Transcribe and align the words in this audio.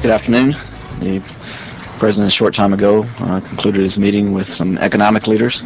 Good 0.00 0.12
afternoon. 0.12 0.50
The 1.00 1.20
President, 1.98 2.28
a 2.28 2.30
short 2.30 2.54
time 2.54 2.72
ago, 2.72 3.04
uh, 3.18 3.40
concluded 3.40 3.82
his 3.82 3.98
meeting 3.98 4.32
with 4.32 4.48
some 4.48 4.78
economic 4.78 5.26
leaders. 5.26 5.64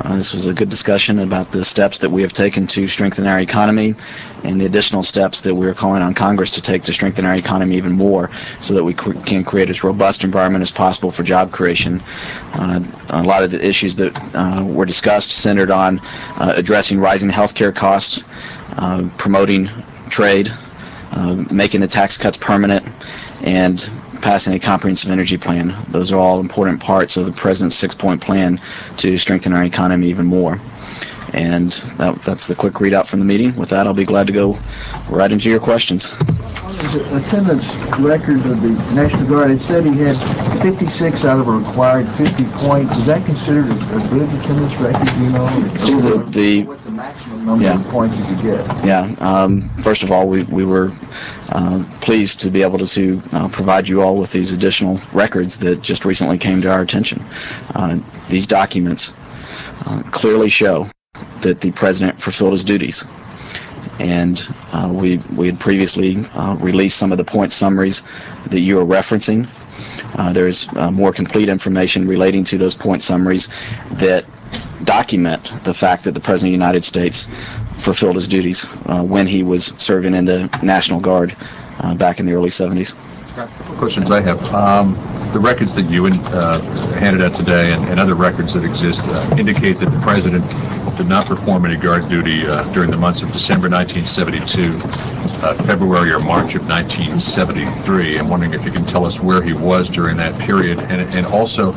Uh, 0.00 0.16
this 0.16 0.32
was 0.32 0.46
a 0.46 0.52
good 0.52 0.70
discussion 0.70 1.18
about 1.18 1.50
the 1.50 1.64
steps 1.64 1.98
that 1.98 2.10
we 2.10 2.22
have 2.22 2.32
taken 2.32 2.68
to 2.68 2.86
strengthen 2.86 3.26
our 3.26 3.40
economy 3.40 3.96
and 4.44 4.60
the 4.60 4.66
additional 4.66 5.02
steps 5.02 5.40
that 5.40 5.52
we 5.52 5.66
are 5.66 5.74
calling 5.74 6.02
on 6.02 6.14
Congress 6.14 6.52
to 6.52 6.62
take 6.62 6.84
to 6.84 6.92
strengthen 6.92 7.24
our 7.24 7.34
economy 7.34 7.76
even 7.76 7.90
more 7.90 8.30
so 8.60 8.74
that 8.74 8.84
we 8.84 8.94
cr- 8.94 9.18
can 9.26 9.42
create 9.42 9.68
as 9.68 9.82
robust 9.82 10.22
an 10.22 10.28
environment 10.28 10.62
as 10.62 10.70
possible 10.70 11.10
for 11.10 11.24
job 11.24 11.50
creation. 11.50 12.00
Uh, 12.52 12.80
a 13.08 13.24
lot 13.24 13.42
of 13.42 13.50
the 13.50 13.66
issues 13.66 13.96
that 13.96 14.14
uh, 14.36 14.62
were 14.64 14.86
discussed 14.86 15.32
centered 15.32 15.72
on 15.72 15.98
uh, 16.36 16.52
addressing 16.56 17.00
rising 17.00 17.28
healthcare 17.28 17.74
costs, 17.74 18.22
uh, 18.76 19.08
promoting 19.18 19.68
trade, 20.10 20.52
uh, 21.14 21.34
making 21.50 21.80
the 21.80 21.88
tax 21.88 22.18
cuts 22.18 22.36
permanent, 22.36 22.86
and 23.42 23.90
passing 24.20 24.54
a 24.54 24.58
comprehensive 24.58 25.10
energy 25.10 25.36
plan. 25.36 25.76
Those 25.88 26.10
are 26.10 26.18
all 26.18 26.40
important 26.40 26.80
parts 26.80 27.16
of 27.16 27.26
the 27.26 27.32
president's 27.32 27.74
six-point 27.76 28.20
plan 28.20 28.60
to 28.96 29.18
strengthen 29.18 29.52
our 29.52 29.64
economy 29.64 30.08
even 30.08 30.26
more. 30.26 30.60
And 31.34 31.72
that, 31.98 32.22
that's 32.22 32.46
the 32.46 32.54
quick 32.54 32.74
readout 32.74 33.06
from 33.06 33.18
the 33.18 33.24
meeting. 33.24 33.54
With 33.56 33.68
that, 33.70 33.86
I'll 33.86 33.94
be 33.94 34.04
glad 34.04 34.26
to 34.28 34.32
go 34.32 34.56
right 35.10 35.30
into 35.30 35.50
your 35.50 35.58
questions. 35.60 36.10
The 36.10 37.20
attendance 37.20 37.74
record 37.98 38.46
of 38.46 38.62
the 38.62 38.94
National 38.94 39.28
Guard, 39.28 39.50
it 39.50 39.60
said 39.60 39.84
he 39.84 39.98
had 39.98 40.16
56 40.62 41.24
out 41.24 41.40
of 41.40 41.48
a 41.48 41.52
required 41.52 42.08
50 42.12 42.44
points. 42.54 42.96
Is 42.98 43.06
that 43.06 43.24
considered 43.26 43.66
a 43.66 43.74
a 43.74 44.08
good 44.08 44.28
attendance 44.40 44.76
record, 44.76 45.16
you 45.20 45.30
know? 45.30 45.48
So 45.76 46.00
the- 46.00 46.30
the 46.30 46.83
maximum 46.96 47.44
number 47.44 47.64
Yeah. 47.64 47.80
of 47.80 47.88
points 47.88 48.16
you 48.18 48.24
could 48.24 48.42
get? 48.42 48.84
Yeah. 48.84 49.14
Um, 49.20 49.68
first 49.80 50.02
of 50.02 50.10
all, 50.10 50.28
we, 50.28 50.44
we 50.44 50.64
were 50.64 50.92
uh, 51.50 51.84
pleased 52.00 52.40
to 52.40 52.50
be 52.50 52.62
able 52.62 52.78
to, 52.78 52.86
to 52.86 53.22
uh, 53.32 53.48
provide 53.48 53.88
you 53.88 54.02
all 54.02 54.16
with 54.16 54.32
these 54.32 54.52
additional 54.52 55.00
records 55.12 55.58
that 55.60 55.82
just 55.82 56.04
recently 56.04 56.38
came 56.38 56.60
to 56.62 56.70
our 56.70 56.80
attention. 56.80 57.22
Uh, 57.74 57.98
these 58.28 58.46
documents 58.46 59.14
uh, 59.86 60.02
clearly 60.10 60.48
show 60.48 60.88
that 61.40 61.60
the 61.60 61.70
president 61.72 62.20
fulfilled 62.20 62.52
his 62.52 62.64
duties. 62.64 63.04
And 64.00 64.44
uh, 64.72 64.90
we, 64.92 65.18
we 65.36 65.46
had 65.46 65.60
previously 65.60 66.24
uh, 66.34 66.56
released 66.56 66.98
some 66.98 67.12
of 67.12 67.18
the 67.18 67.24
point 67.24 67.52
summaries 67.52 68.02
that 68.46 68.60
you 68.60 68.80
are 68.80 68.84
referencing. 68.84 69.48
Uh, 70.18 70.32
there's 70.32 70.68
uh, 70.76 70.90
more 70.90 71.12
complete 71.12 71.48
information 71.48 72.06
relating 72.08 72.44
to 72.44 72.58
those 72.58 72.74
point 72.74 73.02
summaries 73.02 73.48
that 73.92 74.24
document 74.84 75.52
the 75.64 75.74
fact 75.74 76.04
that 76.04 76.12
the 76.12 76.20
President 76.20 76.48
of 76.54 76.58
the 76.58 76.64
United 76.64 76.84
States 76.84 77.28
fulfilled 77.78 78.16
his 78.16 78.28
duties 78.28 78.66
uh, 78.86 79.02
when 79.02 79.26
he 79.26 79.42
was 79.42 79.72
serving 79.78 80.14
in 80.14 80.24
the 80.24 80.48
National 80.62 81.00
Guard 81.00 81.36
uh, 81.80 81.94
back 81.94 82.20
in 82.20 82.26
the 82.26 82.32
early 82.32 82.50
70s. 82.50 82.94
Scott, 83.26 83.48
a 83.48 83.58
couple 83.58 83.76
questions 83.76 84.10
I 84.10 84.20
have. 84.20 84.42
Um, 84.54 84.94
The 85.34 85.40
records 85.40 85.74
that 85.74 85.90
you 85.90 86.06
uh, 86.06 86.60
handed 87.00 87.20
out 87.20 87.34
today 87.34 87.72
and 87.72 87.84
and 87.86 87.98
other 87.98 88.14
records 88.14 88.54
that 88.54 88.64
exist 88.64 89.02
uh, 89.02 89.36
indicate 89.36 89.80
that 89.80 89.90
the 89.90 89.98
president 89.98 90.44
did 90.96 91.08
not 91.08 91.26
perform 91.26 91.66
any 91.66 91.76
guard 91.76 92.08
duty 92.08 92.46
uh, 92.46 92.62
during 92.72 92.88
the 92.88 92.96
months 92.96 93.20
of 93.20 93.32
December 93.32 93.68
1972, 93.68 94.70
uh, 95.42 95.54
February 95.64 96.12
or 96.12 96.20
March 96.20 96.54
of 96.54 96.62
1973. 96.68 98.16
I'm 98.16 98.28
wondering 98.28 98.54
if 98.54 98.64
you 98.64 98.70
can 98.70 98.86
tell 98.86 99.04
us 99.04 99.18
where 99.18 99.42
he 99.42 99.52
was 99.52 99.90
during 99.90 100.16
that 100.18 100.38
period, 100.38 100.78
and 100.78 101.00
and 101.16 101.26
also, 101.26 101.72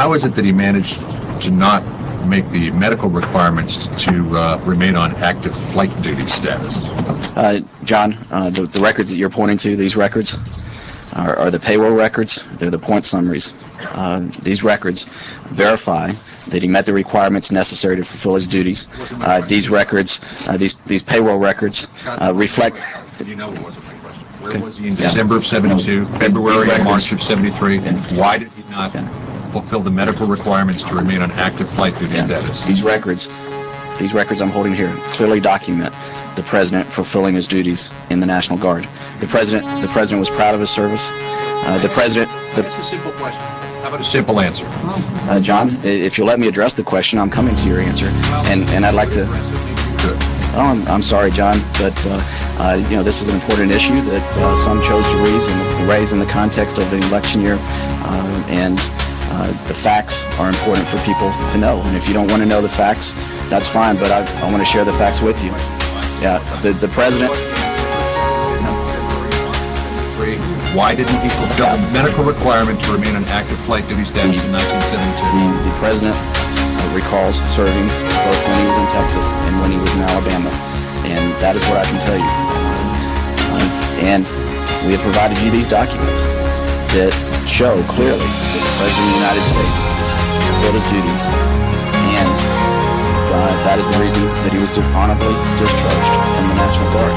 how 0.00 0.14
is 0.14 0.24
it 0.24 0.34
that 0.34 0.44
he 0.44 0.50
managed 0.50 0.98
to 1.44 1.50
not 1.50 1.82
make 2.26 2.48
the 2.50 2.70
medical 2.72 3.08
requirements 3.10 3.86
to 4.04 4.36
uh, 4.38 4.58
remain 4.64 4.96
on 4.96 5.14
active 5.16 5.54
flight 5.72 5.90
duty 6.02 6.22
status? 6.22 6.84
Uh, 7.36 7.60
John, 7.84 8.14
uh, 8.30 8.50
the, 8.50 8.62
the 8.66 8.80
records 8.80 9.10
that 9.10 9.16
you're 9.16 9.30
pointing 9.30 9.58
to, 9.58 9.76
these 9.76 9.94
records, 9.96 10.38
are, 11.14 11.36
are 11.38 11.50
the 11.50 11.60
payroll 11.60 11.92
records. 11.92 12.42
They're 12.54 12.70
the 12.70 12.78
point 12.78 13.04
summaries. 13.04 13.54
Uh, 13.92 14.20
these 14.42 14.62
records 14.64 15.04
verify 15.50 16.12
that 16.48 16.62
he 16.62 16.68
met 16.68 16.86
the 16.86 16.92
requirements 16.94 17.50
necessary 17.52 17.96
to 17.96 18.04
fulfill 18.04 18.34
his 18.34 18.46
duties. 18.46 18.88
Uh, 19.20 19.40
these 19.42 19.68
records, 19.68 20.20
uh, 20.46 20.56
these 20.56 20.74
these 20.86 21.02
payroll 21.02 21.38
records, 21.38 21.88
uh, 22.06 22.32
reflect. 22.34 22.82
Did 23.18 23.28
you 23.28 23.36
know 23.36 23.52
it 23.52 23.62
wasn't 23.62 23.84
my 23.86 23.94
question? 23.94 24.24
Where 24.40 24.50
Okay. 24.52 24.60
was 24.60 24.76
he 24.78 24.88
in 24.88 24.96
Yeah. 24.96 25.02
December 25.02 25.36
of 25.36 25.46
72, 25.46 26.04
February 26.18 26.70
and 26.70 26.84
March 26.84 27.12
of 27.12 27.22
73? 27.22 27.78
And 27.78 27.98
why 28.18 28.38
did 28.38 28.50
he 28.52 28.62
not 28.70 28.92
Yeah. 28.94 29.08
Fulfill 29.54 29.80
the 29.80 29.90
medical 29.90 30.26
requirements 30.26 30.82
to 30.82 30.92
remain 30.96 31.22
on 31.22 31.30
active 31.32 31.70
flight 31.70 31.96
duty 32.00 32.16
Yeah. 32.16 32.24
status? 32.24 32.64
These 32.64 32.82
records, 32.82 33.30
these 34.00 34.12
records 34.12 34.40
I'm 34.42 34.50
holding 34.50 34.74
here, 34.74 34.92
clearly 35.12 35.38
document 35.38 35.94
the 36.34 36.42
president 36.42 36.92
fulfilling 36.92 37.36
his 37.36 37.46
duties 37.46 37.92
in 38.10 38.18
the 38.18 38.26
National 38.26 38.58
Guard. 38.58 38.88
The 39.20 39.28
president, 39.28 39.64
the 39.80 39.86
president 39.88 40.18
was 40.18 40.28
proud 40.30 40.54
of 40.54 40.60
his 40.60 40.70
service. 40.70 41.08
Uh, 41.08 41.78
the 41.80 41.88
president, 41.90 42.28
the, 42.56 42.62
That's 42.62 42.78
a 42.78 42.82
simple 42.82 43.12
question. 43.12 43.40
How 43.82 43.88
about 43.90 44.00
a 44.00 44.04
simple 44.04 44.40
answer? 44.40 44.66
uh, 45.30 45.38
John, 45.38 45.78
if 45.84 46.18
you'll 46.18 46.26
let 46.26 46.40
me 46.40 46.48
address 46.48 46.74
the 46.74 46.82
question, 46.82 47.20
I'm 47.20 47.30
coming 47.30 47.54
to 47.54 47.68
your 47.68 47.78
answer, 47.80 48.06
and 48.50 48.64
and 48.74 48.84
I'd 48.84 48.94
like 49.02 49.10
to. 49.10 49.24
Oh, 50.56 50.66
I'm, 50.72 50.86
I'm 50.88 51.02
sorry, 51.02 51.30
John, 51.32 51.58
but 51.82 51.96
uh, 52.06 52.20
uh, 52.62 52.86
you 52.90 52.96
know 52.96 53.02
this 53.04 53.20
is 53.22 53.28
an 53.28 53.34
important 53.34 53.70
issue 53.72 54.00
that 54.12 54.22
uh, 54.22 54.56
some 54.66 54.78
chose 54.82 55.06
to 55.12 55.16
raise 55.26 55.46
in, 55.48 55.88
raise 55.88 56.12
in 56.12 56.18
the 56.18 56.26
context 56.40 56.78
of 56.78 56.88
the 56.90 56.98
election 57.08 57.40
year, 57.42 57.56
uh, 57.60 58.44
and 58.48 58.78
uh, 59.34 59.50
the 59.66 59.74
facts 59.74 60.24
are 60.38 60.48
important 60.48 60.86
for 60.86 60.98
people 61.02 61.26
to 61.50 61.58
know. 61.58 61.82
And 61.90 61.96
if 61.96 62.06
you 62.06 62.14
don't 62.14 62.30
want 62.30 62.42
to 62.42 62.48
know 62.48 62.62
the 62.62 62.68
facts, 62.70 63.10
that's 63.50 63.66
fine. 63.66 63.96
But 63.96 64.14
I, 64.14 64.22
I 64.22 64.50
want 64.50 64.62
to 64.62 64.68
share 64.68 64.84
the 64.84 64.94
facts 64.94 65.20
with 65.20 65.34
you. 65.42 65.50
Yeah, 66.22 66.38
the 66.62 66.72
the 66.72 66.88
president. 66.88 67.34
Why 70.74 70.94
didn't 70.94 71.18
he 71.22 71.28
fulfill 71.30 71.70
the 71.70 71.90
medical 71.94 72.24
requirement 72.24 72.82
to 72.82 72.92
remain 72.92 73.14
on 73.14 73.22
active 73.30 73.58
flight 73.62 73.86
duty 73.86 74.04
status 74.04 74.42
in 74.42 74.50
1972? 74.50 75.22
The, 75.30 75.70
the 75.70 75.74
president 75.78 76.18
uh, 76.18 76.90
recalls 76.90 77.38
serving 77.46 77.86
both 78.26 78.40
when 78.42 78.56
he 78.58 78.66
was 78.66 78.78
in 78.82 78.88
Texas 78.90 79.26
and 79.30 79.54
when 79.62 79.70
he 79.70 79.78
was 79.78 79.94
in 79.94 80.02
Alabama, 80.02 80.50
and 81.06 81.22
that 81.38 81.54
is 81.54 81.62
what 81.70 81.78
I 81.78 81.86
can 81.86 81.98
tell 82.02 82.18
you. 82.18 82.32
Um, 83.54 83.66
and 84.02 84.22
we 84.86 84.98
have 84.98 85.02
provided 85.06 85.38
you 85.46 85.50
these 85.54 85.70
documents 85.70 86.26
that 86.94 87.10
show 87.42 87.74
clearly 87.90 88.22
that 88.22 88.62
the 88.62 88.74
president 88.78 89.02
of 89.02 89.10
the 89.10 89.18
United 89.18 89.44
States 89.50 89.78
fulfilled 90.46 90.78
his 90.78 90.86
duties, 90.94 91.22
and 91.26 92.30
uh, 93.34 93.50
that 93.66 93.82
is 93.82 93.90
the 93.90 93.98
reason 93.98 94.22
that 94.46 94.54
he 94.54 94.62
was 94.62 94.70
dishonorably 94.70 95.34
discharged 95.58 96.10
from 96.38 96.44
the 96.54 96.56
National 96.62 96.86
Guard. 96.94 97.10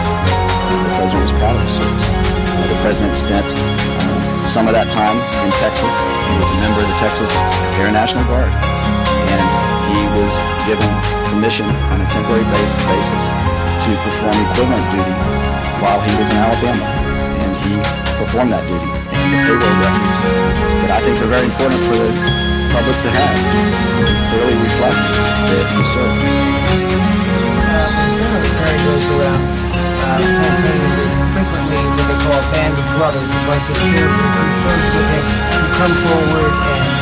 The 0.81 0.93
president 0.97 1.21
was 1.29 1.33
proud 1.37 1.53
of 1.53 1.61
his 1.61 1.77
service. 1.77 2.05
Uh, 2.09 2.65
the 2.73 2.79
president 2.81 3.13
spent 3.21 3.45
uh, 3.45 4.49
some 4.49 4.65
of 4.65 4.73
that 4.73 4.89
time 4.89 5.13
in 5.45 5.49
Texas. 5.61 5.93
He 5.93 6.33
was 6.41 6.49
a 6.49 6.59
member 6.65 6.81
of 6.81 6.89
the 6.89 6.97
Texas 6.97 7.29
Air 7.77 7.93
National 7.93 8.25
Guard, 8.25 8.49
and 8.49 9.45
he 9.93 9.99
was 10.17 10.33
given 10.65 10.89
permission 11.29 11.69
on 11.93 12.01
a 12.01 12.07
temporary 12.09 12.49
base, 12.49 12.75
basis 12.89 13.29
to 13.29 13.89
perform 14.09 14.41
equivalent 14.41 14.85
duty 14.89 15.15
while 15.85 16.01
he 16.01 16.09
was 16.17 16.33
in 16.33 16.37
Alabama, 16.41 16.81
and 17.45 17.51
he 17.61 17.77
performed 18.17 18.49
that 18.57 18.65
duty. 18.65 19.06
The 19.37 19.43
payroll 19.45 19.77
records 19.85 20.17
that 20.81 20.97
I 20.97 20.99
think 21.05 21.21
are 21.21 21.29
very 21.29 21.45
important 21.45 21.77
for 21.85 21.93
the 21.93 22.09
public 22.73 22.97
to 23.05 23.09
have 23.13 23.37
clearly 24.33 24.57
reflect 24.65 24.97
that 24.97 25.65
he 25.77 25.81
served. 25.93 26.25
military 28.17 28.79
goes 28.81 29.05
around 29.13 29.43
uh, 30.09 30.25
frequently 31.37 31.81
what 31.85 32.05
they 32.09 32.17
call 32.17 32.33
a 32.33 32.45
band 32.49 32.73
of 32.81 32.87
brothers, 32.97 33.29
a 33.29 33.41
bunch 33.45 33.67
of 33.69 33.77
him, 33.77 34.09
who 34.09 35.65
come 35.77 35.93
forward 36.01 36.53
and 36.57 36.96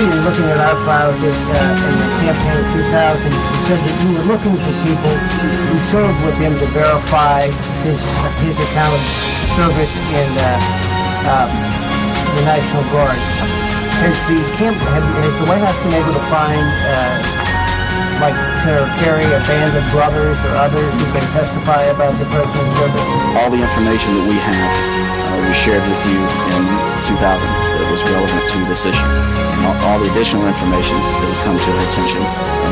Looking 0.00 0.48
at 0.48 0.56
our 0.56 0.80
files 0.88 1.12
that, 1.20 1.36
uh, 1.52 1.88
in 1.92 1.94
the 2.00 2.08
campaign 2.24 2.56
of 2.56 2.72
2000, 2.72 3.20
he 3.20 3.56
said 3.68 3.76
that 3.84 3.94
you 4.00 4.08
were 4.16 4.32
looking 4.32 4.56
for 4.56 4.72
people 4.80 5.12
who 5.12 5.76
served 5.92 6.16
with 6.24 6.40
him 6.40 6.56
to 6.56 6.66
verify 6.72 7.44
his 7.84 8.00
his 8.40 8.56
account 8.64 8.96
of 8.96 9.02
service 9.60 9.92
in 10.16 10.28
uh, 10.40 10.48
um, 11.36 11.52
the 12.32 12.48
National 12.48 12.80
Guard. 12.88 13.20
Has 14.00 14.16
the 14.24 14.40
camp, 14.56 14.80
have, 14.88 15.04
has 15.04 15.36
the 15.36 15.44
White 15.44 15.60
House 15.60 15.76
been 15.84 15.92
able 15.92 16.16
to 16.16 16.24
find 16.32 16.64
uh, 16.64 17.40
like 18.24 18.36
Senator 18.64 18.88
Kerry, 19.04 19.28
a 19.28 19.40
band 19.44 19.76
of 19.76 19.84
brothers 19.92 20.40
or 20.48 20.52
others 20.64 20.88
who 20.96 21.06
can 21.12 21.24
testify 21.36 21.92
about 21.92 22.16
the 22.16 22.24
president's 22.32 22.72
service? 22.80 23.08
all 23.36 23.52
the 23.52 23.60
information 23.60 24.16
that 24.16 24.26
we 24.32 24.36
have, 24.40 24.99
uh, 25.40 25.48
we 25.48 25.54
shared 25.56 25.80
with 25.80 26.02
you 26.04 26.20
in 26.52 26.62
2000 27.08 27.16
that 27.16 27.88
was 27.88 28.00
relevant 28.12 28.44
to 28.52 28.58
this 28.68 28.84
issue. 28.84 29.10
And 29.56 29.64
all, 29.64 29.76
all 29.88 29.98
the 30.00 30.08
additional 30.12 30.44
information 30.44 30.96
that 30.96 31.28
has 31.32 31.40
come 31.40 31.56
to 31.56 31.68
our 31.72 31.84
attention, 31.92 32.22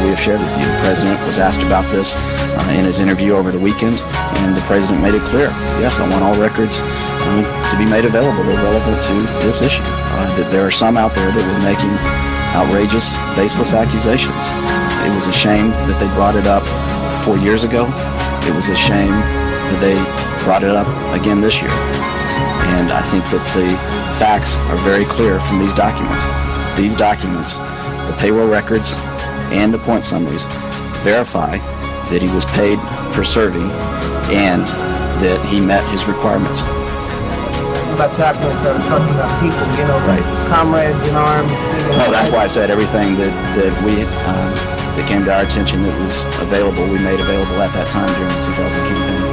we 0.04 0.12
have 0.12 0.20
shared 0.20 0.40
with 0.40 0.52
you. 0.60 0.64
The 0.68 0.80
president 0.84 1.16
was 1.24 1.38
asked 1.40 1.64
about 1.64 1.84
this 1.90 2.14
uh, 2.16 2.76
in 2.76 2.84
his 2.84 3.00
interview 3.00 3.34
over 3.34 3.50
the 3.50 3.58
weekend, 3.58 3.98
and 4.44 4.56
the 4.56 4.64
president 4.68 5.00
made 5.00 5.14
it 5.14 5.24
clear, 5.32 5.48
yes, 5.80 5.98
I 6.00 6.08
want 6.08 6.22
all 6.22 6.36
records 6.36 6.80
um, 7.24 7.44
to 7.72 7.74
be 7.76 7.88
made 7.88 8.04
available 8.04 8.44
that 8.44 8.56
are 8.60 8.64
relevant 8.68 8.98
to 9.08 9.14
this 9.44 9.60
issue. 9.64 9.84
Uh, 9.84 10.28
that 10.36 10.48
there 10.50 10.64
are 10.66 10.74
some 10.74 10.96
out 10.96 11.12
there 11.14 11.30
that 11.30 11.44
were 11.44 11.62
making 11.64 11.92
outrageous, 12.52 13.12
baseless 13.36 13.72
accusations. 13.72 14.38
It 15.04 15.12
was 15.14 15.26
a 15.26 15.32
shame 15.32 15.70
that 15.88 15.96
they 16.00 16.08
brought 16.14 16.36
it 16.36 16.46
up 16.46 16.64
four 17.24 17.38
years 17.38 17.64
ago. 17.64 17.86
It 18.44 18.54
was 18.54 18.68
a 18.68 18.76
shame 18.76 19.12
that 19.12 19.78
they 19.80 19.96
brought 20.44 20.64
it 20.64 20.72
up 20.72 20.88
again 21.14 21.40
this 21.40 21.60
year. 21.60 21.97
And 22.78 22.92
I 22.92 23.02
think 23.10 23.24
that 23.34 23.42
the 23.58 23.66
facts 24.22 24.54
are 24.70 24.76
very 24.86 25.04
clear 25.04 25.40
from 25.40 25.58
these 25.58 25.74
documents. 25.74 26.22
These 26.78 26.94
documents, 26.94 27.54
the 28.06 28.14
payroll 28.18 28.46
records 28.46 28.94
and 29.50 29.74
the 29.74 29.78
point 29.78 30.04
summaries, 30.04 30.46
verify 31.02 31.58
that 32.10 32.22
he 32.22 32.28
was 32.32 32.44
paid 32.54 32.78
for 33.14 33.24
serving 33.24 33.68
and 34.30 34.62
that 35.18 35.42
he 35.50 35.58
met 35.60 35.82
his 35.90 36.06
requirements. 36.06 36.60
About 37.98 38.14
documents 38.16 38.62
that 38.62 38.78
are 38.78 38.86
talking 38.86 39.10
about 39.10 39.32
people, 39.42 39.66
you 39.74 39.82
know, 39.90 39.98
Right. 40.06 40.22
comrades 40.46 41.02
in 41.02 41.14
arms. 41.18 41.50
you 41.50 41.98
know, 41.98 42.06
No, 42.06 42.10
that's 42.14 42.30
why 42.30 42.44
I 42.44 42.46
said 42.46 42.70
everything 42.70 43.18
that, 43.18 43.34
that 43.58 43.74
we, 43.82 44.06
um, 44.30 44.54
that 44.94 45.04
came 45.10 45.24
to 45.24 45.34
our 45.34 45.42
attention 45.42 45.82
that 45.82 45.98
was 45.98 46.22
available, 46.46 46.86
we 46.86 46.98
made 47.02 47.18
available 47.18 47.58
at 47.60 47.72
that 47.74 47.90
time 47.90 48.06
during 48.14 48.30
the 48.38 48.42
2000 48.46 48.86
campaign. 48.86 49.27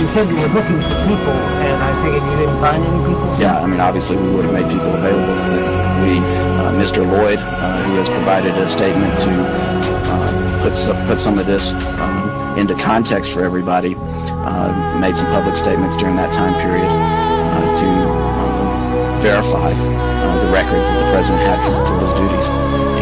You 0.00 0.08
said 0.08 0.30
you 0.30 0.36
were 0.36 0.48
looking 0.48 0.80
for 0.80 0.96
people, 1.04 1.36
and 1.60 1.76
I 1.76 1.92
figured 2.02 2.22
you 2.24 2.36
didn't 2.40 2.58
find 2.58 2.82
any 2.82 3.04
people. 3.04 3.36
Yeah, 3.36 3.60
I 3.60 3.66
mean, 3.66 3.80
obviously, 3.80 4.16
we 4.16 4.30
would 4.30 4.46
have 4.46 4.54
made 4.54 4.64
people 4.72 4.94
available 4.94 5.36
for 5.36 5.52
it. 5.52 5.60
We, 6.00 6.16
uh, 6.56 6.72
Mr. 6.72 7.04
Lloyd, 7.04 7.38
uh, 7.38 7.82
who 7.84 7.96
has 7.96 8.08
provided 8.08 8.56
a 8.56 8.66
statement 8.66 9.12
to 9.18 9.28
uh, 9.28 10.62
put 10.62 10.74
some, 10.74 10.96
put 11.06 11.20
some 11.20 11.38
of 11.38 11.44
this 11.44 11.72
um, 12.00 12.56
into 12.56 12.74
context 12.76 13.34
for 13.34 13.44
everybody, 13.44 13.94
uh, 13.94 14.98
made 14.98 15.18
some 15.18 15.26
public 15.26 15.54
statements 15.54 15.96
during 15.96 16.16
that 16.16 16.32
time 16.32 16.54
period 16.64 16.88
uh, 16.88 17.74
to 17.76 17.86
um, 17.86 19.20
verify 19.20 19.70
uh, 19.70 20.40
the 20.40 20.48
records 20.48 20.88
that 20.88 20.98
the 20.98 21.12
president 21.12 21.42
had 21.42 21.60
for 21.60 22.00
his 22.00 22.14
duties, 22.16 22.48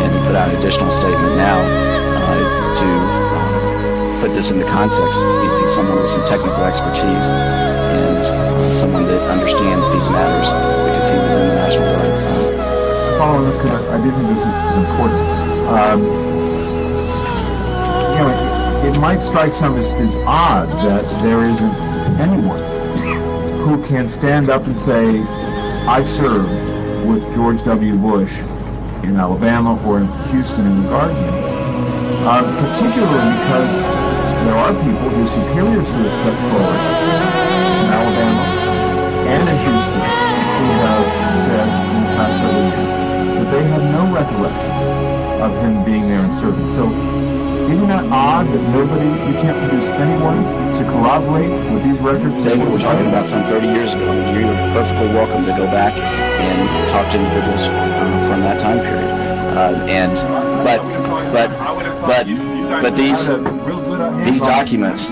and 0.03 0.13
he 0.13 0.19
put 0.27 0.35
out 0.35 0.51
an 0.51 0.57
additional 0.57 0.91
statement 0.91 1.37
now 1.37 1.63
to 2.75 3.28
put 4.21 4.35
this 4.35 4.51
into 4.51 4.65
context. 4.67 5.21
He's, 5.21 5.75
someone 5.75 6.01
with 6.01 6.11
some 6.11 6.25
technical 6.25 6.65
expertise 6.65 7.29
and 7.31 8.19
uh, 8.19 8.73
someone 8.73 9.05
that 9.07 9.21
understands 9.31 9.87
these 9.89 10.09
matters 10.09 10.51
because 10.51 11.09
he 11.11 11.17
was 11.17 11.37
in 11.37 11.47
the 11.49 11.55
National 11.55 11.85
Guard 11.95 12.11
at 12.11 12.25
the 12.25 12.31
time. 12.31 13.19
following 13.19 13.45
this 13.45 13.59
because 13.59 13.85
I, 13.85 13.99
I 13.99 14.03
do 14.03 14.11
think 14.11 14.29
this 14.29 14.41
is, 14.41 14.77
important. 14.77 15.21
Um, 15.69 16.03
you 18.13 18.21
know, 18.25 18.83
it, 18.85 18.97
it 18.97 19.01
might 19.01 19.21
strike 19.21 19.53
some 19.53 19.77
as, 19.77 19.93
as 19.93 20.17
odd 20.27 20.69
that 20.87 21.05
there 21.23 21.43
isn't 21.45 21.75
anyone 22.19 22.59
who 23.61 23.83
can 23.85 24.09
stand 24.09 24.49
up 24.49 24.67
and 24.67 24.77
say, 24.79 25.23
I 25.87 26.03
served 26.03 26.49
with 27.07 27.23
George 27.35 27.63
W. 27.65 27.95
Bush 27.97 28.41
in 29.05 29.17
Alabama 29.17 29.81
or 29.87 29.99
in 29.99 30.07
Houston 30.31 30.67
in 30.67 30.83
the 30.83 30.89
Guard. 30.89 31.13
Um, 32.27 32.45
particularly 32.67 33.39
because 33.39 33.81
there 34.47 34.55
are 34.55 34.73
people 34.85 35.09
whose 35.11 35.31
superiors 35.31 35.95
who 35.95 36.03
have 36.03 36.15
stepped 36.15 36.43
forward 36.53 36.81
in 37.79 37.87
Alabama 37.91 38.45
and 39.27 39.43
in 39.49 39.57
Houston 39.67 40.03
who 40.03 40.69
have 40.87 41.39
said 41.39 41.69
in 41.69 42.03
the 42.03 42.13
past 42.19 42.39
several 42.39 42.63
years 42.71 42.91
that 42.91 43.51
they 43.51 43.65
have 43.65 43.83
no 43.91 44.03
recollection 44.15 44.73
of 45.43 45.53
him 45.63 45.85
being 45.85 46.09
there 46.09 46.21
and 46.21 46.35
serving. 46.35 46.69
So 46.69 46.89
isn't 47.71 47.89
that 47.89 48.05
odd 48.11 48.47
that 48.49 48.63
nobody, 48.73 49.05
you 49.05 49.37
can't 49.45 49.59
produce 49.69 49.89
anyone 49.91 50.41
to 50.75 50.85
corroborate 50.85 51.51
with 51.73 51.85
these 51.85 51.99
records? 51.99 52.35
David, 52.43 52.67
we're 52.67 52.79
talking 52.79 53.07
about 53.07 53.27
some 53.27 53.45
30 53.45 53.67
years 53.67 53.93
ago. 53.93 54.11
I 54.11 54.15
mean, 54.15 54.47
you're 54.47 54.55
perfectly 54.73 55.09
welcome 55.09 55.45
to 55.45 55.53
go 55.53 55.67
back 55.67 55.93
and 55.99 56.89
talk 56.91 57.11
to 57.13 57.19
individuals 57.19 57.63
uh, 57.63 58.27
from 58.29 58.41
that 58.41 58.61
time 58.61 58.81
period. 58.81 59.11
Uh, 59.59 59.85
and 59.89 60.15
but 60.65 60.81
but 61.33 61.51
but 62.07 62.27
but 62.83 62.97
these 62.97 63.29
these 64.25 64.41
documents 64.41 65.11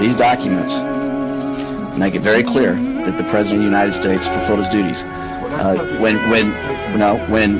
these 0.00 0.16
documents 0.16 0.82
make 1.98 2.14
it 2.14 2.20
very 2.20 2.42
clear 2.42 2.74
that 2.74 3.16
the 3.16 3.24
president 3.24 3.58
of 3.58 3.60
the 3.60 3.64
United 3.64 3.92
States 3.92 4.26
fulfilled 4.26 4.58
his 4.58 4.68
duties. 4.68 5.04
Uh, 5.04 5.98
when 6.00 6.16
when 6.30 6.46
you 6.92 6.98
know 6.98 7.16
when 7.28 7.58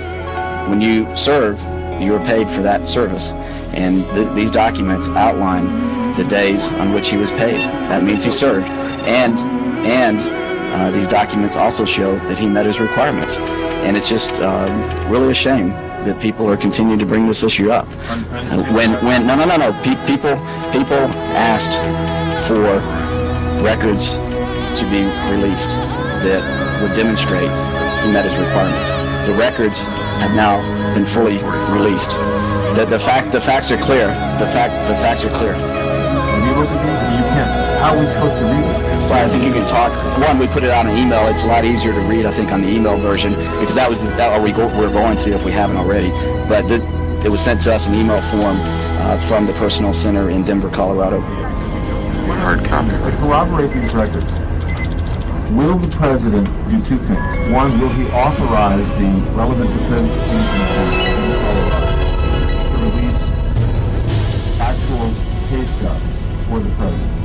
when 0.69 0.81
you 0.81 1.15
serve, 1.17 1.61
you 2.01 2.15
are 2.15 2.21
paid 2.21 2.49
for 2.49 2.63
that 2.63 2.87
service, 2.87 3.33
and 3.73 4.05
th- 4.15 4.35
these 4.35 4.51
documents 4.51 5.09
outline 5.11 5.67
the 6.17 6.25
days 6.25 6.71
on 6.73 6.93
which 6.93 7.09
he 7.09 7.17
was 7.17 7.31
paid. 7.33 7.61
That 7.89 8.03
means 8.03 8.25
he 8.25 8.33
served, 8.33 8.67
and 8.67 9.39
and 9.87 10.19
uh, 10.75 10.91
these 10.91 11.07
documents 11.07 11.57
also 11.57 11.85
show 11.85 12.17
that 12.17 12.39
he 12.39 12.47
met 12.47 12.67
his 12.67 12.81
requirements. 12.81 13.37
And 13.37 13.97
it's 13.97 14.09
just 14.09 14.33
um, 14.41 15.11
really 15.11 15.31
a 15.31 15.35
shame 15.35 15.73
that 16.05 16.21
people 16.21 16.49
are 16.51 16.57
continuing 16.57 16.99
to 16.99 17.07
bring 17.07 17.27
this 17.27 17.43
issue 17.43 17.71
up. 17.71 17.87
When 18.73 18.93
when 19.05 19.27
no 19.27 19.35
no 19.35 19.45
no 19.45 19.57
no 19.57 19.73
Pe- 19.83 20.07
people 20.07 20.37
people 20.73 20.99
asked 21.37 21.75
for 22.47 22.61
records 23.63 24.17
to 24.79 24.85
be 24.91 25.03
released 25.33 25.71
that 26.27 26.43
would 26.83 26.95
demonstrate 26.97 27.51
he 28.05 28.13
met 28.13 28.25
his 28.25 28.37
requirements. 28.37 28.91
The 29.29 29.35
records 29.39 29.81
have 30.21 30.35
now 30.35 30.61
been 30.95 31.07
fully 31.07 31.39
released. 31.73 32.11
The, 32.77 32.85
the 32.89 32.99
fact 32.99 33.33
the 33.33 33.41
facts 33.41 33.71
are 33.71 33.79
clear. 33.79 34.09
The 34.39 34.47
fact 34.53 34.73
the 34.89 34.97
facts 34.97 35.25
are 35.25 35.31
clear. 35.31 35.55
You 35.55 36.53
looked 36.61 36.73
at 36.73 36.83
these? 36.85 37.01
You 37.17 37.25
can't. 37.33 37.81
How 37.81 37.95
are 37.95 38.01
we 38.01 38.07
supposed 38.07 38.39
to 38.39 38.45
read 38.45 38.65
this? 38.77 38.89
Well, 39.05 39.25
I 39.25 39.29
think 39.29 39.45
you 39.45 39.53
can 39.53 39.67
talk. 39.67 39.93
One, 40.19 40.39
we 40.39 40.47
put 40.47 40.65
it 40.65 40.71
on 40.71 40.87
an 40.87 40.97
email. 40.97 41.29
It's 41.29 41.43
a 41.43 41.47
lot 41.47 41.65
easier 41.65 41.93
to 41.93 42.01
read, 42.01 42.25
I 42.25 42.33
think, 42.33 42.51
on 42.51 42.63
the 42.63 42.69
email 42.69 42.97
version 42.97 43.35
because 43.61 43.75
that 43.75 43.89
was 43.89 44.01
the, 44.01 44.09
that 44.17 44.43
we 44.43 44.51
go, 44.51 44.67
we're 44.79 44.91
going 44.91 45.19
to 45.19 45.33
if 45.33 45.45
we 45.45 45.53
haven't 45.53 45.77
already. 45.77 46.09
But 46.49 46.67
this, 46.69 46.83
it 47.25 47.29
was 47.29 47.41
sent 47.43 47.61
to 47.63 47.75
us 47.75 47.87
in 47.87 47.95
email 47.95 48.23
form 48.23 48.57
uh, 48.61 49.19
from 49.19 49.47
the 49.47 49.53
Personnel 49.55 49.93
Center 49.93 50.31
in 50.31 50.43
Denver, 50.43 50.71
Colorado. 50.71 51.21
One 51.21 52.39
hard 52.39 52.65
copy. 52.65 52.97
To 52.97 53.11
corroborate 53.19 53.73
these 53.73 53.95
records, 53.95 54.39
will 55.53 55.77
the 55.77 55.95
president 55.97 56.47
do 56.71 56.83
two 56.83 56.97
things? 56.97 57.53
One, 57.53 57.79
will 57.79 57.91
he 57.91 58.09
authorize 58.09 58.91
the 58.93 59.11
relevant 59.35 59.71
defense 59.71 60.17
agency 60.17 60.81
in 60.81 61.33
Colorado 61.45 62.65
to 62.65 62.99
release 62.99 63.33
actual 64.61 65.13
pay 65.49 65.65
stubs 65.67 66.23
for 66.49 66.59
the 66.59 66.71
president? 66.77 67.24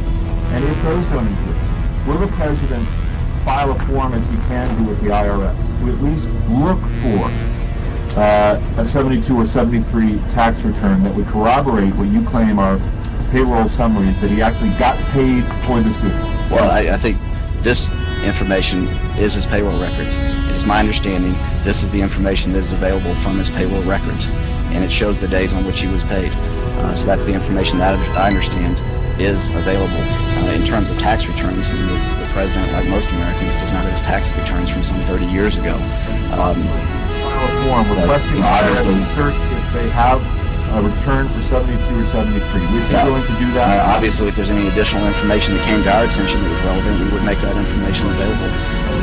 And 0.51 0.63
if 0.63 0.81
those 0.83 1.07
don't 1.07 1.27
exist, 1.27 1.73
will 2.07 2.17
the 2.17 2.27
president 2.27 2.87
file 3.39 3.71
a 3.71 3.79
form 3.79 4.13
as 4.13 4.27
he 4.27 4.35
can 4.47 4.75
do 4.77 4.89
with 4.89 5.01
the 5.01 5.09
IRS 5.09 5.77
to 5.79 5.91
at 5.91 6.01
least 6.01 6.29
look 6.49 6.79
for 6.81 8.19
uh, 8.19 8.61
a 8.77 8.85
72 8.85 9.35
or 9.35 9.45
73 9.45 10.19
tax 10.29 10.63
return 10.63 11.03
that 11.03 11.15
would 11.15 11.27
corroborate 11.27 11.93
what 11.95 12.09
you 12.09 12.23
claim 12.25 12.59
are 12.59 12.79
payroll 13.31 13.67
summaries 13.67 14.19
that 14.19 14.29
he 14.29 14.41
actually 14.41 14.71
got 14.79 14.97
paid 15.11 15.43
for 15.65 15.79
this 15.81 15.97
duty? 15.97 16.15
Well, 16.49 16.69
I, 16.71 16.93
I 16.93 16.97
think 16.97 17.17
this 17.61 17.87
information 18.25 18.87
is 19.17 19.35
his 19.35 19.45
payroll 19.45 19.79
records. 19.79 20.15
It 20.49 20.55
is 20.55 20.65
my 20.65 20.79
understanding 20.79 21.33
this 21.63 21.83
is 21.83 21.91
the 21.91 22.01
information 22.01 22.53
that 22.53 22.59
is 22.59 22.71
available 22.71 23.13
from 23.15 23.37
his 23.37 23.49
payroll 23.49 23.83
records, 23.83 24.27
and 24.71 24.83
it 24.83 24.91
shows 24.91 25.19
the 25.19 25.27
days 25.27 25.53
on 25.53 25.65
which 25.65 25.79
he 25.79 25.87
was 25.87 26.03
paid. 26.03 26.31
Uh, 26.31 26.95
so 26.95 27.05
that's 27.05 27.25
the 27.25 27.33
information 27.33 27.77
that 27.77 27.95
I 28.17 28.27
understand 28.29 28.77
is 29.21 29.49
available. 29.51 30.03
Uh, 30.43 30.55
in 30.55 30.63
terms 30.65 30.89
of 30.89 30.97
tax 30.97 31.27
returns, 31.27 31.67
I 31.67 31.73
mean, 31.75 31.87
the, 31.87 31.99
the 32.23 32.29
president, 32.31 32.71
like 32.71 32.87
most 32.87 33.09
Americans, 33.11 33.55
does 33.55 33.71
not 33.73 33.83
have 33.83 33.91
his 33.91 34.01
tax 34.01 34.31
returns 34.35 34.69
from 34.69 34.83
some 34.83 34.99
30 35.11 35.25
years 35.27 35.57
ago. 35.57 35.75
Um, 36.39 36.55
file 37.19 37.43
a 37.43 37.51
form 37.67 37.85
requesting 37.99 38.39
the 38.39 38.47
IRS 38.47 38.85
to 38.87 38.99
search 38.99 39.35
if 39.35 39.65
they 39.73 39.89
have 39.91 40.23
a 40.77 40.81
return 40.85 41.27
for 41.29 41.41
72 41.41 41.75
or 41.75 42.03
73. 42.03 42.39
Is 42.77 42.87
he 42.89 42.95
willing 43.01 43.25
to 43.25 43.35
do 43.41 43.49
Uh, 43.57 43.59
that? 43.59 43.89
obviously, 43.95 44.27
if 44.29 44.35
there's 44.35 44.51
any 44.53 44.67
additional 44.69 45.03
information 45.07 45.55
that 45.57 45.65
came 45.65 45.81
to 45.83 45.89
our 45.91 46.05
attention 46.05 46.39
that 46.41 46.49
was 46.49 46.61
relevant, 46.63 46.95
we 47.01 47.09
would 47.11 47.25
make 47.25 47.41
that 47.41 47.57
information 47.57 48.05
available. 48.07 48.49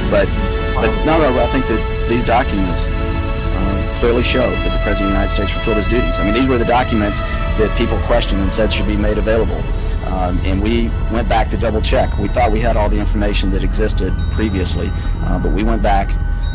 But, 0.08 0.30
but 0.78 0.88
no, 1.04 1.18
no, 1.18 1.28
I 1.42 1.46
think 1.50 1.66
that 1.66 1.82
these 2.08 2.22
documents 2.22 2.86
uh, 2.86 3.96
clearly 3.98 4.22
show 4.22 4.46
that 4.46 4.70
the 4.72 4.78
President 4.86 5.10
of 5.10 5.12
the 5.12 5.18
United 5.18 5.34
States 5.34 5.50
fulfilled 5.50 5.78
his 5.82 5.88
duties. 5.90 6.20
I 6.20 6.24
mean, 6.24 6.34
these 6.38 6.46
were 6.48 6.58
the 6.58 6.64
documents 6.70 7.18
that 7.58 7.68
people 7.76 7.98
questioned 8.06 8.40
and 8.40 8.52
said 8.52 8.72
should 8.72 8.86
be 8.86 8.96
made 8.96 9.18
available. 9.18 9.58
Um, 10.06 10.38
and 10.44 10.62
we 10.62 10.88
went 11.12 11.28
back 11.28 11.48
to 11.50 11.56
double 11.56 11.82
check. 11.82 12.16
We 12.18 12.28
thought 12.28 12.52
we 12.52 12.60
had 12.60 12.76
all 12.76 12.88
the 12.88 12.98
information 12.98 13.50
that 13.50 13.62
existed 13.62 14.14
previously, 14.30 14.90
uh, 15.22 15.38
but 15.38 15.52
we 15.52 15.62
went 15.62 15.82
back 15.82 16.08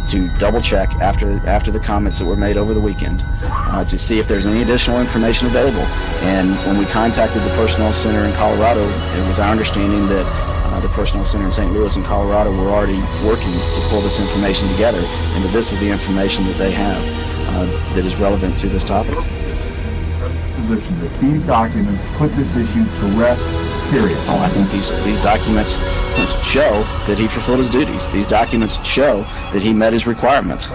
to 0.08 0.30
double 0.40 0.62
check 0.62 0.90
after 0.96 1.40
after 1.48 1.70
the 1.72 1.80
comments 1.80 2.20
that 2.20 2.26
were 2.26 2.36
made 2.36 2.58
over 2.58 2.74
the 2.74 2.82
weekend 2.82 3.22
uh, 3.44 3.86
to 3.86 3.98
see 3.98 4.20
if 4.20 4.28
there's 4.28 4.46
any 4.46 4.62
additional 4.62 5.00
information 5.00 5.48
available. 5.48 5.86
And 6.24 6.50
when 6.68 6.78
we 6.78 6.86
contacted 6.86 7.42
the 7.44 7.50
Personnel 7.50 7.94
Center 7.94 8.26
in 8.26 8.34
Colorado, 8.34 8.82
it 8.82 9.28
was 9.28 9.40
our 9.40 9.52
understanding 9.52 10.08
that 10.08 10.26
uh, 10.72 10.80
the 10.80 10.90
Personnel 10.90 11.26
Center 11.26 11.46
in 11.46 11.52
St. 11.52 11.72
Louis 11.74 11.96
and 11.96 12.06
Colorado 12.06 12.52
were 12.52 12.72
already 12.72 13.00
working 13.26 13.52
to 13.52 13.88
pull 13.90 14.02
this 14.02 14.20
information 14.20 14.68
together, 14.70 15.00
and 15.00 15.44
that 15.44 15.52
this 15.54 15.72
is 15.72 15.80
the 15.80 15.90
information 15.90 16.46
that 16.46 16.56
they 16.58 16.72
have 16.72 17.02
uh, 17.50 17.66
that 17.96 18.06
is 18.06 18.16
relevant 18.16 18.58
to 18.58 18.68
this 18.68 18.84
topic. 18.84 19.18
Position 20.56 21.00
that 21.00 21.20
these 21.20 21.42
documents 21.42 22.04
put 22.18 22.32
this 22.34 22.56
issue 22.56 22.84
to 22.84 23.06
rest, 23.20 23.48
period. 23.90 24.18
Oh, 24.28 24.38
I 24.40 24.50
think 24.50 24.70
these 24.70 24.94
these 25.04 25.20
documents 25.22 25.76
show 26.46 26.84
that 27.08 27.18
he 27.18 27.28
fulfilled 27.28 27.60
his 27.60 27.70
duties. 27.70 28.08
These 28.08 28.28
documents 28.28 28.84
show 28.86 29.24
that 29.54 29.62
he 29.62 29.74
met 29.74 29.94
his 29.94 30.06
requirements. 30.06 30.68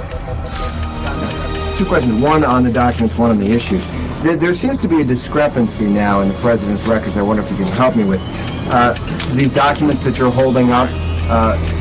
Two 1.79 1.85
questions, 1.85 2.21
one 2.23 2.45
on 2.45 2.65
the 2.65 2.73
documents, 2.73 3.19
one 3.19 3.31
on 3.31 3.39
the 3.39 3.51
issue. 3.51 3.79
there, 4.23 4.37
there 4.37 4.55
seems 4.55 4.79
to 4.79 4.89
be 4.89 5.01
a 5.03 5.05
discrepancy 5.05 5.85
now 5.85 6.21
in 6.23 6.29
the 6.29 6.35
president's 6.37 6.87
records. 6.87 7.17
I 7.17 7.23
wonder 7.23 7.43
if 7.43 7.51
you 7.51 7.57
can 7.57 7.67
help 7.69 7.97
me 7.97 8.05
with 8.05 8.21
uh, 8.69 8.95
these 9.35 9.53
documents 9.53 10.03
that 10.05 10.19
you're 10.19 10.31
holding 10.31 10.73
up. 10.73 10.89
Uh, 11.29 11.76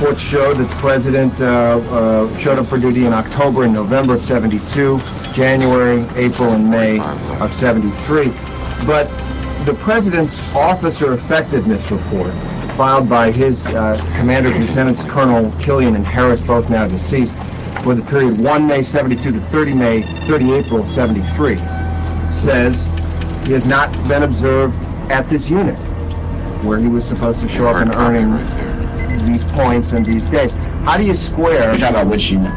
which 0.00 0.20
show 0.20 0.54
that 0.54 0.68
the 0.68 0.76
president 0.76 1.38
uh, 1.40 1.44
uh, 1.90 2.38
showed 2.38 2.58
up 2.58 2.66
for 2.66 2.78
duty 2.78 3.04
in 3.04 3.12
October 3.12 3.64
and 3.64 3.74
November 3.74 4.14
of 4.14 4.24
72, 4.24 4.98
January, 5.34 6.06
April, 6.16 6.52
and 6.52 6.70
May 6.70 6.98
of 7.38 7.52
73. 7.52 8.28
But 8.86 9.04
the 9.66 9.74
president's 9.74 10.40
officer 10.54 11.12
effectiveness 11.12 11.90
report, 11.90 12.32
filed 12.76 13.08
by 13.10 13.30
his 13.30 13.66
uh, 13.66 13.96
commanders, 14.16 14.56
Lieutenants 14.56 15.02
Colonel 15.04 15.52
Killian 15.60 15.94
and 15.94 16.06
Harris, 16.06 16.40
both 16.40 16.70
now 16.70 16.88
deceased, 16.88 17.36
for 17.82 17.94
the 17.94 18.02
period 18.02 18.40
1 18.40 18.66
May 18.66 18.82
72 18.82 19.32
to 19.32 19.40
30 19.40 19.74
May, 19.74 20.02
30 20.26 20.52
April 20.52 20.86
73, 20.86 21.56
says 22.32 22.86
he 23.46 23.52
has 23.52 23.66
not 23.66 23.92
been 24.08 24.22
observed 24.22 24.76
at 25.10 25.28
this 25.28 25.50
unit 25.50 25.76
where 26.64 26.78
he 26.78 26.88
was 26.88 27.04
supposed 27.04 27.40
to 27.40 27.48
show 27.48 27.66
up 27.68 27.76
and 27.76 27.92
earning. 27.94 28.30
These 29.26 29.44
points 29.44 29.92
and 29.92 30.04
these 30.04 30.26
days. 30.26 30.52
How 30.84 30.96
do 30.96 31.04
you 31.04 31.14
square 31.14 31.70
You're 31.70 31.78
talking 31.78 31.88
about 31.96 32.06
which 32.08 32.30
unit? 32.30 32.52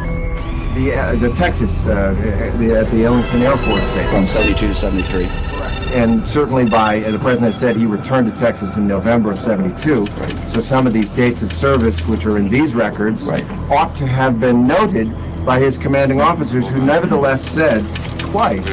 the 0.76 0.92
uh, 0.94 1.16
the 1.18 1.32
Texas 1.32 1.86
uh, 1.86 2.14
the, 2.58 2.80
at 2.80 2.90
the 2.92 3.06
Ellington 3.06 3.42
Air 3.44 3.58
Force 3.58 3.86
Base? 3.94 4.10
From 4.10 4.28
72 4.28 4.68
to 4.70 4.76
73. 4.76 5.26
And 5.94 6.28
certainly 6.28 6.68
by 6.68 7.04
uh, 7.04 7.12
the 7.12 7.20
president 7.20 7.54
said 7.54 7.76
he 7.76 7.86
returned 7.86 8.32
to 8.34 8.40
Texas 8.40 8.78
in 8.78 8.88
November 8.88 9.32
of 9.32 9.38
'72. 9.38 10.04
Right. 10.06 10.50
So 10.50 10.62
some 10.62 10.88
of 10.88 10.94
these 10.94 11.12
dates 11.12 11.44
of 11.44 11.54
service, 11.54 12.00
which 12.08 12.26
are 12.26 12.38
in 12.38 12.50
these 12.50 12.74
records, 12.74 13.26
Right. 13.26 13.48
ought 13.70 13.94
to 13.96 14.08
have 14.08 14.40
been 14.40 14.66
noted 14.66 15.12
by 15.46 15.60
his 15.60 15.78
commanding 15.78 16.22
officers, 16.22 16.68
who 16.68 16.82
nevertheless 16.82 17.44
said 17.48 17.86
twice 18.18 18.66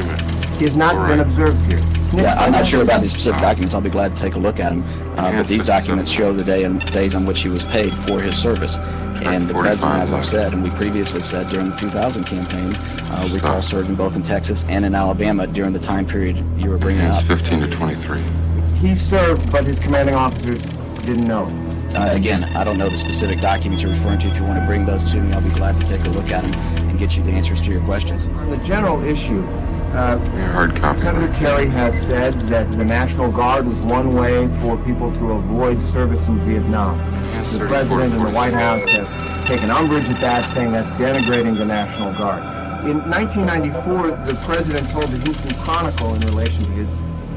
he 0.57 0.65
has 0.65 0.75
not 0.75 1.07
been 1.07 1.19
observed 1.19 1.63
here. 1.67 1.79
Yeah, 2.13 2.35
I'm 2.39 2.51
not 2.51 2.65
sure 2.67 2.81
about 2.81 3.01
these 3.01 3.11
specific 3.11 3.41
documents. 3.41 3.73
I'll 3.75 3.81
be 3.81 3.89
glad 3.89 4.15
to 4.15 4.21
take 4.21 4.35
a 4.35 4.39
look 4.39 4.59
at 4.59 4.69
them. 4.71 4.83
Uh, 5.17 5.31
but 5.33 5.47
these 5.47 5.63
documents 5.63 6.09
show 6.09 6.33
the 6.33 6.43
day 6.43 6.63
and 6.63 6.79
days 6.91 7.15
on 7.15 7.25
which 7.25 7.41
he 7.41 7.49
was 7.49 7.65
paid 7.65 7.91
for 7.91 8.21
his 8.21 8.37
service. 8.37 8.79
And 8.79 9.47
the 9.47 9.53
president, 9.53 9.99
as 9.99 10.13
I've 10.13 10.25
said, 10.25 10.53
and 10.53 10.63
we 10.63 10.71
previously 10.71 11.21
said 11.21 11.47
during 11.47 11.69
the 11.69 11.75
2000 11.75 12.23
campaign, 12.23 12.73
uh, 12.73 13.29
recall 13.31 13.61
serving 13.61 13.95
both 13.95 14.15
in 14.15 14.23
Texas 14.23 14.65
and 14.67 14.83
in 14.83 14.95
Alabama 14.95 15.45
during 15.45 15.73
the 15.73 15.79
time 15.79 16.07
period 16.07 16.43
you 16.57 16.69
were 16.69 16.79
bringing 16.79 17.05
up. 17.05 17.23
15 17.25 17.61
to 17.61 17.69
23. 17.69 18.23
He 18.79 18.95
served, 18.95 19.51
but 19.51 19.65
his 19.65 19.79
commanding 19.79 20.15
officers 20.15 20.63
didn't 21.05 21.27
know. 21.27 21.45
Uh, 21.93 22.09
again, 22.13 22.45
I 22.55 22.63
don't 22.63 22.77
know 22.77 22.89
the 22.89 22.97
specific 22.97 23.41
documents 23.41 23.83
you're 23.83 23.91
referring 23.91 24.19
to. 24.19 24.27
If 24.27 24.37
you 24.39 24.43
want 24.45 24.59
to 24.59 24.65
bring 24.65 24.85
those 24.85 25.11
to 25.11 25.21
me, 25.21 25.33
I'll 25.33 25.41
be 25.41 25.49
glad 25.49 25.79
to 25.79 25.85
take 25.85 26.05
a 26.05 26.09
look 26.09 26.31
at 26.31 26.43
them 26.43 26.53
and 26.89 26.97
get 26.97 27.17
you 27.17 27.23
the 27.23 27.31
answers 27.31 27.61
to 27.61 27.71
your 27.71 27.83
questions. 27.83 28.27
On 28.27 28.49
the 28.49 28.57
general 28.65 29.03
issue, 29.03 29.41
uh, 29.93 30.17
hard 30.51 30.75
copy 30.75 31.01
Senator 31.01 31.33
Kerry 31.33 31.67
has 31.67 31.99
said 32.05 32.47
that 32.47 32.69
the 32.69 32.85
National 32.85 33.31
Guard 33.31 33.65
was 33.65 33.79
one 33.81 34.13
way 34.13 34.47
for 34.61 34.77
people 34.85 35.13
to 35.15 35.31
avoid 35.31 35.81
service 35.81 36.25
in 36.27 36.39
Vietnam. 36.45 36.97
Hands 36.99 37.51
The 37.51 37.59
34 37.59 37.67
president 37.67 38.13
and 38.13 38.25
the 38.25 38.29
White 38.29 38.53
House 38.53 38.85
has 38.85 39.45
taken 39.45 39.69
umbrage 39.69 40.09
at 40.09 40.21
that, 40.21 40.45
saying 40.45 40.71
that's 40.71 40.89
denigrating 40.91 41.57
the 41.57 41.65
National 41.65 42.13
Guard. 42.13 42.41
In 42.85 42.97
1994, 43.09 44.25
the 44.25 44.39
president 44.45 44.89
told 44.89 45.07
the 45.07 45.23
Houston 45.25 45.53
Chronicle 45.63 46.15
in 46.15 46.21
relation 46.21 46.63
to 46.63 46.71
his 46.71 46.89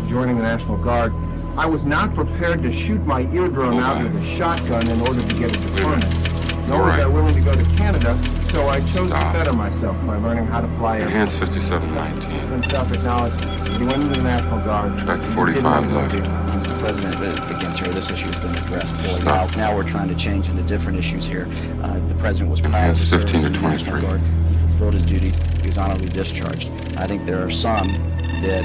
joining 0.09 0.37
the 0.37 0.43
National 0.43 0.77
Guard, 0.79 1.13
I 1.57 1.67
was 1.67 1.85
not 1.85 2.15
prepared 2.15 2.63
to 2.63 2.73
shoot 2.73 3.05
my 3.05 3.23
eardrum 3.33 3.79
out 3.79 4.03
with 4.03 4.15
a 4.17 4.37
shotgun 4.37 4.89
in 4.89 5.01
order 5.01 5.21
to 5.21 5.35
get 5.35 5.55
a 5.55 5.61
deployment. 5.61 6.34
Nor 6.69 6.83
was 6.85 6.95
I 6.95 7.07
willing 7.07 7.35
to 7.35 7.41
go 7.41 7.55
to 7.55 7.65
Canada, 7.77 8.19
so 8.53 8.69
I 8.69 8.81
chose 8.81 9.09
to 9.09 9.33
better 9.33 9.53
myself 9.53 9.97
by 10.07 10.17
learning 10.17 10.47
how 10.47 10.61
to 10.61 10.69
fly 10.79 10.99
Your 10.99 11.09
a 11.09 11.11
hands 11.11 11.35
57 11.37 11.95
19. 11.95 12.31
himself 12.49 12.91
acknowledged 12.93 13.39
that 13.39 13.79
he 13.79 13.85
went 13.85 14.03
into 14.03 14.17
the 14.17 14.23
National 14.23 14.59
Guard. 14.65 14.99
Track 15.01 15.21
He 15.21 15.35
45 15.35 15.63
not 15.63 15.91
left. 15.91 16.15
Mr. 16.15 16.79
President, 16.79 17.51
again, 17.51 17.75
sir, 17.75 17.85
this 17.89 18.11
issue 18.11 18.27
has 18.27 18.41
been 18.41 18.55
addressed 18.57 18.95
fully. 18.97 19.23
Now, 19.23 19.47
now 19.57 19.77
we're 19.77 19.87
trying 19.87 20.09
to 20.09 20.15
change 20.15 20.49
into 20.49 20.63
different 20.63 20.99
issues 20.99 21.27
here. 21.27 21.49
Uh, 21.83 21.99
the 22.09 22.15
president 22.15 22.51
was 22.51 22.61
And 22.61 22.73
proud 22.73 22.97
his 22.97 23.11
15 23.11 23.29
service 23.29 23.41
to 23.43 23.47
in 23.49 23.53
the 23.53 23.61
National 23.61 24.01
23. 24.01 24.01
Guard. 24.01 24.49
He 24.49 24.55
fulfilled 24.57 24.95
his 24.95 25.05
duties. 25.05 25.37
He 25.61 25.67
was 25.69 25.79
honorably 25.79 26.09
discharged. 26.09 26.71
I 26.97 27.07
think 27.07 27.27
there 27.27 27.45
are 27.45 27.51
some 27.51 27.89
that 28.41 28.65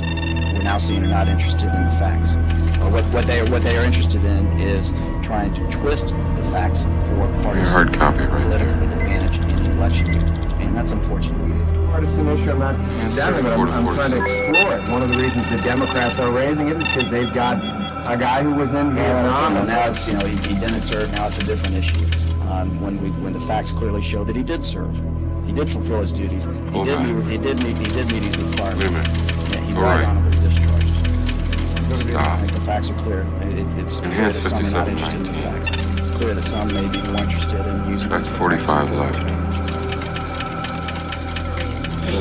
we're 0.53 0.63
now 0.63 0.77
seeing 0.77 1.05
are 1.05 1.09
not 1.09 1.27
interested 1.27 1.63
in 1.63 1.85
the 1.85 1.91
facts. 1.91 2.35
Or 2.81 2.89
what, 2.91 3.05
what 3.13 3.25
they 3.27 3.47
what 3.49 3.61
they 3.61 3.77
are 3.77 3.83
interested 3.83 4.23
in 4.23 4.59
is 4.59 4.91
trying 5.21 5.53
to 5.55 5.67
twist 5.69 6.09
the 6.09 6.43
facts 6.51 6.83
for 7.19 7.33
Your 7.33 7.43
partisan 7.43 7.73
hard 7.73 7.93
copy 7.93 8.19
right 8.19 8.41
political 8.43 8.73
there. 8.75 8.93
advantage 8.93 9.39
in 9.39 9.63
the 9.63 9.71
election, 9.71 10.09
and 10.61 10.75
that's 10.75 10.91
unfortunate. 10.91 11.37
Partisan 11.87 12.27
issue, 12.29 12.51
I'm 12.51 12.59
not 12.59 12.75
condemning 12.75 13.45
it, 13.45 13.49
I'm, 13.49 13.69
I'm 13.69 13.95
trying 13.95 14.11
to 14.11 14.21
explore 14.21 14.75
it. 14.77 14.89
One 14.89 15.01
of 15.03 15.09
the 15.09 15.17
reasons 15.17 15.49
the 15.49 15.57
Democrats 15.57 16.19
are 16.19 16.31
raising 16.31 16.69
it 16.69 16.77
is 16.77 16.83
because 16.83 17.09
they've 17.09 17.33
got 17.33 17.57
a 18.11 18.17
guy 18.17 18.43
who 18.43 18.53
was 18.53 18.73
in 18.73 18.93
Vietnam. 18.95 19.57
And 19.57 19.67
now 19.67 19.89
it's 19.89 20.07
you 20.07 20.13
know 20.13 20.25
he, 20.25 20.35
he 20.47 20.55
didn't 20.59 20.81
serve. 20.81 21.11
Now 21.13 21.27
it's 21.27 21.37
a 21.39 21.43
different 21.43 21.75
issue. 21.75 22.05
Um, 22.49 22.81
when 22.81 23.01
we 23.01 23.09
when 23.23 23.33
the 23.33 23.39
facts 23.39 23.71
clearly 23.71 24.01
show 24.01 24.23
that 24.23 24.35
he 24.35 24.43
did 24.43 24.63
serve, 24.63 24.95
he 25.45 25.51
did 25.51 25.69
fulfill 25.69 26.01
his 26.01 26.13
duties. 26.13 26.45
He 26.45 26.51
Hold 26.71 26.85
did 26.85 26.97
on. 26.97 27.19
meet, 27.25 27.31
he 27.31 27.37
did 27.37 27.61
meet 27.63 27.77
he 27.77 27.85
did 27.85 28.11
meet 28.11 28.23
his 28.23 28.37
requirements. 28.37 28.77
Wait 28.79 28.87
a 28.87 28.91
minute. 28.91 29.53
Yeah, 29.53 29.61
he 29.61 29.73
All 29.75 29.81
was 29.83 30.01
right. 30.01 30.05
honorably 30.05 30.39
discharged. 30.39 30.85
I 32.15 32.37
think 32.37 32.51
the 32.53 32.61
facts 32.61 32.89
are 32.91 32.97
clear. 32.99 33.21
It, 33.41 33.77
it's 33.77 33.99
clear 33.99 34.11
Enhanced 34.11 34.41
that 34.43 34.49
some 34.49 34.65
are 34.65 34.69
not 34.71 34.87
57, 34.87 35.25
interested 35.25 35.27
in 35.27 35.33
the 35.33 35.39
facts. 35.39 35.88
It's 36.19 36.25
clear 36.25 36.35
that 36.35 36.43
some 36.43 36.67
may 36.67 36.81
be 36.89 37.01
more 37.13 37.21
interested 37.23 37.65
in 37.65 37.89
using. 37.91 38.09
That's 38.09 38.27
45 38.27 38.91
left. 38.91 39.19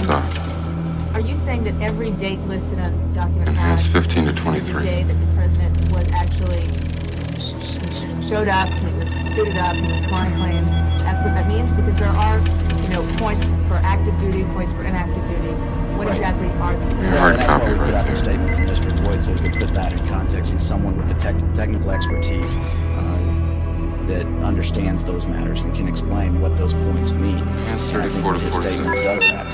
Stop. 0.04 1.14
Are 1.14 1.20
you 1.20 1.36
saying 1.36 1.64
that 1.64 1.74
every 1.82 2.12
date 2.12 2.38
listed 2.42 2.78
on 2.78 2.92
document 3.12 3.58
And 3.58 3.84
15 3.84 4.26
to 4.26 4.30
is 4.30 4.36
the 4.36 4.40
23. 4.40 4.82
day 4.84 5.02
that 5.02 5.14
the 5.18 5.26
president 5.34 5.90
was 5.90 6.06
actually 6.14 6.62
sh- 7.42 7.58
sh- 7.58 8.22
sh- 8.22 8.28
showed 8.28 8.46
up, 8.46 8.68
he 8.68 8.86
was 9.00 9.10
suited 9.34 9.56
up, 9.56 9.74
he 9.74 9.90
was 9.90 10.04
flying 10.04 10.32
planes? 10.36 10.70
That's 11.02 11.20
what 11.24 11.34
that 11.34 11.48
means? 11.48 11.72
Because 11.72 11.98
there 11.98 12.06
are, 12.08 12.38
you 12.82 12.88
know, 12.90 13.02
points 13.18 13.48
for 13.66 13.80
active 13.82 14.16
duty, 14.20 14.44
points 14.54 14.72
for 14.74 14.84
inactive 14.84 15.26
duty. 15.26 15.54
What 15.98 16.06
Right. 16.06 16.18
exactly 16.18 16.46
are 16.62 16.76
these? 16.86 17.02
Your 17.02 17.14
Yeah, 17.14 17.18
hard 17.18 17.32
and 17.34 17.40
that's 17.42 17.50
why 17.52 17.58
copy 17.58 17.72
we 17.72 17.78
put 17.78 17.84
right 17.86 17.94
out 17.94 18.06
the 18.06 18.14
statement 18.14 18.54
from 18.54 18.66
Mr. 18.66 19.02
Boyd 19.04 19.24
so 19.24 19.32
we 19.32 19.40
could 19.40 19.58
put 19.58 19.74
that 19.74 19.92
in 19.92 20.06
context. 20.06 20.52
He's 20.52 20.62
someone 20.62 20.96
with 20.96 21.08
the 21.08 21.14
tech, 21.14 21.34
technical 21.54 21.90
expertise 21.90 22.56
uh, 22.56 23.17
that 24.08 24.26
understands 24.42 25.04
those 25.04 25.26
matters 25.26 25.62
and 25.64 25.74
can 25.74 25.86
explain 25.88 26.40
what 26.40 26.56
those 26.56 26.74
points 26.74 27.12
mean. 27.12 27.38
Hands 27.38 27.82
I 27.92 28.08
think 28.08 28.12
34 28.24 28.32
to 28.34 28.38
his 28.40 28.54
statement 28.54 28.94
does 28.96 29.20
that. 29.20 29.46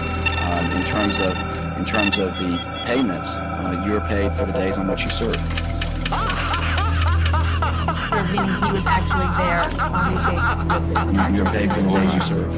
Um, 0.44 0.76
in 0.76 0.84
terms 0.86 1.18
of 1.20 1.36
in 1.78 1.84
terms 1.84 2.18
of 2.18 2.36
the 2.38 2.82
payments, 2.86 3.28
uh, 3.30 3.84
you're 3.86 4.00
paid 4.02 4.32
for 4.34 4.46
the 4.46 4.52
days 4.52 4.78
on 4.78 4.88
which 4.88 5.02
you 5.02 5.10
serve. 5.10 5.34
So 8.10 8.22
meaning 8.24 8.54
he 8.62 8.72
was 8.72 8.86
actually 8.86 9.26
there 9.36 9.64
on 9.82 10.14
these 10.14 10.22
dates 10.24 10.86
listed? 10.86 11.34
You're 11.34 11.50
paid 11.50 11.72
for 11.72 11.82
the 11.82 11.90
days 11.90 12.14
you 12.14 12.20
serve. 12.20 12.52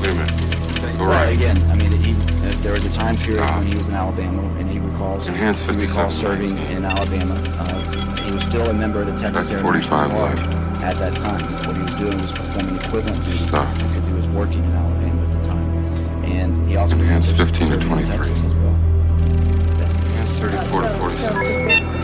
Wait 0.00 0.10
a 0.10 0.14
minute. 0.14 1.00
All 1.00 1.08
Well, 1.08 1.08
right. 1.24 1.32
again, 1.34 1.62
I 1.70 1.74
mean, 1.74 1.92
he, 1.92 2.12
uh, 2.12 2.52
there 2.62 2.72
was 2.72 2.84
a 2.86 2.92
time 2.92 3.16
period 3.16 3.42
Stop. 3.44 3.58
when 3.58 3.66
he 3.72 3.76
was 3.78 3.88
in 3.88 3.94
Alabama, 3.94 4.42
and 4.58 4.70
he 4.70 4.78
recalls 4.78 5.26
he 5.26 5.32
recalls 5.34 6.14
serving 6.18 6.56
in 6.58 6.84
Alabama. 6.84 7.34
Uh, 7.58 8.03
he 8.24 8.32
was 8.32 8.42
still 8.42 8.68
a 8.70 8.74
member 8.74 9.00
of 9.00 9.06
the 9.06 9.12
Texas 9.14 9.48
That's 9.48 9.50
Air 9.52 9.60
45 9.62 10.08
National 10.10 10.18
Guard 10.18 10.38
left. 10.38 10.82
at 10.84 10.96
that 10.96 11.14
time. 11.18 11.42
What 11.66 11.76
he 11.76 11.82
was 11.82 11.94
doing 11.94 12.18
was 12.20 12.32
performing 12.32 12.76
equivalent 12.76 13.24
duty 13.24 13.46
Stop. 13.46 13.74
because 13.78 14.06
he 14.06 14.12
was 14.12 14.28
working 14.28 14.64
in 14.64 14.72
Alabama 14.72 15.22
at 15.30 15.42
the 15.42 15.46
time, 15.48 16.24
and 16.24 16.68
he 16.68 16.76
also 16.76 16.96
Enhanced 16.96 17.28
remembers 17.28 17.50
15 17.52 17.60
to 17.60 17.66
serving 17.66 17.82
in 17.82 17.88
23. 18.04 18.16
Texas 18.16 18.44
as 18.44 18.54
well. 18.54 18.76
Yes. 19.78 19.92
Hands 20.14 20.30
34 20.40 20.80
to 20.80 20.86
oh, 20.86 20.88
So, 20.88 20.88
so 20.88 20.98
46. 20.98 21.34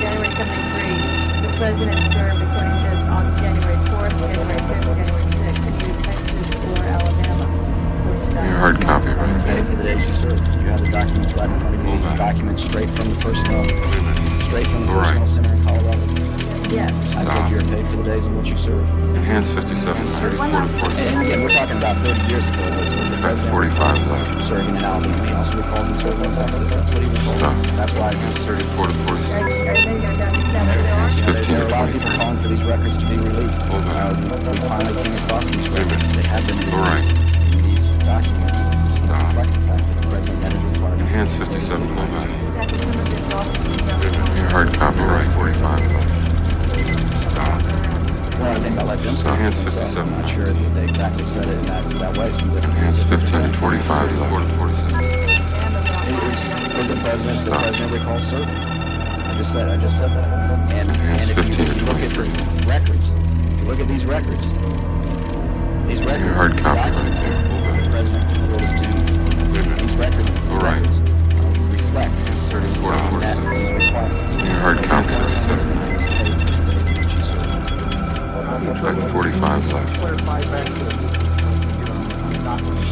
January 0.01 0.29
73, 0.29 1.41
the 1.41 1.51
president 1.57 2.13
served, 2.13 2.43
according 2.43 2.75
to 2.77 2.89
this, 2.91 3.03
on 3.09 3.25
January 3.41 3.79
4th, 3.91 4.15
January 4.21 4.61
5th, 4.61 4.85
January 5.01 5.25
6th, 5.25 5.67
in 5.67 5.75
either 5.81 6.03
Texas 6.05 6.49
or 6.65 6.85
Alabama. 6.85 7.47
which 8.11 8.21
is 8.23 8.29
Your 8.29 8.59
hard 8.61 8.81
copy 8.81 9.09
right 9.09 9.29
You're 9.29 9.41
paid 9.41 9.57
there. 9.57 9.65
for 9.65 9.77
the 9.77 9.83
days 9.85 10.07
you 10.09 10.15
served. 10.15 10.45
You 10.61 10.69
have 10.69 10.81
the 10.83 10.91
documents 10.91 11.33
right 11.35 11.51
in 11.51 11.59
front 11.61 11.75
of 11.75 11.81
you. 11.83 11.89
Hold 11.89 12.03
These 12.03 12.19
documents 12.19 12.63
straight 12.65 12.91
from 12.91 13.09
the 13.11 13.17
personnel, 13.21 13.63
Wait 13.63 13.73
a 13.73 14.03
minute. 14.03 14.10
Straight 14.51 14.67
from 14.67 14.85
the 14.85 14.93
All 14.93 14.99
right. 14.99 15.15
personnel 15.15 15.47
center 15.47 15.55
in 15.55 15.63
Colorado. 15.63 16.03
Yes. 16.75 16.91
I 17.15 17.23
Stop. 17.23 17.27
said 17.31 17.39
ah. 17.39 17.51
you're 17.51 17.67
paid 17.71 17.87
for 17.87 17.97
the 18.03 18.03
days 18.03 18.27
in 18.27 18.35
which 18.35 18.51
you 18.51 18.57
serve. 18.57 18.83
Enhanced 19.15 19.55
57. 19.55 20.07
34 20.07 20.67
to 20.67 20.69
46. 20.91 21.07
And 21.07 21.23
again, 21.23 21.43
we're 21.43 21.55
talking 21.55 21.79
about 21.79 21.95
30 22.03 22.19
years 22.27 22.47
ago. 22.51 22.67
Was 22.75 22.91
when 22.91 23.15
the 23.15 23.23
That's 23.23 23.47
president 23.47 23.79
45 23.79 24.11
left. 24.11 24.43
serving 24.43 24.75
in 24.75 24.83
Alabama. 24.83 25.23
He 25.23 25.35
also 25.39 25.55
recalls 25.55 25.87
he 25.87 25.95
served 25.95 26.19
in 26.19 26.35
Texas. 26.35 26.71
That's 26.71 26.91
what 26.91 27.03
he 27.03 27.11
recalls. 27.15 27.39
Stop. 27.39 27.55
Ah. 27.55 27.75
That's 27.79 27.95
why 27.95 28.11
Hands 28.11 28.43
34 28.43 28.87
to 28.91 28.95
46. 29.07 29.31
Are 29.31 29.39
you, 29.39 29.71
are 29.71 29.77
you 29.79 29.87
maybe 29.87 30.17
down 30.19 30.35
to 30.35 30.43
seven? 30.51 30.83
Hands 30.83 31.15
you 31.15 31.23
know, 31.23 31.33
there, 31.47 31.63
are 31.63 31.67
a 31.67 31.71
lot 31.71 31.87
of 31.87 31.95
people 31.95 32.11
calling 32.19 32.39
for 32.43 32.49
these 32.51 32.65
records 32.67 32.99
to 32.99 33.07
be 33.07 33.17
released. 33.23 33.63
Hold 33.71 33.87
on. 33.87 33.95
Uh, 33.95 34.11
we, 34.19 34.51
we 34.51 34.59
finally 34.67 34.95
came 34.99 35.15
across 35.15 35.47
these 35.47 35.69
records. 35.71 36.03
They 36.11 36.27
have 36.27 36.43
been 36.43 36.59
released. 36.59 36.75
All 36.75 36.91
right. 36.91 37.07
And 37.07 37.63
these 37.71 37.87
documents 38.03 38.59
Stop. 39.07 39.23
reflect 39.31 39.51
the 39.55 39.63
fact 39.71 39.83
that 39.87 39.97
the 40.03 40.07
president 40.11 40.43
met 40.43 40.53
his 40.59 40.65
requirements. 40.75 41.15
Enhanced 41.15 41.39
57. 41.39 41.87
Hold 41.95 42.11
on. 42.19 42.50
That's 42.71 42.83
some 42.83 43.01
of 43.01 43.11
this 43.11 43.33
also. 43.33 43.59
Wait 43.69 43.81
a 43.81 44.21
minute. 44.21 44.39
Your 44.39 44.49
hard 44.51 44.73
copy 44.75 45.01
right 45.01 45.33
45 45.35 45.93
left. 45.93 46.09
Stop. 47.33 47.63
Well, 48.41 48.57
I 48.57 48.61
think 48.61 48.79
I'll 48.79 48.87
let 48.87 49.03
them 49.03 49.17
for 49.17 49.27
themselves. 49.57 49.97
I'm 49.99 50.11
not 50.11 50.29
sure 50.29 50.53
that 50.53 50.75
they 50.75 50.89
exactly 50.89 51.25
said 51.25 51.49
it 51.49 51.55
in 51.55 51.63
that, 51.67 51.85
that 52.01 52.17
way. 52.17 52.31
Hands 52.31 52.97
15 52.97 53.09
to 53.09 53.27
events. 53.27 53.59
45 53.59 54.19
left. 54.19 54.57
46. 54.57 55.41
is 56.31 56.47
who 56.73 56.83
the 56.95 57.01
president, 57.03 57.45
the 57.45 57.51
president 57.51 57.93
recalls 57.93 58.27
serving. 58.27 58.49
I 58.49 59.35
just 59.37 59.53
said, 59.53 59.69
I 59.69 59.77
just 59.77 59.99
said 59.99 60.11
that. 60.11 60.71
And, 60.73 60.91
and 60.91 61.31
if 61.31 61.37
you, 61.49 61.55
if 61.65 61.77
you 61.77 61.85
look 61.85 61.99
at 61.99 62.11
the 62.11 62.67
records, 62.67 63.11
if 63.11 63.61
you 63.61 63.67
look 63.67 63.81
at 63.81 63.89
these 63.89 64.07
records, 64.07 64.49
these 65.87 66.03
records 66.05 66.39
hard 66.39 66.59
copy 66.59 66.79
right 66.79 67.15
there. 67.15 67.59
the 67.59 67.91
president 67.91 68.33
fulfilled 68.33 68.61
his 68.61 68.81
duties. 68.87 69.81
These 69.81 69.97
records, 69.97 70.31
All 70.51 70.61
right. 70.61 70.81
records 70.81 70.99
uh, 70.99 71.69
reflect 71.73 72.40
That 72.51 72.83
forty-seven. 72.83 73.47
these 73.55 73.71
requirements. 73.71 74.35
Your 74.35 74.59
hard 74.59 74.83
copy 74.83 75.15
which 75.15 75.31
you 77.15 77.23
served. 77.23 78.83
Like 78.83 78.99
forty-five 79.13 79.63
left. 79.73 79.95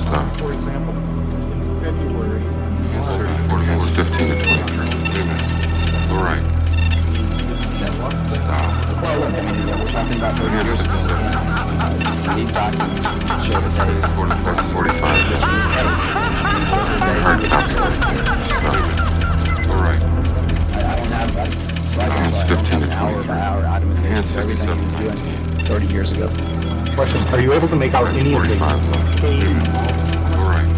Stop. 0.02 0.26
For 0.36 0.52
example, 0.52 0.94
in 0.94 1.80
February, 1.82 2.42
Thirty-four, 3.18 3.58
four, 3.66 3.82
fifteen 3.98 4.28
to 4.28 4.34
twenty-three. 4.44 4.92
All 6.14 6.22
right. 6.22 6.44
Stop. 8.38 9.02
Well, 9.02 9.18
we're 9.20 9.90
talking 9.90 10.16
about 10.18 10.34
30 10.36 10.66
years 10.66 10.80
ago. 10.80 10.92
These 12.36 12.52
documents 12.52 13.04
show 13.46 13.60
the 13.60 13.70
days 13.86 14.06
Forty-four, 14.14 14.54
forty-five. 14.72 15.22
which 15.32 15.42
he 15.42 15.46
was 19.02 19.07
don't 22.48 22.64
15 22.64 22.64
have 22.66 22.80
to 22.80 22.86
an 22.86 22.92
hour 22.92 23.24
by 23.24 23.24
23. 23.24 23.34
hour 23.38 23.62
itemization 23.62 24.18
of 24.18 24.36
everything 24.36 24.68
he 24.68 24.84
was 24.84 24.94
57, 24.94 25.22
doing 25.22 25.64
30 25.66 25.86
years 25.86 26.12
ago. 26.12 26.28
Question, 26.94 27.20
are 27.34 27.40
you 27.40 27.52
able 27.52 27.68
to 27.68 27.76
make 27.76 27.94
out 27.94 28.06
any 28.14 28.34
of 28.34 28.42
left. 28.44 29.24
All 30.36 30.48
right. 30.48 30.68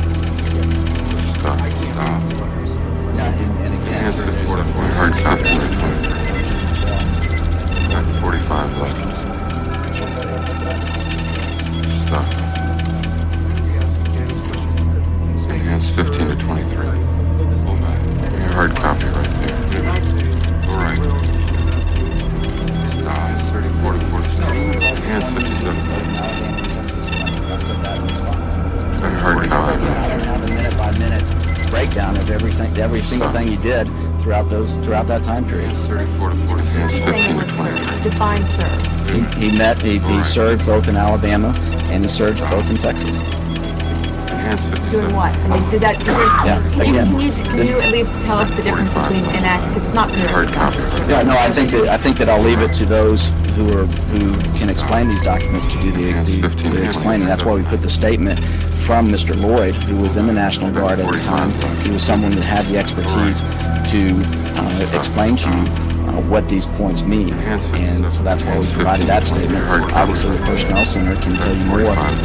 Stop, 1.39 1.59
stop. 1.59 2.23
And, 3.21 3.59
and 3.59 3.75
again. 3.75 4.03
Hands 4.03 4.17
there's- 4.17 4.35
54 4.37 4.57
to 4.57 4.65
40. 4.65 4.89
Hard 4.95 5.13
copy 5.13 5.43
right 5.43 5.61
there. 5.61 6.31
Back 7.89 8.07
forty-five 8.21 8.71
left. 8.79 9.15
Stop. 12.07 12.25
Hands 15.51 15.91
fifteen 15.91 16.29
to 16.29 16.37
twenty-three. 16.37 16.87
Pull 17.65 17.77
back. 17.77 18.01
Hard 18.53 18.75
copy 18.77 19.05
right 19.07 19.30
breakdown 31.71 32.17
of 32.17 32.31
everything, 32.31 32.77
every 32.79 33.01
single 33.01 33.31
thing 33.31 33.49
he 33.49 33.57
did 33.57 33.87
throughout 34.21 34.49
those, 34.51 34.79
throughout 34.81 35.07
that 35.07 35.23
time 35.23 35.47
period. 35.47 35.75
Thirty-four 35.79 36.31
to 36.31 36.37
forty. 36.47 36.67
Hands 36.67 37.05
fifteen 37.05 37.39
to 37.39 37.47
twenty-three. 37.55 38.11
Define 38.11 38.45
serve. 38.45 39.39
He, 39.39 39.47
he 39.47 39.57
met, 39.57 39.81
he, 39.81 39.99
he 39.99 40.25
served 40.25 40.65
both 40.67 40.89
in 40.89 40.97
Alabama 40.97 41.55
and 41.91 42.05
he 42.05 42.09
served 42.09 42.41
both 42.41 42.71
in 42.71 42.77
Texas. 42.77 43.40
Hands 44.41 44.61
fifty-seven. 44.61 45.01
Doing 45.01 45.17
what? 45.17 45.33
I 45.35 45.61
mean, 45.61 45.71
does 45.71 45.81
that, 45.81 45.99
because 45.99 46.17
Yeah, 46.45 46.59
can 46.71 46.95
you, 46.95 47.01
can 47.01 47.21
you, 47.21 47.33
can 47.33 47.67
you 47.67 47.81
at 47.81 47.93
least 47.93 48.15
tell 48.21 48.39
us 48.39 48.51
the 48.51 48.63
difference 48.63 48.95
between 48.95 49.25
enact, 49.37 49.69
because 49.69 49.87
it's 49.87 49.95
not 49.95 50.09
clear. 50.11 50.29
Hard 50.29 50.49
copy 50.49 50.79
right 50.79 51.09
Yeah, 51.09 51.23
no, 51.23 51.37
I 51.37 51.51
think 51.51 51.71
that, 51.71 51.89
I 51.89 51.97
think 51.97 52.19
that 52.19 52.29
I'll 52.29 52.43
leave 52.43 52.61
it 52.61 52.73
to 52.75 52.87
those 52.87 53.27
who 53.57 53.69
are, 53.79 53.87
who 53.87 54.33
can 54.59 54.71
explain 54.71 55.09
these 55.09 55.23
documents 55.23 55.67
to 55.67 55.81
do 55.81 55.91
the, 55.93 56.25
the, 56.25 56.71
the 56.71 56.85
explaining. 56.85 57.27
That's 57.27 57.45
why 57.45 57.55
we 57.55 57.63
put 57.63 57.81
the 57.81 57.91
statement 57.91 58.43
from 58.85 59.09
Mr. 59.09 59.41
Lloyd, 59.41 59.75
who 59.75 59.97
was 59.97 60.17
in 60.17 60.27
the 60.27 60.33
National 60.33 60.73
Guard 60.73 61.01
at 61.01 61.13
the 61.13 61.19
time. 61.19 61.51
He 61.83 61.91
was 61.91 62.03
someone 62.03 62.35
that 62.35 62.45
had 62.45 62.67
the 62.67 62.79
expertise 62.79 63.43
to, 63.93 64.15
uh, 64.59 64.91
explain 64.97 65.37
to 65.37 65.49
you, 65.49 65.90
uh, 66.11 66.21
what 66.23 66.49
these 66.49 66.67
points 66.67 67.03
mean. 67.03 67.33
And 67.35 68.11
so 68.11 68.23
that's 68.23 68.43
why 68.43 68.59
we 68.59 68.67
provided 68.73 69.07
that 69.09 69.27
statement. 69.27 69.65
Obviously, 69.93 70.37
the 70.37 70.43
Personnel 70.45 70.85
Center 70.85 71.15
can 71.17 71.35
tell 71.35 71.57
you 71.57 71.65
more 71.65 71.81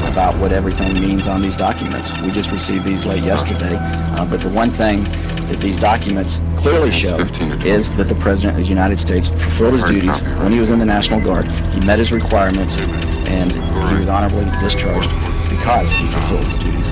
about 0.08 0.38
what 0.38 0.52
everything 0.52 0.94
means 0.94 1.28
on 1.28 1.42
these 1.42 1.56
documents. 1.58 2.12
We 2.22 2.32
just 2.32 2.52
received 2.52 2.86
these 2.86 3.06
late 3.06 3.24
yesterday, 3.24 3.78
uh, 3.80 4.26
but 4.26 4.42
the 4.42 4.50
one 4.50 4.70
thing 4.70 5.04
that 5.46 5.60
these 5.60 5.80
documents 5.80 6.42
clearly 6.58 6.92
show 6.92 7.20
is 7.64 7.94
that 7.96 8.08
the 8.08 8.16
President 8.16 8.58
of 8.58 8.64
the 8.64 8.70
United 8.70 8.98
States 8.98 9.28
fulfilled 9.28 9.74
his 9.74 9.84
duties 9.84 10.22
when 10.40 10.52
he 10.52 10.60
was 10.60 10.72
in 10.72 10.80
the 10.80 10.86
National 10.86 11.22
Guard. 11.22 11.46
He 11.74 11.80
met 11.82 12.00
his 12.00 12.12
requirements, 12.12 12.78
and 12.80 13.52
he 13.52 13.96
was 13.96 14.10
honorably 14.10 14.46
discharged 14.60 15.10
because 15.50 15.92
he 15.92 16.06
fulfilled 16.08 16.46
his 16.46 16.58
duties. 16.58 16.92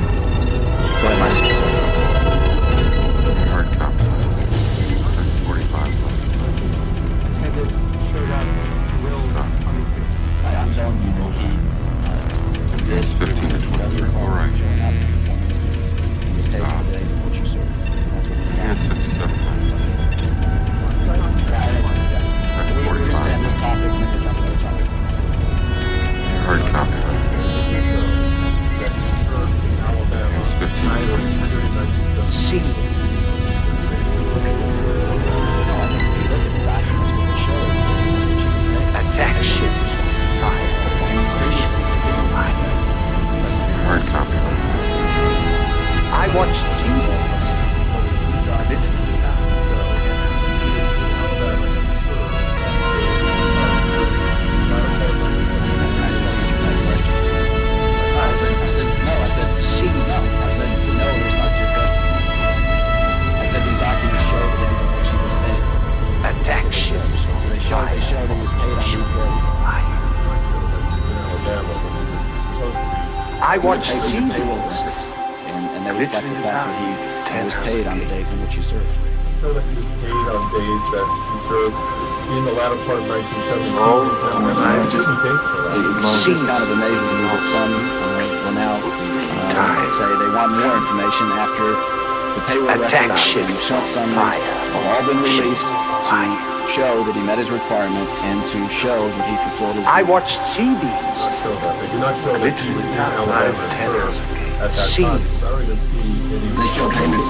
At 104.63 104.71
that 104.71 104.87
See. 104.87 105.03
time. 105.03 105.19
So 105.39 105.47
I 105.47 105.49
don't 105.51 105.63
even 105.67 105.79
see 105.91 106.35
any. 106.35 106.47
They 106.55 106.69
show 106.71 106.87
payments. 106.91 107.27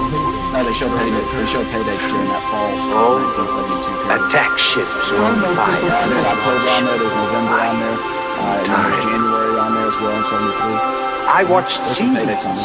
No, 0.53 0.59
they 0.61 0.73
show 0.77 0.89
payment. 0.93 1.25
They 1.33 1.47
show 1.49 1.63
pay 1.73 1.81
dates 1.85 2.05
during 2.05 2.29
that 2.29 2.43
fall 2.53 2.69
Oh. 2.93 3.17
1972 3.33 3.89
period. 4.05 4.21
Attack 4.29 4.53
ships 4.61 5.09
on 5.17 5.41
fire. 5.57 5.81
there's 5.81 6.27
October 6.29 6.67
on 6.77 6.81
there. 6.85 6.97
There's 7.01 7.17
November 7.17 7.57
on 7.57 7.75
there. 7.81 7.97
Uh, 7.97 8.59
there's 8.69 9.05
January 9.05 9.55
on 9.57 9.73
there 9.73 9.87
as 9.89 9.97
well 9.97 10.13
in 10.13 10.23
'73. 10.23 10.77
I 11.25 11.41
watched 11.49 11.81
sea 11.97 12.13
some 12.37 12.57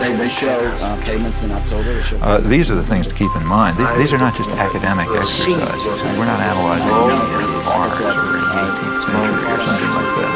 They, 0.00 0.14
they 0.14 0.28
show 0.28 0.58
uh, 0.80 1.00
payments 1.02 1.42
in 1.42 1.50
October. 1.50 2.00
Uh, 2.22 2.38
these 2.38 2.70
are 2.70 2.74
the 2.74 2.84
things 2.84 3.06
to 3.06 3.14
keep 3.14 3.34
in 3.34 3.44
mind. 3.44 3.76
These, 3.76 3.92
these 3.94 4.12
are 4.12 4.18
not 4.18 4.36
just 4.36 4.50
academic 4.50 5.08
exercises. 5.08 5.84
We're 6.18 6.26
not 6.26 6.40
analyzing 6.40 6.88
uh, 6.88 7.62
Mars 7.64 8.00
or 8.00 8.10
in 8.10 8.44
the 8.46 8.62
18th 8.62 9.02
century 9.02 9.42
or 9.42 9.58
something 9.60 9.90
like 9.90 10.12
that. 10.22 10.32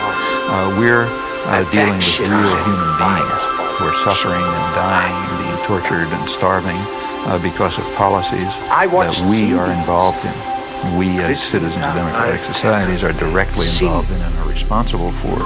Uh, 0.50 0.78
we're 0.78 1.06
uh, 1.46 1.70
dealing 1.70 1.98
with 1.98 2.18
real 2.18 2.56
human 2.66 2.92
beings 2.98 3.42
who 3.78 3.84
are 3.86 3.98
suffering 4.02 4.42
and 4.42 4.74
dying 4.74 5.14
and 5.14 5.34
being 5.42 5.58
tortured 5.64 6.08
and 6.08 6.28
starving 6.28 6.78
uh, 7.26 7.38
because 7.42 7.78
of 7.78 7.84
policies 7.94 8.52
that 8.68 9.26
we 9.30 9.54
are 9.54 9.70
involved 9.72 10.24
in. 10.24 10.98
We, 10.98 11.20
as 11.20 11.40
citizens 11.40 11.84
of 11.84 11.94
democratic 11.94 12.42
societies, 12.42 13.04
are 13.04 13.12
directly 13.12 13.68
involved 13.68 14.10
in 14.10 14.20
and 14.20 14.34
are 14.38 14.48
responsible 14.48 15.12
for. 15.12 15.38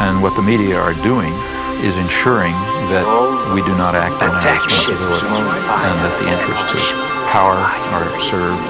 And 0.00 0.22
what 0.22 0.34
the 0.36 0.42
media 0.42 0.78
are 0.80 0.94
doing 1.04 1.32
is 1.82 1.96
ensuring 1.98 2.52
that 2.92 3.06
we 3.54 3.62
do 3.62 3.74
not 3.76 3.94
act 3.94 4.22
on 4.22 4.30
our 4.30 4.54
responsibilities 4.54 5.24
and 5.24 5.96
that 6.04 6.14
the 6.20 6.28
interests 6.28 6.72
of 6.76 6.82
power 7.32 7.56
are 7.96 8.08
served, 8.20 8.60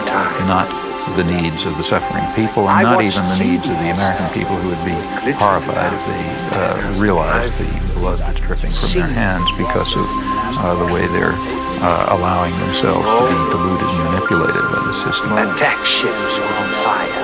not 0.47 0.69
the 1.17 1.25
needs 1.25 1.67
of 1.67 1.77
the 1.77 1.85
suffering 1.85 2.25
people, 2.37 2.69
and 2.69 2.85
not 2.85 3.03
even 3.03 3.25
the 3.35 3.41
needs 3.41 3.69
of 3.69 3.75
the 3.83 3.91
American 3.91 4.29
people 4.31 4.55
who 4.57 4.69
would 4.69 4.85
be 4.85 4.95
horrified 5.35 5.93
if 5.93 6.03
they 6.07 6.25
uh, 6.55 7.01
realized 7.01 7.55
the 7.59 7.71
blood 7.99 8.19
that's 8.19 8.41
dripping 8.41 8.71
from 8.71 8.91
their 8.93 9.09
hands 9.09 9.51
because 9.59 9.97
of 9.97 10.07
uh, 10.07 10.75
the 10.77 10.93
way 10.93 11.07
they're 11.09 11.35
uh, 11.83 12.15
allowing 12.17 12.53
themselves 12.61 13.11
to 13.11 13.23
be 13.27 13.39
deluded 13.51 13.89
and 13.89 14.05
manipulated 14.13 14.63
by 14.71 14.81
the 14.87 14.93
system. 14.93 15.33
Attack 15.33 15.85
ships 15.85 16.15
on 16.15 16.69
fire. 16.85 17.09
Fire. 17.09 17.20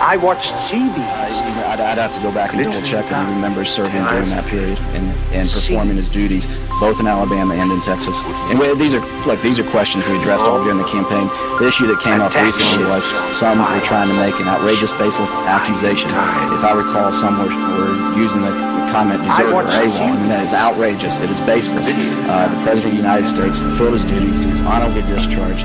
I 0.00 0.16
watched 0.16 0.56
Seabees. 0.68 1.36
I'd, 1.66 1.80
I'd 1.80 1.98
have 1.98 2.14
to 2.14 2.20
go 2.20 2.30
back 2.32 2.52
and 2.54 2.62
double 2.62 2.82
check 2.86 3.08
that 3.08 3.26
he 3.26 3.34
remembers 3.34 3.68
serving 3.68 4.04
during 4.04 4.28
that 4.30 4.44
period 4.46 4.78
and, 4.92 5.10
and 5.32 5.48
performing 5.48 5.96
his 5.96 6.08
duties 6.08 6.46
both 6.80 7.00
in 7.00 7.06
Alabama 7.06 7.54
and 7.54 7.72
in 7.72 7.80
Texas. 7.80 8.16
And 8.52 8.58
we, 8.58 8.72
these 8.76 8.94
are 8.94 9.00
look, 9.26 9.40
these 9.40 9.58
are 9.58 9.64
questions 9.70 10.06
we 10.06 10.18
addressed 10.20 10.44
all 10.44 10.62
during 10.62 10.78
the 10.78 10.88
campaign. 10.88 11.28
The 11.58 11.68
issue 11.68 11.86
that 11.88 12.00
came 12.00 12.20
up 12.20 12.34
recently 12.36 12.84
was 12.84 13.04
some 13.32 13.58
were 13.58 13.80
trying 13.80 14.08
to 14.08 14.16
make 14.16 14.36
an 14.40 14.48
outrageous 14.48 14.92
baseless 14.92 15.30
accusation. 15.48 16.10
If 16.52 16.62
I 16.64 16.72
recall, 16.76 17.12
some 17.12 17.38
were, 17.40 17.48
were 17.48 17.96
using 18.20 18.42
the, 18.42 18.52
the 18.52 18.84
comment 18.92 19.24
deserter 19.24 19.56
or 19.56 19.64
AWOL, 19.64 20.16
and 20.20 20.30
that 20.30 20.44
is 20.44 20.52
outrageous. 20.52 21.16
It 21.18 21.30
is 21.30 21.40
baseless. 21.42 21.88
Uh, 21.88 22.48
the 22.48 22.60
President 22.64 22.84
of 22.84 22.90
the 22.92 23.02
United 23.02 23.26
States 23.26 23.56
fulfilled 23.56 23.94
his 23.94 24.04
duties. 24.04 24.44
He 24.44 24.52
was 24.52 24.60
honorably 24.68 25.02
discharged. 25.08 25.64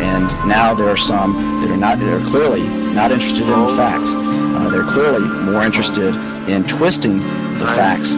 And 0.00 0.28
now 0.48 0.72
there 0.72 0.88
are 0.88 0.96
some 0.96 1.32
that 1.60 1.70
are 1.70 1.76
not, 1.76 1.98
that 1.98 2.08
are 2.08 2.24
clearly 2.28 2.64
not 2.94 3.12
interested 3.12 3.42
in 3.42 3.66
the 3.66 3.74
facts. 3.76 4.14
Uh, 4.16 4.68
they're 4.70 4.84
clearly 4.84 5.20
more 5.44 5.62
interested 5.62 6.14
in 6.48 6.64
twisting 6.64 7.18
the 7.58 7.66
facts 7.76 8.14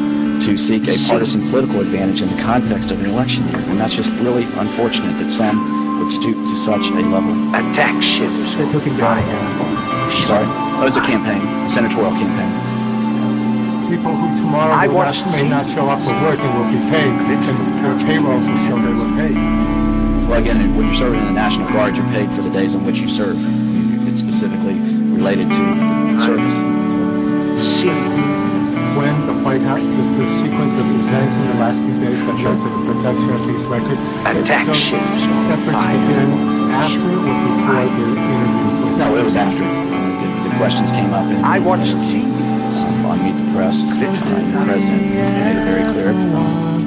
to 0.47 0.57
seek 0.57 0.89
a 0.89 0.97
partisan 1.07 1.49
political 1.51 1.81
advantage 1.81 2.23
in 2.23 2.29
the 2.35 2.43
context 2.43 2.91
of 2.91 2.99
an 3.01 3.07
election 3.07 3.47
year. 3.49 3.59
And 3.71 3.79
that's 3.79 3.95
just 3.95 4.11
really 4.19 4.45
unfortunate 4.59 5.17
that 5.19 5.31
some 5.31 6.01
would 6.01 6.11
stoop 6.11 6.35
to 6.35 6.57
such 6.57 6.89
a 6.89 6.95
level. 7.15 7.31
Attack 7.55 8.03
ships 8.03 8.57
They 8.57 8.67
took 8.73 8.83
him 8.83 8.97
down. 8.97 9.23
Sorry? 10.27 10.47
Oh, 10.83 10.87
it's 10.87 10.97
a 10.97 11.01
campaign, 11.01 11.47
a 11.63 11.69
senatorial 11.69 12.11
campaign. 12.13 12.51
People 13.87 14.17
who 14.17 14.27
tomorrow 14.41 14.73
I 14.73 14.89
will 14.89 15.07
not, 15.07 15.15
may 15.31 15.49
not 15.49 15.69
show 15.71 15.87
up 15.89 16.01
for 16.03 16.17
work 16.27 16.41
and 16.41 16.51
will 16.59 16.71
be 16.75 16.81
paid, 16.91 17.13
and 17.13 17.85
their 17.85 17.95
payrolls 18.07 18.47
will 18.47 18.63
show 18.67 18.77
they 18.83 18.95
were 18.95 19.15
paid. 19.15 19.37
Well, 20.27 20.41
again, 20.41 20.75
when 20.75 20.87
you're 20.87 20.95
serving 20.95 21.21
in 21.21 21.27
the 21.27 21.33
National 21.33 21.69
Guard, 21.69 21.97
you're 21.97 22.07
paid 22.07 22.31
for 22.31 22.43
the 22.43 22.51
days 22.51 22.75
on 22.75 22.85
which 22.85 22.99
you 22.99 23.07
serve. 23.07 23.37
It's 24.13 24.21
specifically 24.21 24.77
related 25.17 25.49
to 25.49 25.57
the 25.57 26.21
service. 26.21 26.61
When 28.93 29.15
the 29.25 29.33
White 29.41 29.65
House, 29.65 29.81
the, 29.81 30.05
the 30.21 30.29
sequence 30.37 30.75
of 30.77 30.85
events 30.85 31.33
in 31.33 31.47
the 31.49 31.57
last 31.57 31.81
few 31.81 31.97
days 31.97 32.21
that 32.21 32.37
led 32.45 32.61
to 32.61 32.69
the 32.69 32.93
production 32.93 33.31
of 33.33 33.41
these 33.49 33.65
records, 33.73 34.01
Attack 34.29 34.67
those 34.67 34.77
ships 34.77 35.01
efforts 35.49 35.81
begin 35.97 36.29
after 36.77 37.09
or 37.09 37.25
before 37.25 37.89
the 37.89 38.05
interview 38.13 38.85
was 38.85 38.97
No, 39.01 39.17
it 39.17 39.25
was 39.25 39.37
after. 39.37 39.65
The, 39.65 40.29
the 40.45 40.57
questions 40.61 40.91
came 40.91 41.09
up 41.17 41.25
in 41.33 41.43
I 41.43 41.59
watched 41.59 41.97
on 41.97 43.17
Meet 43.25 43.41
the 43.41 43.49
Press. 43.57 43.81
Uh, 43.81 44.13
the 44.13 44.65
president 44.69 45.01
made 45.09 45.57
it 45.57 45.65
very 45.65 45.85
clear 45.89 46.13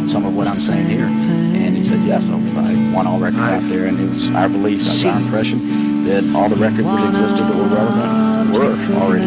some 0.09 0.25
of 0.25 0.35
what 0.35 0.47
I'm 0.47 0.53
saying 0.53 0.87
here. 0.87 1.07
And 1.07 1.75
he 1.75 1.81
said, 1.81 1.99
yes, 2.05 2.29
I, 2.29 2.35
I 2.35 2.93
want 2.93 3.07
all 3.07 3.17
records 3.17 3.47
out 3.47 3.67
there. 3.67 3.85
And 3.85 3.99
it 3.99 4.09
was 4.09 4.29
our 4.35 4.47
belief, 4.47 4.79
that 4.81 4.93
was 4.93 5.05
our 5.05 5.19
impression, 5.19 5.59
that 6.05 6.23
all 6.35 6.49
the 6.49 6.55
records 6.55 6.91
that 6.91 7.09
existed 7.09 7.43
that 7.43 7.55
were 7.57 7.69
relevant 7.69 8.53
were 8.53 8.77
already 9.01 9.25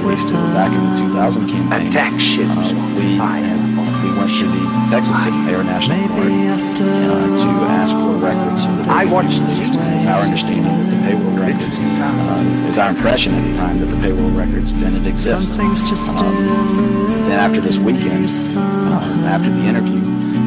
released 0.00 0.28
to 0.28 0.34
the 0.34 0.50
back 0.54 0.70
in 0.70 0.82
the 0.94 1.10
2000 1.10 1.48
campaign. 1.48 1.88
Attack 1.88 2.20
ships 2.20 2.48
Uh, 2.48 2.74
we, 2.96 3.18
we 3.18 4.10
went 4.16 4.30
to 4.38 4.46
the 4.46 4.62
Texas 4.90 5.22
City 5.22 5.36
Air 5.50 5.62
National 5.64 6.06
Guard 6.08 6.30
uh, 6.30 7.36
to 7.36 7.48
ask 7.74 7.92
for 7.92 8.14
records 8.22 8.62
so 8.62 8.68
that 8.76 8.84
they 8.86 8.90
I 8.90 9.04
could 9.04 9.12
watched 9.12 9.40
be 9.40 9.46
released. 9.46 9.74
It 9.74 9.78
was 9.78 10.06
our 10.06 10.22
understanding 10.22 10.64
that 10.64 10.90
the 10.90 11.00
payroll 11.06 11.36
records, 11.36 11.76
uh, 11.82 12.62
it 12.64 12.68
was 12.68 12.78
our 12.78 12.90
impression 12.90 13.34
at 13.34 13.44
the 13.48 13.54
time 13.54 13.78
that 13.80 13.86
the 13.86 14.00
payroll 14.00 14.30
records 14.30 14.72
didn't 14.72 15.06
exist. 15.06 15.52
Um, 15.52 15.74
then 17.28 17.38
after 17.38 17.60
this 17.60 17.78
weekend, 17.78 18.26
uh, 18.56 19.26
after 19.26 19.50
the 19.50 19.62
interview, 19.66 20.00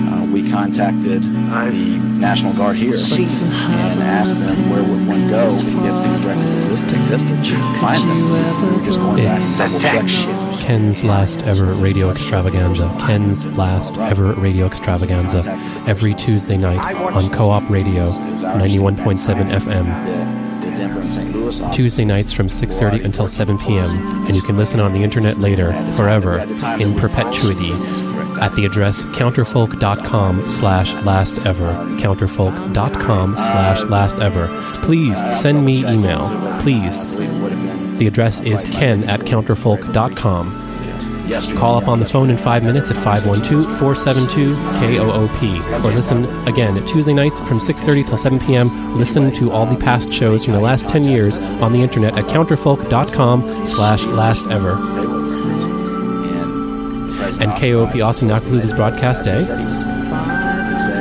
uh, 0.09 0.25
we 0.31 0.49
contacted 0.49 1.23
the 1.23 1.99
National 2.23 2.53
Guard 2.53 2.77
here 2.77 2.95
and 2.95 4.01
asked 4.01 4.39
them 4.39 4.69
where 4.69 4.81
would 4.81 5.05
one 5.05 5.29
go 5.29 5.45
if 5.45 5.65
these 5.65 6.25
records 6.25 6.55
existed, 6.55 6.97
existed 6.97 7.35
find 7.81 8.01
them. 8.09 8.31
We 8.71 8.77
were 8.77 8.85
just 8.85 8.97
going 8.97 9.25
back 9.25 9.41
and 9.41 9.57
double 9.57 9.79
checking. 9.81 10.65
Ken's 10.65 11.03
last 11.03 11.43
ever 11.43 11.73
radio 11.73 12.09
extravaganza. 12.09 12.95
Ken's 13.05 13.45
last 13.57 13.97
ever 13.97 14.31
radio 14.35 14.65
extravaganza. 14.67 15.41
Every 15.85 16.13
Tuesday 16.13 16.55
night 16.55 16.95
on 16.95 17.29
Co 17.29 17.49
op 17.49 17.69
Radio, 17.69 18.11
91.7 18.11 19.51
FM. 19.51 20.61
The 20.61 20.69
Denver 20.77 21.01
and 21.01 21.11
St. 21.11 21.35
Louis 21.35 21.59
office. 21.59 21.75
Tuesday 21.75 22.05
nights 22.05 22.31
from 22.31 22.47
6:30 22.47 23.03
until 23.03 23.27
7 23.27 23.57
p.m. 23.57 24.25
and 24.27 24.33
you 24.33 24.41
can 24.41 24.55
listen 24.55 24.79
on 24.79 24.93
the 24.93 25.03
internet 25.03 25.39
later, 25.39 25.73
forever, 25.97 26.39
in 26.79 26.95
perpetuity, 26.95 27.73
at 28.41 28.55
the 28.55 28.65
address 28.65 29.05
counterfolk.com 29.05 30.47
slash 30.47 30.93
last 31.05 31.39
ever. 31.45 31.73
Counterfolk.com 31.99 33.35
slash 33.35 33.83
last 33.83 34.19
ever. 34.19 34.47
Please 34.81 35.19
send 35.37 35.65
me 35.65 35.85
email. 35.87 36.29
Please. 36.61 37.17
The 37.97 38.07
address 38.07 38.39
is 38.41 38.65
ken 38.67 39.03
at 39.05 39.21
counterfolk.com. 39.21 40.59
Call 41.55 41.77
up 41.77 41.87
on 41.87 41.99
the 41.99 42.05
phone 42.05 42.29
in 42.29 42.37
five 42.37 42.63
minutes 42.63 42.91
at 42.91 42.97
512-472-KOOP. 42.97 45.83
Or 45.85 45.91
listen 45.91 46.25
again 46.47 46.85
Tuesday 46.85 47.13
nights 47.13 47.39
from 47.39 47.59
6.30 47.59 48.07
till 48.07 48.17
7 48.17 48.39
p.m. 48.39 48.97
Listen 48.97 49.31
to 49.33 49.51
all 49.51 49.65
the 49.65 49.77
past 49.77 50.11
shows 50.11 50.43
from 50.43 50.53
the 50.53 50.59
last 50.59 50.89
10 50.89 51.05
years 51.05 51.37
on 51.37 51.71
the 51.71 51.81
internet 51.81 52.17
at 52.17 52.25
counterfolk.com 52.25 53.65
slash 53.65 54.05
last 54.05 54.47
ever. 54.47 55.02
And 57.43 58.29
now 58.29 58.39
concludes 58.39 58.63
its 58.63 58.73
broadcast 58.73 59.25
day. 59.25 59.45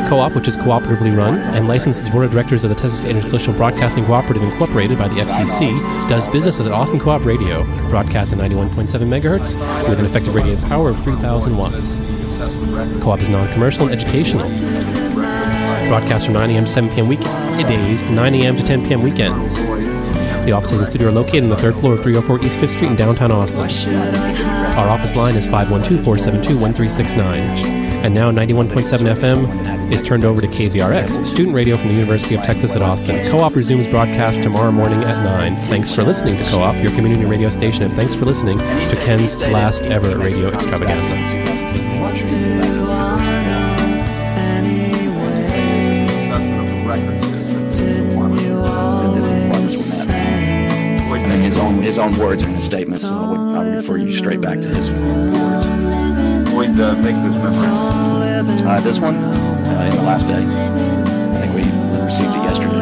Co-op, 0.09 0.35
which 0.35 0.49
is 0.49 0.57
cooperatively 0.57 1.17
run 1.17 1.39
and 1.39 1.69
licensed 1.69 2.01
to 2.01 2.05
the 2.05 2.11
board 2.11 2.25
of 2.25 2.33
directors 2.33 2.65
of 2.65 2.71
the 2.71 2.75
Texas 2.75 3.01
Intercultural 3.03 3.57
Broadcasting 3.57 4.05
Cooperative 4.05 4.43
Incorporated 4.43 4.99
by 4.99 5.07
the 5.07 5.21
FCC, 5.21 5.79
does 6.09 6.27
business 6.29 6.59
as 6.59 6.67
an 6.67 6.73
Austin 6.73 6.99
Co-op 6.99 7.25
Radio, 7.25 7.63
broadcast 7.91 8.33
at 8.33 8.41
91.7 8.41 8.89
megahertz 9.07 9.55
with 9.89 10.01
an 10.01 10.05
effective 10.05 10.35
radio 10.35 10.57
power 10.69 10.91
of 10.91 11.01
3,000 11.05 11.57
watts. 11.57 11.97
Co-op 13.03 13.21
is 13.21 13.29
non-commercial 13.29 13.85
and 13.87 13.93
educational. 13.93 14.49
Broadcast 15.89 16.25
from 16.27 16.35
9 16.35 16.51
a.m. 16.51 16.65
to 16.65 16.71
7 16.71 16.91
p.m. 16.91 17.07
weekdays, 17.07 18.03
9 18.03 18.35
a.m. 18.35 18.57
to 18.57 18.65
10 18.65 18.89
p.m. 18.89 19.01
weekends. 19.03 19.69
The 20.45 20.53
offices 20.53 20.81
and 20.81 20.89
studio 20.89 21.09
are 21.09 21.13
located 21.13 21.45
on 21.45 21.51
the 21.51 21.57
third 21.57 21.77
floor 21.77 21.95
of 21.95 22.03
304 22.03 22.45
East 22.45 22.59
5th 22.59 22.71
Street 22.71 22.91
in 22.91 22.97
downtown 22.97 23.31
Austin. 23.31 23.71
Our 24.77 24.89
office 24.89 25.15
line 25.15 25.37
is 25.37 25.47
512-472-1369. 25.49 27.83
And 28.03 28.13
now 28.13 28.33
91.7 28.33 29.15
FM 29.15 29.93
is 29.93 30.03
turned 30.03 30.25
over 30.25 30.41
to 30.41 30.49
KVRX, 30.49 31.25
student 31.25 31.55
radio 31.55 31.77
from 31.77 31.87
the 31.89 31.95
University 31.95 32.35
of 32.35 32.43
Texas 32.43 32.75
at 32.75 32.83
Austin. 32.83 33.25
Co-op 33.31 33.55
resumes 33.55 33.87
broadcast 33.87 34.43
tomorrow 34.43 34.73
morning 34.73 35.05
at 35.05 35.23
9. 35.23 35.55
Thanks 35.57 35.95
for 35.95 36.03
listening 36.03 36.37
to 36.39 36.45
Co-op, 36.51 36.75
your 36.83 36.91
community 36.97 37.25
radio 37.25 37.49
station, 37.49 37.85
and 37.85 37.95
thanks 37.95 38.17
for 38.17 38.25
listening 38.25 38.59
to 38.59 38.97
Ken's 39.05 39.41
last 39.43 39.85
ever 39.85 40.19
radio 40.19 40.49
extravaganza. 40.49 41.52
His 51.93 51.99
own 51.99 52.19
words 52.19 52.43
are 52.43 52.49
in 52.49 52.55
the 52.55 52.63
statement, 52.63 52.99
so 52.99 53.15
I 53.15 53.27
would, 53.29 53.39
I 53.39 53.65
would 53.65 53.77
refer 53.77 53.99
you 53.99 54.11
straight 54.15 54.41
back 54.41 54.61
to 54.61 54.69
his 54.69 54.91
words. 54.91 55.67
Would 56.57 56.81
uh, 56.81 56.95
make 57.03 57.17
this 57.21 57.37
memory. 57.37 58.65
Uh, 58.67 58.81
this 58.81 58.99
one, 58.99 59.17
uh, 59.17 59.89
in 59.91 59.97
the 59.97 60.03
last 60.03 60.27
day, 60.27 60.43
I 60.43 61.37
think 61.37 61.53
we 61.53 61.61
received 62.03 62.31
it 62.31 62.45
yesterday. 62.45 62.79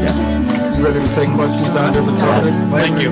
Yeah. 0.00 0.78
You 0.78 0.82
ready 0.86 1.00
to 1.00 1.14
take 1.14 1.28
questions 1.34 1.76
on 1.76 1.92
different 1.92 2.18
topics? 2.18 2.56
Thank 2.72 3.02
you. 3.02 3.10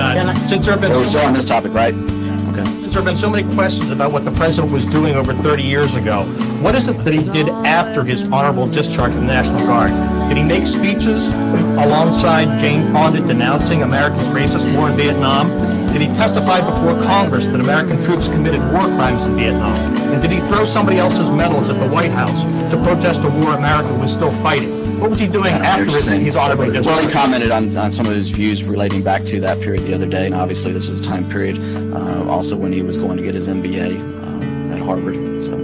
Uh, 0.00 0.34
since 0.46 0.64
there 0.64 0.72
have 0.72 0.80
been 0.80 0.92
It 0.92 0.96
was 0.96 1.10
still 1.10 1.26
on 1.26 1.34
this 1.34 1.44
topic, 1.44 1.74
right? 1.74 1.92
Okay. 1.92 2.64
since 2.64 2.94
there 2.94 3.02
have 3.02 3.04
been 3.04 3.18
so 3.18 3.28
many 3.28 3.46
questions 3.54 3.90
about 3.90 4.12
what 4.12 4.24
the 4.24 4.32
president 4.32 4.72
was 4.72 4.86
doing 4.86 5.16
over 5.16 5.34
30 5.34 5.62
years 5.62 5.94
ago, 5.96 6.24
what 6.62 6.74
is 6.74 6.88
it 6.88 6.96
that 7.04 7.12
he 7.12 7.20
did 7.20 7.50
after 7.50 8.04
his 8.04 8.22
honorable 8.32 8.66
discharge 8.66 9.12
from 9.12 9.26
the 9.26 9.34
National 9.34 9.66
Guard? 9.66 10.21
Did 10.32 10.38
he 10.38 10.48
make 10.48 10.66
speeches 10.66 11.28
alongside 11.28 12.58
Jane 12.58 12.90
Fonda 12.90 13.20
denouncing 13.20 13.82
America's 13.82 14.22
racist 14.28 14.74
war 14.74 14.88
in 14.88 14.96
Vietnam? 14.96 15.50
Did 15.92 16.00
he 16.00 16.06
testify 16.06 16.62
before 16.62 16.94
Congress 17.04 17.44
that 17.44 17.60
American 17.60 18.02
troops 18.02 18.28
committed 18.28 18.62
war 18.72 18.80
crimes 18.80 19.26
in 19.26 19.36
Vietnam? 19.36 19.76
And 20.10 20.22
did 20.22 20.30
he 20.30 20.38
throw 20.48 20.64
somebody 20.64 20.96
else's 20.96 21.28
medals 21.28 21.68
at 21.68 21.78
the 21.78 21.86
White 21.94 22.12
House 22.12 22.32
to 22.70 22.82
protest 22.82 23.20
a 23.22 23.28
war 23.28 23.52
America 23.52 23.92
was 23.92 24.10
still 24.10 24.30
fighting? 24.42 24.98
What 25.00 25.10
was 25.10 25.18
he 25.18 25.26
doing 25.26 25.52
after 25.52 25.84
his, 25.84 26.06
his 26.06 26.34
audibly 26.34 26.80
Well, 26.80 27.06
he 27.06 27.12
commented 27.12 27.50
on, 27.50 27.76
on 27.76 27.92
some 27.92 28.06
of 28.06 28.14
his 28.14 28.30
views 28.30 28.64
relating 28.64 29.02
back 29.02 29.24
to 29.24 29.40
that 29.40 29.60
period 29.60 29.82
the 29.82 29.92
other 29.92 30.06
day, 30.06 30.24
and 30.24 30.34
obviously 30.34 30.72
this 30.72 30.88
was 30.88 31.00
a 31.00 31.04
time 31.04 31.28
period 31.28 31.58
uh, 31.92 32.26
also 32.26 32.56
when 32.56 32.72
he 32.72 32.80
was 32.80 32.96
going 32.96 33.18
to 33.18 33.22
get 33.22 33.34
his 33.34 33.48
MBA 33.48 34.00
um, 34.22 34.72
at 34.72 34.78
Harvard. 34.78 35.42
So, 35.42 35.58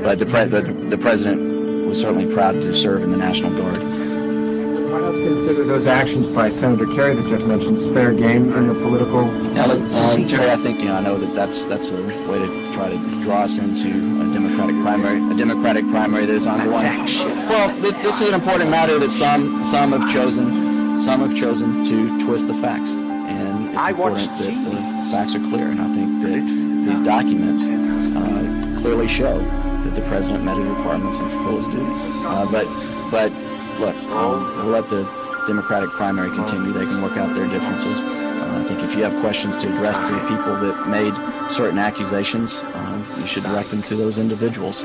but 0.00 0.20
the, 0.20 0.26
pre- 0.26 0.44
the 0.44 0.62
the 0.88 0.96
president 0.96 1.49
was 1.90 2.00
certainly 2.00 2.32
proud 2.32 2.54
to 2.54 2.72
serve 2.72 3.02
in 3.02 3.10
the 3.10 3.16
National 3.16 3.50
Guard. 3.50 3.82
White 3.82 5.02
House 5.02 5.16
consider 5.16 5.64
those 5.64 5.88
actions 5.88 6.28
by 6.28 6.48
Senator 6.48 6.86
Kerry 6.86 7.16
that 7.16 7.28
Jeff 7.28 7.44
mentioned 7.48 7.78
as 7.78 7.86
fair 7.88 8.14
game 8.14 8.52
in 8.52 8.68
the 8.68 8.74
political. 8.74 9.26
Now, 9.26 9.66
look, 9.66 9.82
uh, 9.92 10.16
Terry, 10.28 10.50
I 10.52 10.56
think 10.56 10.78
you 10.78 10.84
know 10.84 10.94
I 10.94 11.00
know 11.00 11.18
that 11.18 11.34
that's 11.34 11.64
that's 11.64 11.90
a 11.90 12.00
way 12.00 12.38
to 12.38 12.72
try 12.74 12.90
to 12.90 13.22
draw 13.24 13.42
us 13.42 13.58
into 13.58 13.88
a 13.88 14.32
Democratic 14.32 14.76
primary, 14.82 15.18
a 15.32 15.36
Democratic 15.36 15.84
primary 15.90 16.26
that 16.26 16.34
is 16.34 16.46
ongoing. 16.46 17.06
Well, 17.48 17.74
this, 17.80 17.94
this 18.04 18.20
is 18.20 18.28
an 18.28 18.34
important 18.34 18.70
matter 18.70 18.96
that 19.00 19.10
some 19.10 19.64
some 19.64 19.90
have 19.90 20.08
chosen 20.12 21.00
some 21.00 21.28
have 21.28 21.36
chosen 21.36 21.84
to 21.86 22.24
twist 22.24 22.46
the 22.46 22.54
facts, 22.54 22.94
and 22.94 23.70
it's 23.70 23.84
I 23.84 23.90
important 23.90 24.30
that 24.30 24.38
the 24.38 25.10
facts 25.10 25.34
are 25.34 25.40
clear. 25.40 25.66
And 25.66 25.80
I 25.80 25.92
think 25.92 26.22
that 26.22 26.88
these 26.88 27.00
documents 27.00 27.66
uh, 27.66 28.80
clearly 28.80 29.08
show 29.08 29.40
that 29.40 29.59
the 30.00 30.08
president 30.08 30.44
met 30.44 30.56
his 30.56 30.66
requirements 30.66 31.18
and 31.18 31.30
fulfilled 31.30 31.56
his 31.56 31.68
duties. 31.68 32.02
Uh, 32.24 32.46
but 32.50 32.66
but 33.10 33.32
look, 33.80 33.96
we'll, 34.08 34.70
let 34.70 34.88
the 34.88 35.02
Democratic 35.46 35.90
primary 35.90 36.30
continue. 36.30 36.72
They 36.72 36.84
can 36.84 37.02
work 37.02 37.16
out 37.16 37.34
their 37.34 37.48
differences. 37.48 38.00
Uh, 38.00 38.62
I 38.62 38.68
think 38.68 38.82
if 38.82 38.94
you 38.94 39.02
have 39.02 39.18
questions 39.20 39.56
to 39.58 39.66
address 39.68 39.98
to 39.98 40.18
people 40.28 40.56
that 40.56 40.88
made 40.88 41.14
certain 41.52 41.78
accusations, 41.78 42.60
uh, 42.62 43.16
you 43.18 43.26
should 43.26 43.42
direct 43.42 43.70
them 43.70 43.82
to 43.82 43.96
those 43.96 44.18
individuals. 44.18 44.82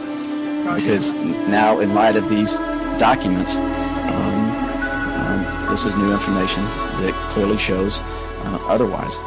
Because 0.75 1.11
now, 1.47 1.79
in 1.79 1.93
light 1.93 2.15
of 2.15 2.27
these 2.27 2.57
documents, 2.97 3.55
um, 3.55 4.49
um, 5.21 5.69
this 5.69 5.85
is 5.85 5.95
new 5.95 6.11
information 6.11 6.63
that 7.03 7.13
clearly 7.33 7.57
shows 7.57 7.99
uh, 8.45 8.59
otherwise 8.67 9.17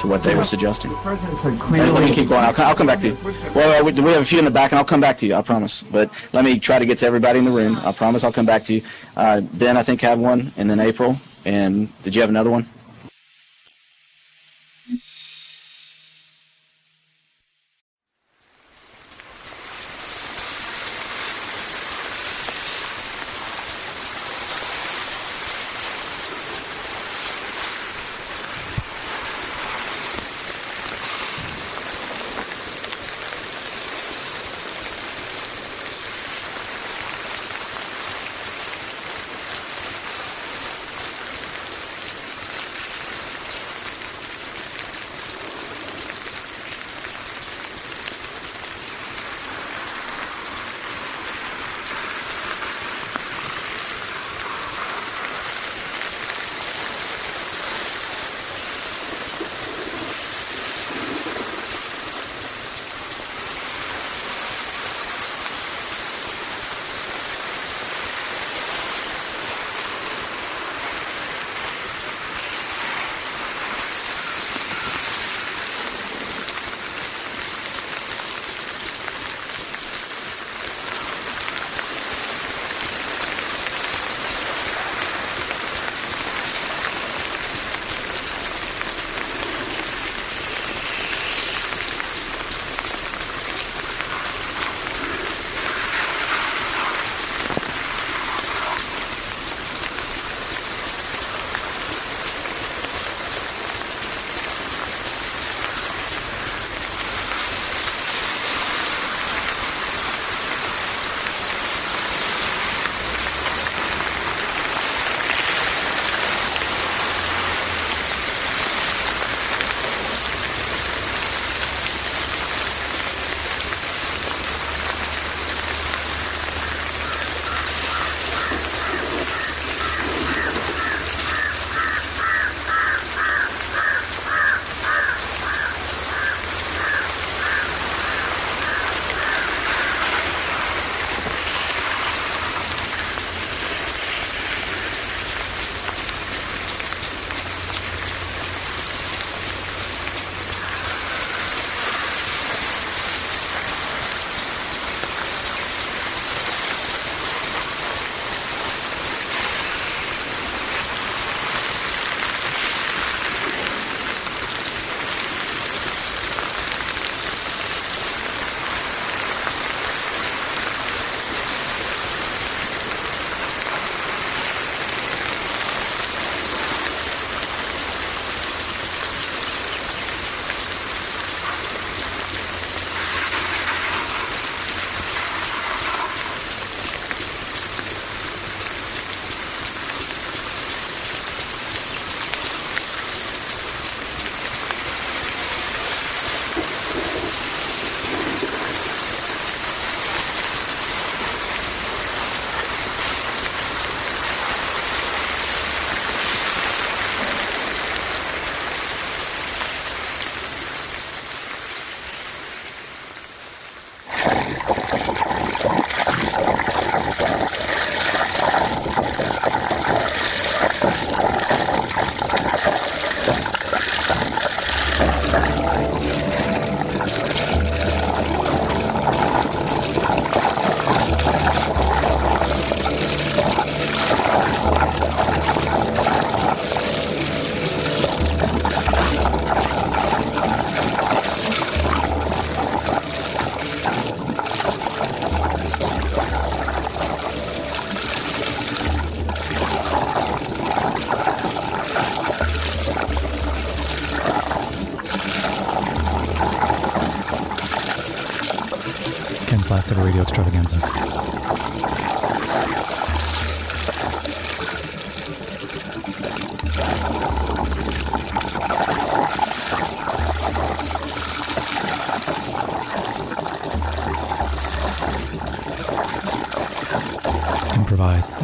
to 0.00 0.06
what 0.06 0.22
they 0.22 0.34
were 0.34 0.44
suggesting. 0.44 0.90
The 0.90 0.96
president 0.98 1.36
said 1.36 1.52
Let 1.52 1.60
me- 1.60 1.66
clearly. 1.66 1.90
let 1.92 2.04
me 2.08 2.14
keep 2.14 2.28
going. 2.28 2.44
I'll, 2.44 2.54
I'll 2.62 2.74
come 2.74 2.86
back 2.86 3.00
to 3.00 3.08
you. 3.08 3.16
Well, 3.54 3.80
uh, 3.80 3.84
we, 3.84 3.92
we 4.00 4.10
have 4.12 4.22
a 4.22 4.24
few 4.24 4.38
in 4.38 4.44
the 4.44 4.50
back, 4.50 4.72
and 4.72 4.78
I'll 4.78 4.84
come 4.84 5.00
back 5.00 5.16
to 5.18 5.26
you. 5.26 5.34
I 5.34 5.42
promise. 5.42 5.82
But 5.82 6.10
let 6.32 6.44
me 6.44 6.58
try 6.58 6.78
to 6.78 6.86
get 6.86 6.98
to 6.98 7.06
everybody 7.06 7.38
in 7.38 7.44
the 7.44 7.50
room. 7.50 7.76
I 7.84 7.92
promise 7.92 8.24
I'll 8.24 8.32
come 8.32 8.46
back 8.46 8.64
to 8.64 8.74
you. 8.74 8.82
Uh, 9.16 9.40
ben, 9.40 9.76
I 9.76 9.82
think 9.82 10.00
had 10.00 10.18
one, 10.18 10.50
and 10.56 10.68
then 10.70 10.80
April. 10.80 11.16
And 11.44 11.88
did 12.02 12.14
you 12.14 12.20
have 12.20 12.30
another 12.30 12.50
one? 12.50 12.66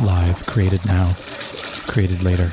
Live, 0.02 0.46
created 0.46 0.84
now, 0.86 1.14
created 1.86 2.22
later. 2.22 2.52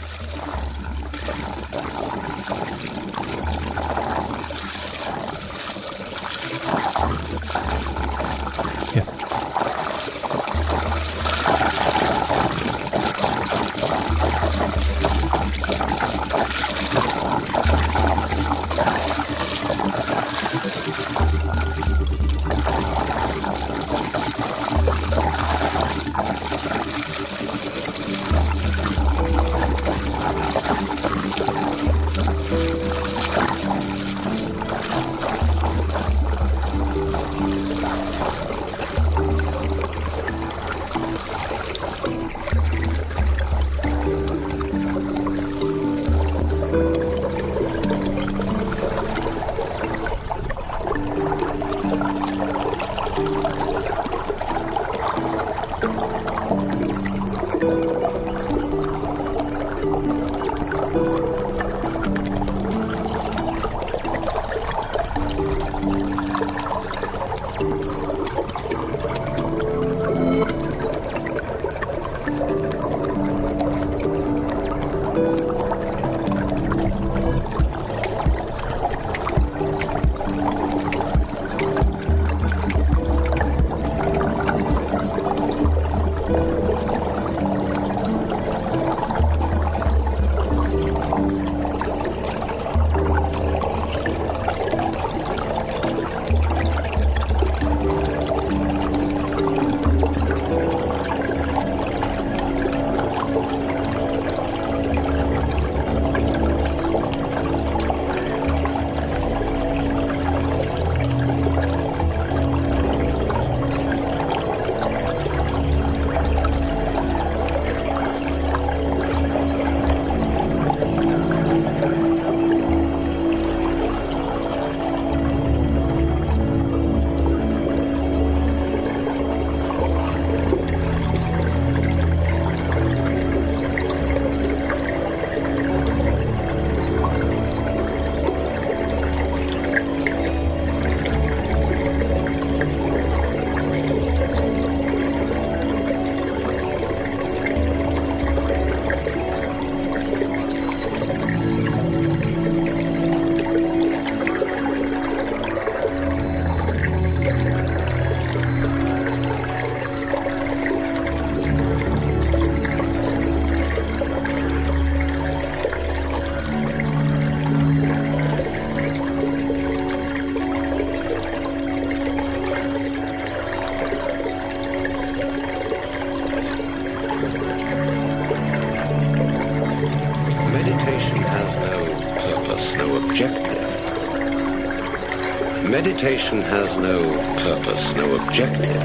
Meditation 185.95 186.41
has 186.41 186.75
no 186.75 187.01
purpose, 187.37 187.95
no 187.95 188.15
objective. 188.15 188.75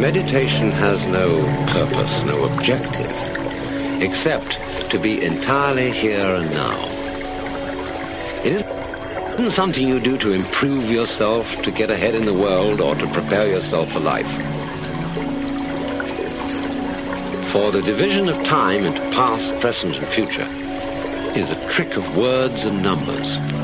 Meditation 0.00 0.70
has 0.70 1.04
no 1.08 1.42
purpose, 1.66 2.24
no 2.24 2.44
objective, 2.44 3.10
except 4.00 4.52
to 4.92 5.00
be 5.00 5.24
entirely 5.24 5.90
here 5.90 6.36
and 6.36 6.48
now. 6.52 6.78
It 8.44 8.64
isn't 9.34 9.50
something 9.50 9.88
you 9.88 9.98
do 9.98 10.16
to 10.16 10.30
improve 10.32 10.88
yourself, 10.88 11.44
to 11.64 11.72
get 11.72 11.90
ahead 11.90 12.14
in 12.14 12.24
the 12.24 12.32
world, 12.32 12.80
or 12.80 12.94
to 12.94 13.06
prepare 13.08 13.48
yourself 13.48 13.90
for 13.90 13.98
life. 13.98 14.30
For 17.50 17.72
the 17.72 17.82
division 17.82 18.28
of 18.28 18.36
time 18.44 18.84
into 18.84 19.00
past, 19.10 19.60
present, 19.60 19.96
and 19.96 20.06
future 20.06 20.48
is 21.36 21.50
a 21.50 21.72
trick 21.72 21.96
of 21.96 22.16
words 22.16 22.64
and 22.64 22.80
numbers. 22.80 23.55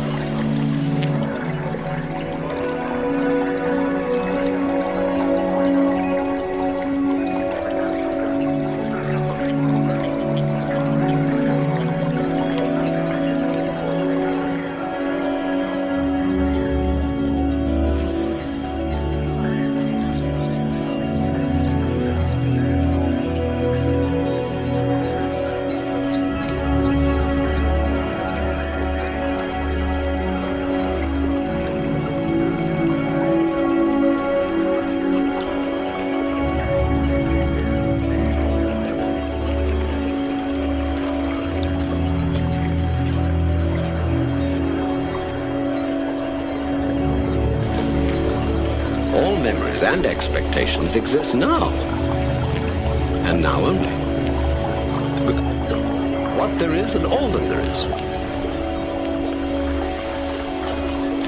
Expectations 50.93 50.97
exist 50.97 51.35
now. 51.35 51.71
And 53.25 53.43
now 53.43 53.65
only. 53.65 53.89
What 56.37 56.59
there 56.59 56.75
is 56.75 56.95
and 56.95 57.07
all 57.07 57.31
that 57.31 57.49
there 57.49 57.61
is. 57.61 57.87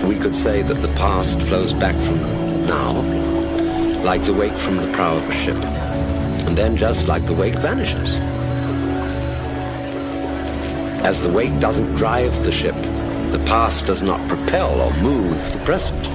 We 0.05 0.19
could 0.19 0.35
say 0.35 0.62
that 0.62 0.83
the 0.83 0.93
past 0.95 1.39
flows 1.49 1.73
back 1.75 1.95
from 1.95 2.67
now, 2.67 2.93
like 4.03 4.25
the 4.25 4.35
wake 4.35 4.59
from 4.65 4.77
the 4.77 4.93
prow 4.93 5.17
of 5.17 5.29
a 5.29 5.35
ship. 5.45 5.57
And 6.47 6.57
then 6.59 6.77
just 6.77 7.07
like 7.07 7.25
the 7.27 7.35
wake 7.35 7.55
vanishes. 7.55 8.09
As 11.05 11.21
the 11.21 11.31
wake 11.31 11.59
doesn't 11.61 11.97
drive 11.97 12.33
the 12.45 12.53
ship, 12.53 12.75
the 13.31 13.43
past 13.47 13.87
does 13.87 14.03
not 14.03 14.27
propel 14.29 14.81
or 14.81 14.93
move 14.95 15.37
the 15.53 15.65
present. 15.65 16.14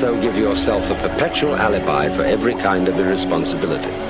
So 0.00 0.18
give 0.18 0.34
yourself 0.34 0.82
a 0.90 0.94
perpetual 1.08 1.54
alibi 1.54 2.08
for 2.16 2.22
every 2.22 2.54
kind 2.54 2.88
of 2.88 2.98
irresponsibility. 2.98 4.09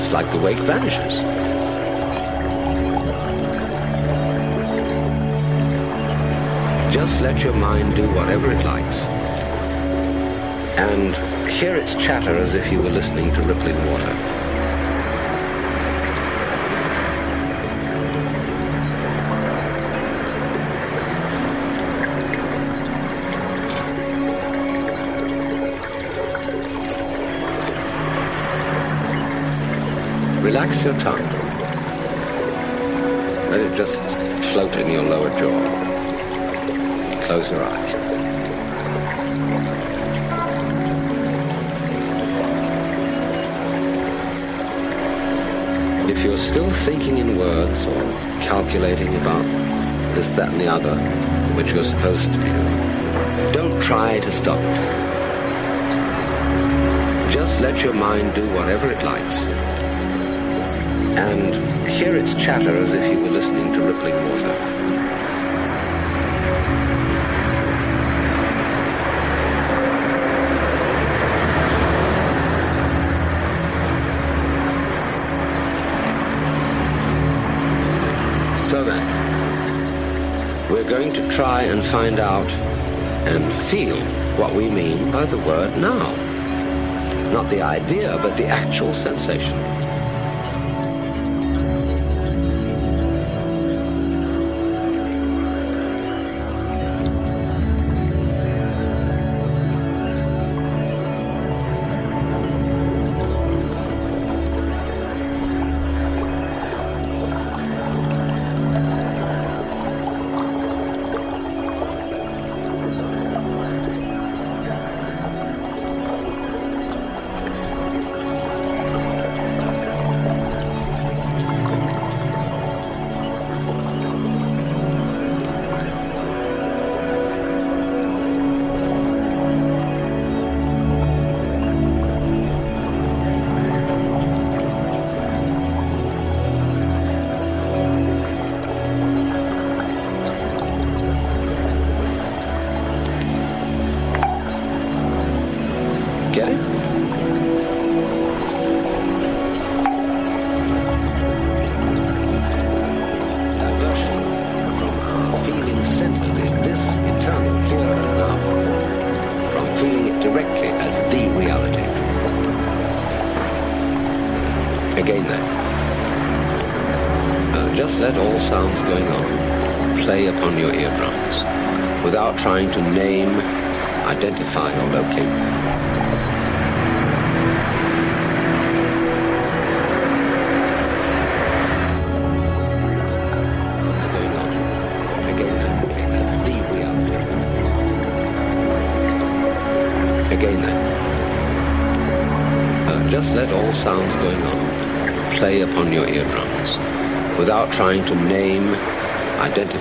Just 0.00 0.12
like 0.12 0.30
the 0.32 0.38
wake 0.38 0.58
vanishes. 0.60 1.14
Just 6.90 7.20
let 7.20 7.38
your 7.40 7.52
mind 7.52 7.96
do 7.96 8.08
whatever 8.14 8.50
it 8.50 8.64
likes, 8.64 8.96
and 10.78 11.14
hear 11.50 11.76
its 11.76 11.92
chatter 11.94 12.34
as 12.34 12.54
if 12.54 12.72
you 12.72 12.80
were 12.80 12.88
listening 12.88 13.30
to 13.34 13.42
rippling 13.42 13.76
water. 13.90 14.29
Relax 30.70 30.84
your 30.84 30.94
tongue. 31.00 31.22
Let 33.50 33.60
it 33.60 33.76
just 33.76 33.92
float 34.52 34.72
in 34.74 34.92
your 34.92 35.02
lower 35.02 35.28
jaw. 35.30 35.60
Close 37.26 37.50
your 37.50 37.64
eyes. 37.64 37.88
If 46.08 46.18
you're 46.24 46.38
still 46.38 46.70
thinking 46.84 47.18
in 47.18 47.36
words 47.36 47.86
or 47.86 48.02
calculating 48.46 49.16
about 49.16 49.42
this, 50.14 50.28
that, 50.36 50.50
and 50.50 50.60
the 50.60 50.68
other, 50.68 50.94
which 51.56 51.66
you're 51.66 51.82
supposed 51.82 52.30
to 52.30 52.38
be 52.38 52.50
don't 53.52 53.82
try 53.82 54.20
to 54.20 54.40
stop 54.40 54.60
it. 54.60 54.80
Just 57.32 57.58
let 57.60 57.82
your 57.82 57.94
mind 57.94 58.34
do 58.36 58.48
whatever 58.54 58.88
it 58.92 59.02
likes 59.04 59.79
and 61.16 61.88
hear 61.88 62.14
its 62.16 62.34
chatter 62.34 62.76
as 62.76 62.92
if 62.92 63.12
you 63.12 63.20
were 63.20 63.30
listening 63.30 63.72
to 63.72 63.80
rippling 63.80 64.14
water. 64.14 64.70
So 78.70 78.84
then, 78.84 80.70
we're 80.70 80.88
going 80.88 81.12
to 81.14 81.34
try 81.34 81.62
and 81.62 81.82
find 81.90 82.20
out 82.20 82.48
and 83.26 83.70
feel 83.70 83.96
what 84.38 84.54
we 84.54 84.70
mean 84.70 85.10
by 85.10 85.24
the 85.24 85.38
word 85.38 85.76
now. 85.76 86.14
Not 87.32 87.50
the 87.50 87.62
idea, 87.62 88.18
but 88.22 88.36
the 88.36 88.46
actual 88.46 88.94
sensation. 88.94 89.79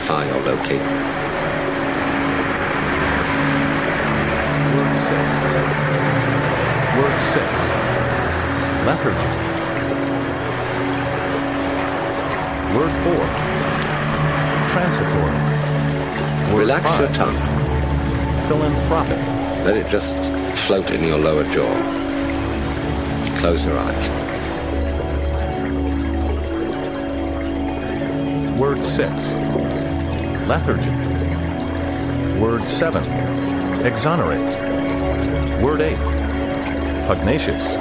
Identify, 0.10 0.30
or 0.36 0.42
locate 0.44 0.80
them. 0.80 1.00
Word 4.76 4.96
6. 4.98 5.12
Word 6.98 7.22
6. 7.22 7.46
Lethargy. 8.86 9.30
Word 12.76 12.94
4. 13.04 13.14
Transitory. 14.70 15.38
Word 16.54 16.60
Relax 16.60 16.84
five. 16.84 17.00
your 17.02 17.10
tongue. 17.10 17.40
Philanthropic. 18.48 19.20
Let 19.66 19.78
it 19.78 19.88
just 19.90 20.08
float 20.68 20.90
in 20.92 21.04
your 21.04 21.18
lower 21.18 21.44
jaw. 21.44 21.76
Close 23.40 23.64
your 23.64 23.78
eyes. 23.78 24.30
Word 28.60 28.84
6. 28.84 29.59
Lethargy. 30.50 30.90
Word 32.40 32.68
7. 32.68 33.86
Exonerate. 33.86 35.62
Word 35.62 35.80
8. 35.80 35.96
Pugnacious. 37.06 37.78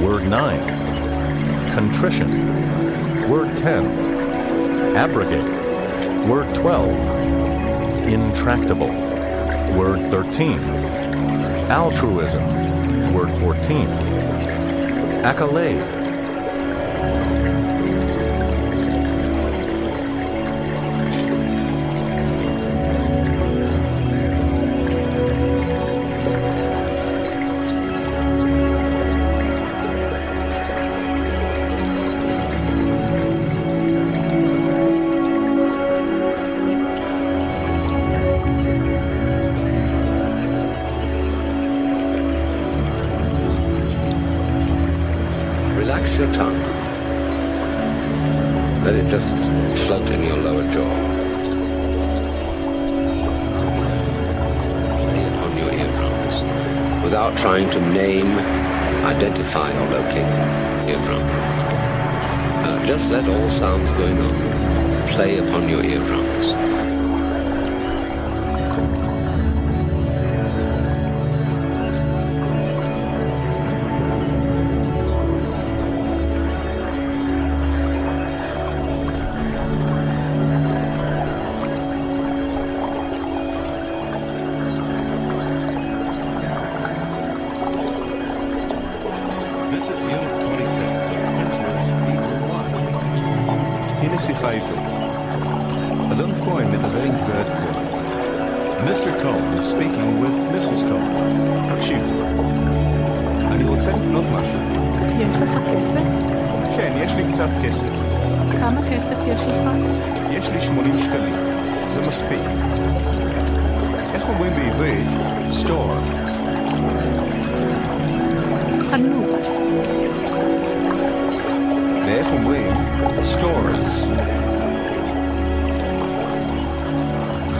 Word 0.00 0.24
9. 0.24 1.74
Contrition. 1.74 3.28
Word 3.28 3.54
10. 3.58 4.96
Abrogate. 4.96 6.26
Word 6.26 6.54
12. 6.54 8.08
Intractable. 8.08 8.88
Word 9.76 10.10
13. 10.10 10.60
Altruism. 11.70 13.12
Word 13.12 13.30
14. 13.38 13.86
Accolade. 15.26 15.82
Sounds 63.58 63.90
going 63.98 64.20
on 64.20 65.08
play 65.14 65.38
upon 65.38 65.68
your 65.68 65.84
eardrums. 65.84 66.27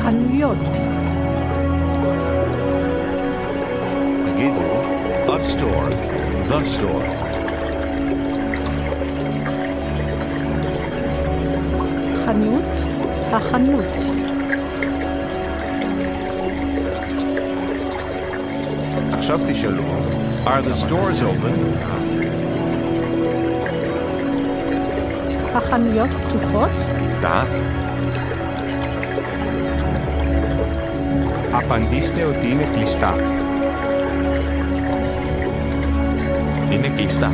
חנויות. 0.01 0.57
תגידו, 4.25 4.61
a 5.27 5.39
store, 5.39 5.93
the 6.49 6.61
store. 6.63 7.23
חנות. 12.25 13.03
החנות. 13.31 13.85
עכשיו 19.11 19.39
תשאלו, 19.47 19.83
are 20.45 20.61
the 20.61 20.73
stores 20.73 21.23
open? 21.23 22.06
החנויות 25.57 26.09
פתוחות? 26.09 26.69
Da. 27.21 27.45
Απαντήστε 31.51 32.23
ότι 32.23 32.47
είναι 32.49 32.67
κλειστά. 32.75 33.15
Είναι 36.69 36.87
κλειστά. 36.87 37.31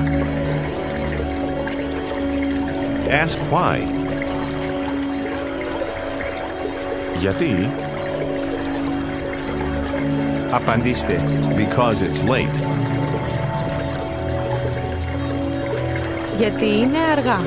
Ask 3.07 3.53
why. 3.53 3.79
Γιατί? 7.17 7.69
Απαντήστε. 10.51 11.21
Because 11.55 12.01
it's 12.01 12.29
late. 12.29 12.67
Γιατί 16.37 16.65
είναι 16.65 16.97
αργά. 17.11 17.39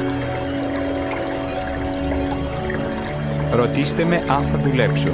Ρωτήστε 3.52 4.04
με 4.04 4.24
αν 4.28 4.44
θα 4.44 4.58
δουλέψω. 4.58 5.10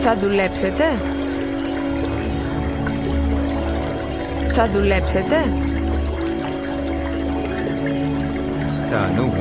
Θα 0.00 0.16
δουλέψετε? 0.16 0.84
Θα 4.48 4.68
δουλέψετε? 4.68 5.36
Τα 8.90 9.10
νου. 9.16 9.32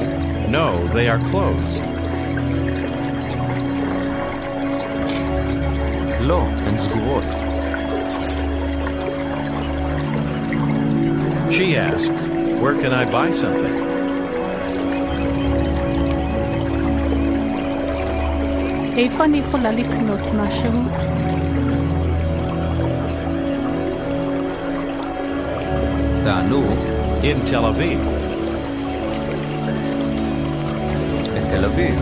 No, 0.50 0.68
they 0.94 1.08
are 1.10 1.20
closed. 1.32 1.84
Lo 6.30 6.40
and 6.68 6.78
Zgurot. 6.84 7.28
She 11.52 11.76
asks, 11.76 12.28
where 12.62 12.76
can 12.82 12.94
I 12.94 13.04
buy 13.10 13.32
something? 13.32 13.97
איפה 18.97 19.25
אני 19.25 19.39
יכולה 19.39 19.71
לקנות 19.71 20.21
משהו? 20.35 20.71
תענו, 26.25 26.63
in 27.23 27.49
Tel 27.49 27.65
Aviv. 27.65 27.99
בתל 31.35 31.65
אביב. 31.65 31.95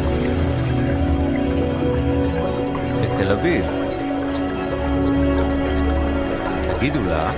בתל 3.00 3.32
אביב. 3.32 3.64
תגידו 6.78 7.00
לה, 7.06 7.30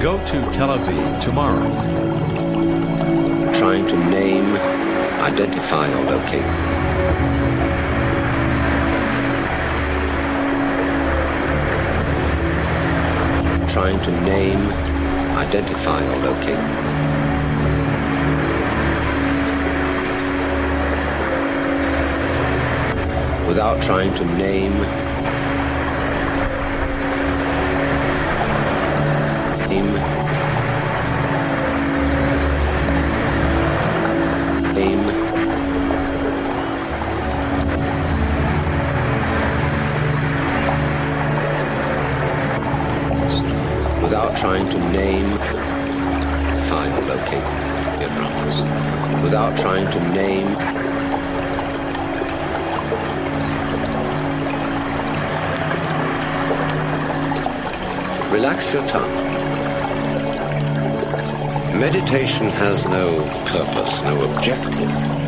go 0.00 0.30
to 0.30 0.56
Tel 0.56 0.70
Aviv 0.76 1.24
tomorrow. 1.26 1.68
Trying 3.58 3.86
to 3.92 3.98
name, 4.18 4.48
identify, 5.30 5.86
or 5.96 6.04
locate. 6.12 6.52
Trying 13.73 13.99
to 14.01 14.11
name, 14.21 14.69
identify, 15.35 15.99
or 16.05 16.17
locate. 16.17 16.59
Without 23.47 23.81
trying 23.81 24.13
to 24.13 24.25
name, 24.37 24.73
relax 58.53 58.73
your 58.73 58.87
tongue. 58.87 59.13
Meditation 61.79 62.49
has 62.49 62.83
no 62.85 63.23
purpose, 63.47 64.01
no 64.03 64.23
objective. 64.31 65.22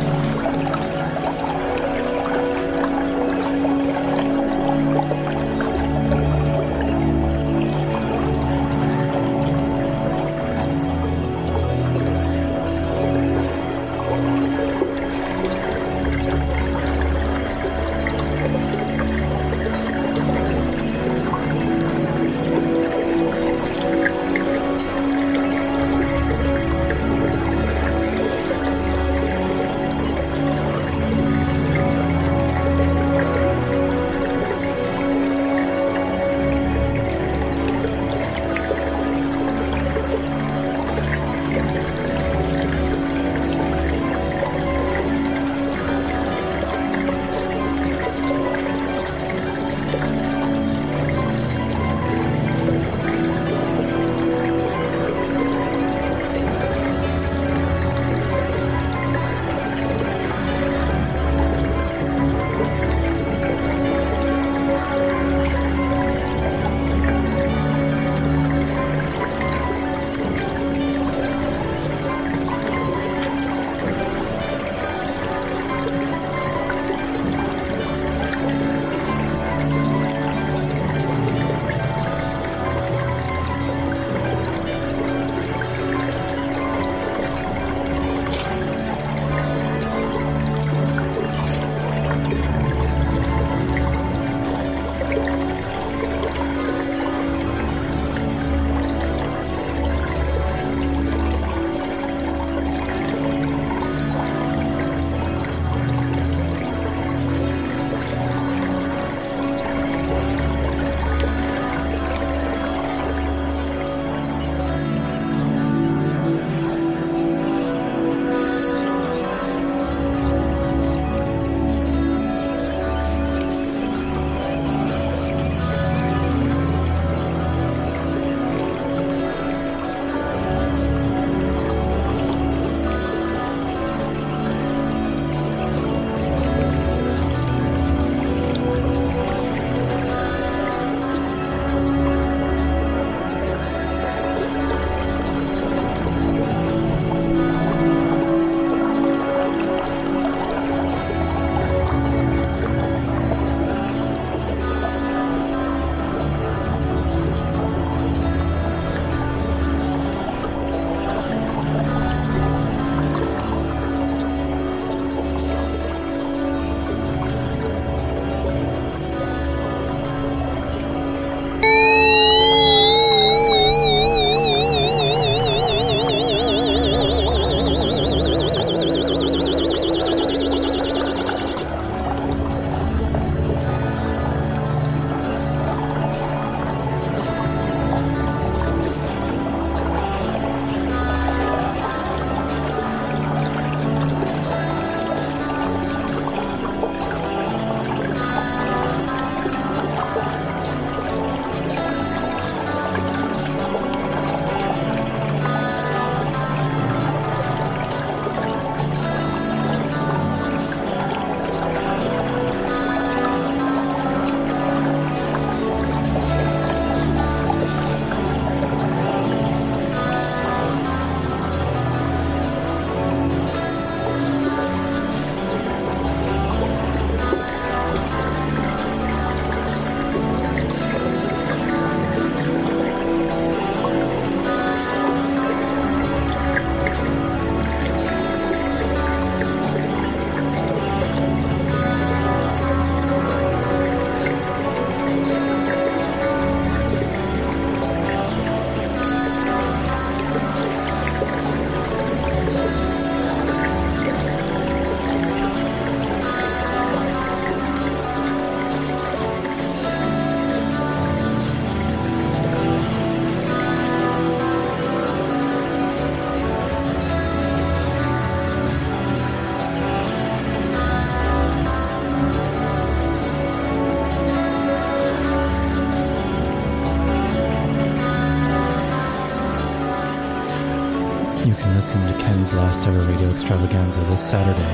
Extravaganza 283.46 284.00
this 284.10 284.28
Saturday, 284.28 284.72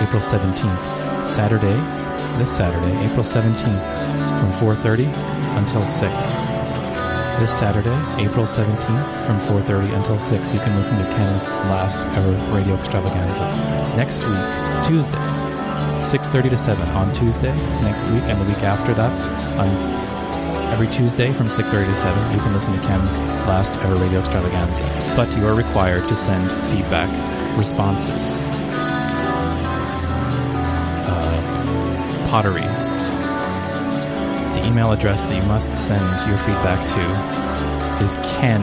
April 0.00 0.22
17th. 0.22 1.26
Saturday, 1.26 1.74
this 2.38 2.56
Saturday, 2.56 2.96
April 3.04 3.24
17th, 3.24 3.58
from 4.38 4.52
4.30 4.76 5.08
until 5.58 5.84
6. 5.84 6.06
This 7.40 7.50
Saturday, 7.58 7.98
April 8.22 8.46
17th, 8.46 9.26
from 9.26 9.40
4.30 9.40 9.96
until 9.96 10.20
6, 10.20 10.52
you 10.52 10.60
can 10.60 10.76
listen 10.76 10.98
to 10.98 11.04
Ken's 11.16 11.48
last 11.66 11.98
ever 12.16 12.30
radio 12.54 12.76
extravaganza. 12.76 13.40
Next 13.96 14.22
week, 14.22 14.86
Tuesday, 14.86 15.18
6.30 16.06 16.50
to 16.50 16.56
7 16.56 16.88
on 16.90 17.12
Tuesday, 17.12 17.52
next 17.82 18.04
week, 18.10 18.22
and 18.22 18.40
the 18.40 18.44
week 18.44 18.62
after 18.62 18.94
that, 18.94 19.10
on 19.58 19.66
every 20.72 20.86
Tuesday 20.86 21.32
from 21.32 21.48
6.30 21.48 21.86
to 21.86 21.96
7, 21.96 22.36
you 22.36 22.40
can 22.40 22.52
listen 22.52 22.72
to 22.72 22.86
Ken's 22.86 23.18
last 23.48 23.74
ever 23.82 23.96
radio 23.96 24.20
extravaganza. 24.20 24.82
But 25.16 25.36
you 25.36 25.44
are 25.48 25.54
required 25.54 26.08
to 26.08 26.14
send 26.14 26.48
feedback, 26.70 27.10
responses, 27.56 28.38
uh, 31.08 32.28
pottery. 32.30 32.62
The 34.54 34.66
email 34.66 34.92
address 34.92 35.24
that 35.24 35.36
you 35.36 35.42
must 35.44 35.76
send 35.76 36.28
your 36.28 36.38
feedback 36.38 36.78
to 36.90 37.40
is 38.04 38.16
ken 38.38 38.62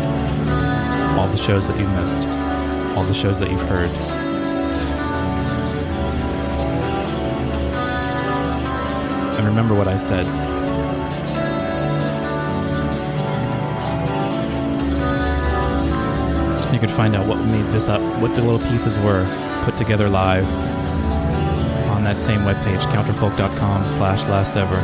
All 1.20 1.28
the 1.28 1.36
shows 1.36 1.68
that 1.68 1.78
you've 1.78 1.92
missed. 1.92 2.26
All 2.98 3.04
the 3.04 3.14
shows 3.14 3.42
that 3.42 3.52
you've 3.52 3.62
heard. 3.64 3.90
And 9.38 9.46
remember 9.46 9.76
what 9.76 9.90
I 9.90 9.98
said. 9.98 10.26
You 16.74 16.80
could 16.80 16.90
find 16.90 17.18
out 17.18 17.28
what 17.28 17.44
made 17.44 17.66
this 17.74 17.90
up, 17.90 18.00
what 18.22 18.34
the 18.34 18.42
little 18.42 18.66
pieces 18.70 18.98
were 19.00 19.26
put 19.66 19.76
together 19.76 20.08
live 20.08 20.48
on 21.90 22.06
that 22.06 22.18
same 22.18 22.40
webpage, 22.40 22.80
counterfolk.com 22.94 23.90
slash 23.90 24.24
last 24.30 24.56
ever. 24.56 24.78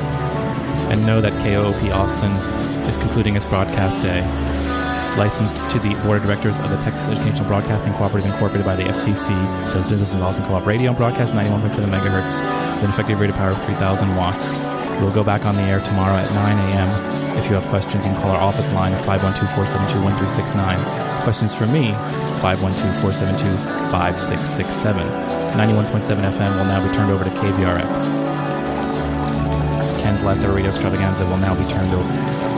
And 0.92 1.06
know 1.06 1.22
that 1.22 1.32
KOOP 1.42 1.94
Austin 1.94 2.34
is 2.90 2.98
concluding 2.98 3.38
its 3.38 3.46
broadcast 3.46 4.02
day. 4.02 4.55
Licensed 5.18 5.56
to 5.72 5.80
the 5.80 5.96
Board 6.04 6.18
of 6.18 6.24
Directors 6.24 6.60
of 6.60 6.70
the 6.70 6.78
Texas 6.78 7.08
Educational 7.08 7.48
Broadcasting 7.48 7.94
Cooperative 7.94 8.30
Incorporated 8.30 8.66
by 8.66 8.76
the 8.76 8.84
FCC, 8.84 9.30
does 9.72 9.88
business 9.88 10.14
in 10.14 10.22
Austin 10.22 10.44
Co-op 10.46 10.66
Radio 10.66 10.90
and 10.90 10.98
broadcast 10.98 11.34
91.7 11.34 11.90
megahertz 11.90 12.42
with 12.76 12.84
an 12.84 12.90
effective 12.90 13.18
rated 13.20 13.36
power 13.36 13.52
of 13.52 13.64
3,000 13.64 14.16
watts. 14.18 14.60
We'll 15.00 15.14
go 15.14 15.24
back 15.24 15.46
on 15.46 15.56
the 15.56 15.62
air 15.62 15.80
tomorrow 15.80 16.18
at 16.18 16.30
9 16.34 16.58
a.m. 16.70 16.90
If 17.38 17.48
you 17.48 17.56
have 17.56 17.66
questions, 17.68 18.06
you 18.06 18.12
can 18.12 18.22
call 18.22 18.32
our 18.32 18.42
office 18.42 18.68
line 18.70 18.92
at 18.94 19.02
512-472-1369. 19.06 21.24
Questions 21.24 21.54
for 21.54 21.66
me, 21.66 21.94
512-472-5667. 22.44 25.36
91.7 25.56 26.32
FM 26.32 26.58
will 26.58 26.66
now 26.66 26.82
be 26.86 26.92
turned 26.94 27.12
over 27.12 27.24
to 27.24 27.30
KVRX. 27.30 28.12
Ken's 30.02 30.22
last 30.24 30.44
ever 30.44 30.54
radio 30.54 30.72
extravaganza 30.72 31.26
will 31.26 31.38
now 31.38 31.56
be 31.56 31.64
turned 31.70 31.94
over. 31.94 32.55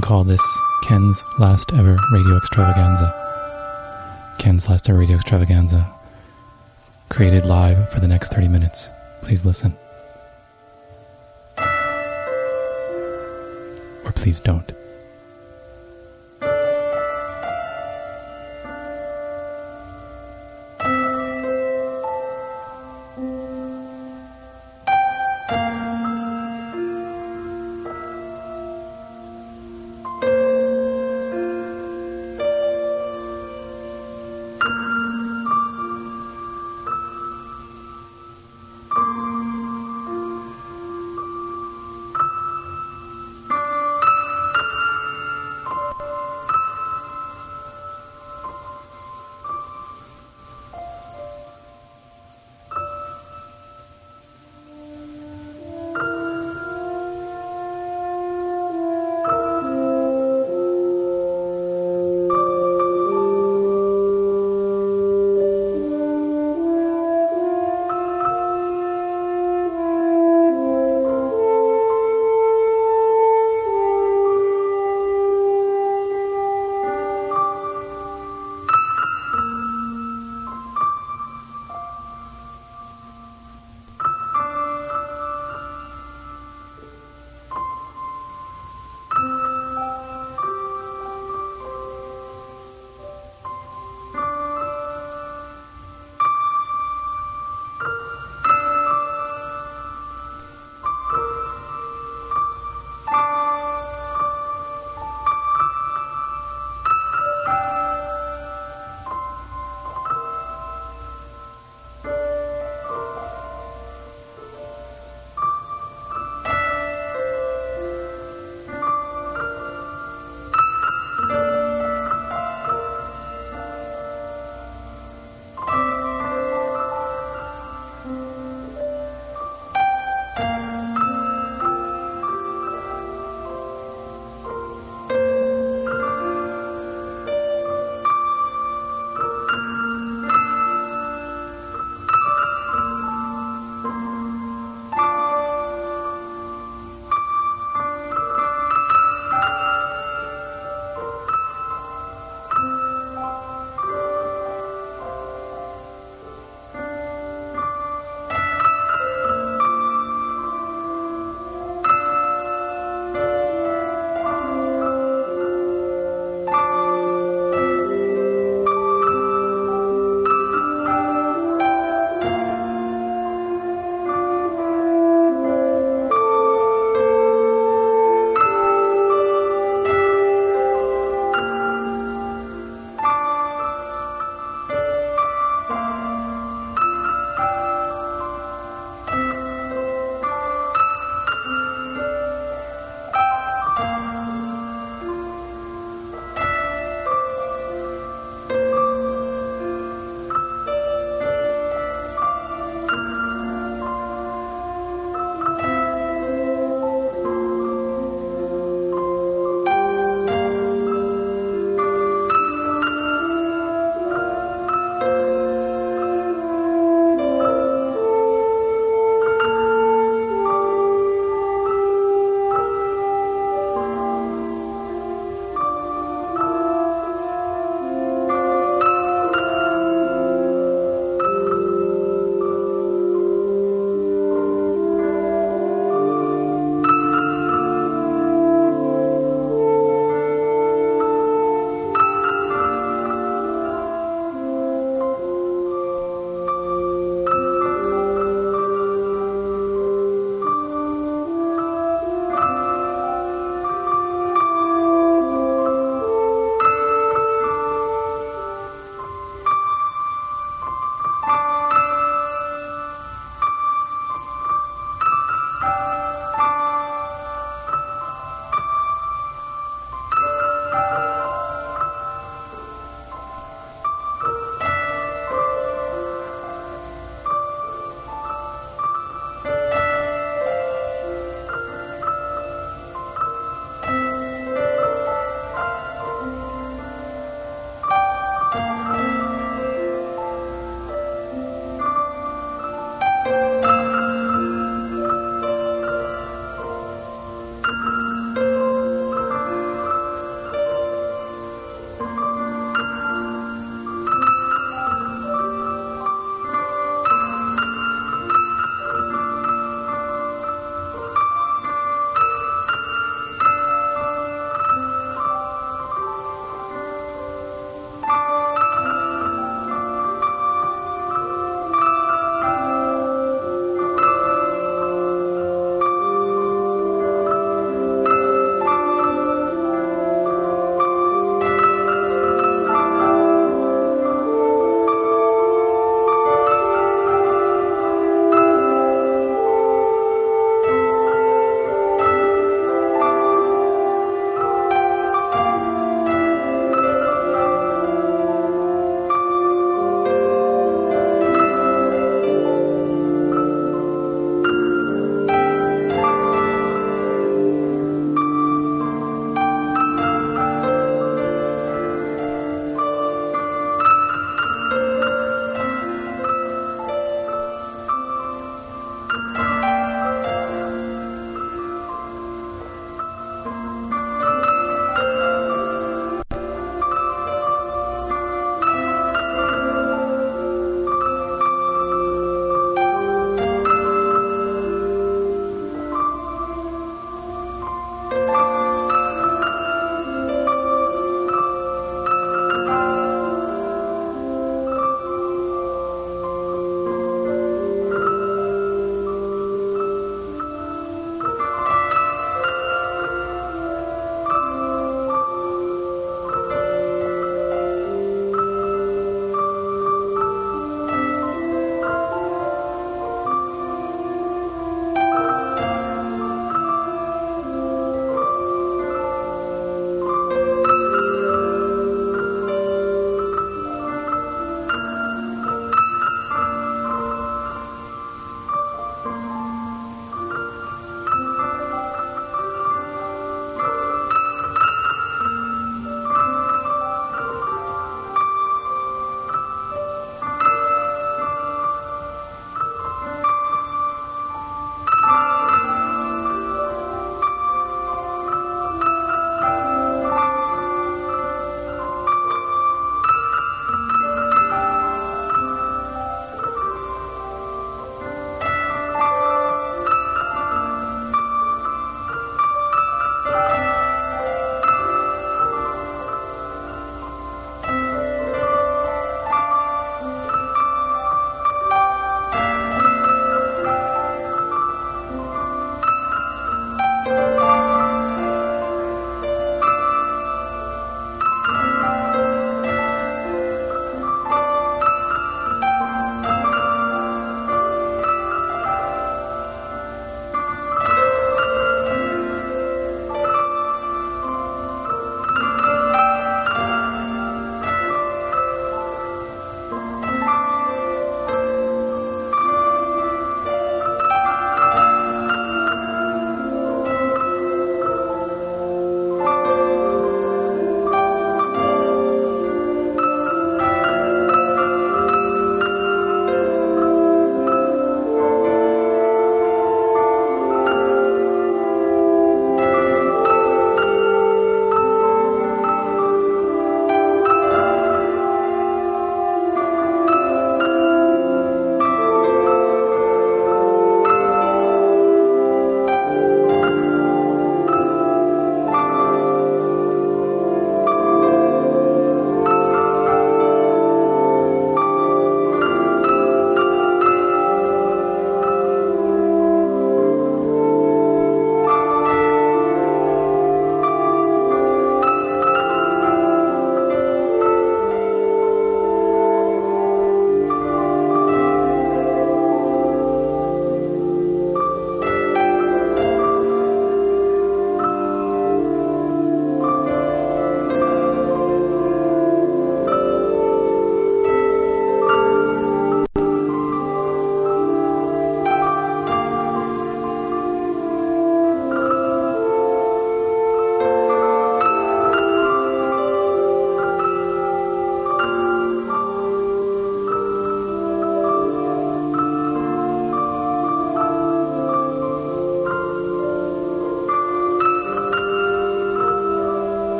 Call 0.00 0.24
this 0.24 0.42
Ken's 0.84 1.24
last 1.38 1.72
ever 1.72 1.96
radio 2.12 2.36
extravaganza. 2.36 3.12
Ken's 4.38 4.68
last 4.68 4.88
ever 4.88 4.98
radio 4.98 5.16
extravaganza, 5.16 5.92
created 7.08 7.46
live 7.46 7.90
for 7.90 8.00
the 8.00 8.08
next 8.08 8.32
30 8.32 8.48
minutes. 8.48 8.90
Please 9.22 9.44
listen. 9.44 9.76
Or 14.04 14.12
please 14.14 14.40
don't. 14.40 14.72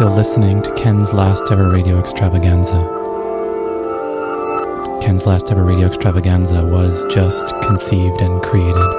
Still 0.00 0.16
listening 0.16 0.62
to 0.62 0.74
Ken's 0.76 1.12
last 1.12 1.52
ever 1.52 1.68
radio 1.68 2.00
extravaganza. 2.00 2.80
Ken's 5.02 5.26
last 5.26 5.50
ever 5.50 5.62
radio 5.62 5.88
extravaganza 5.88 6.64
was 6.64 7.04
just 7.12 7.48
conceived 7.60 8.22
and 8.22 8.42
created 8.42 8.90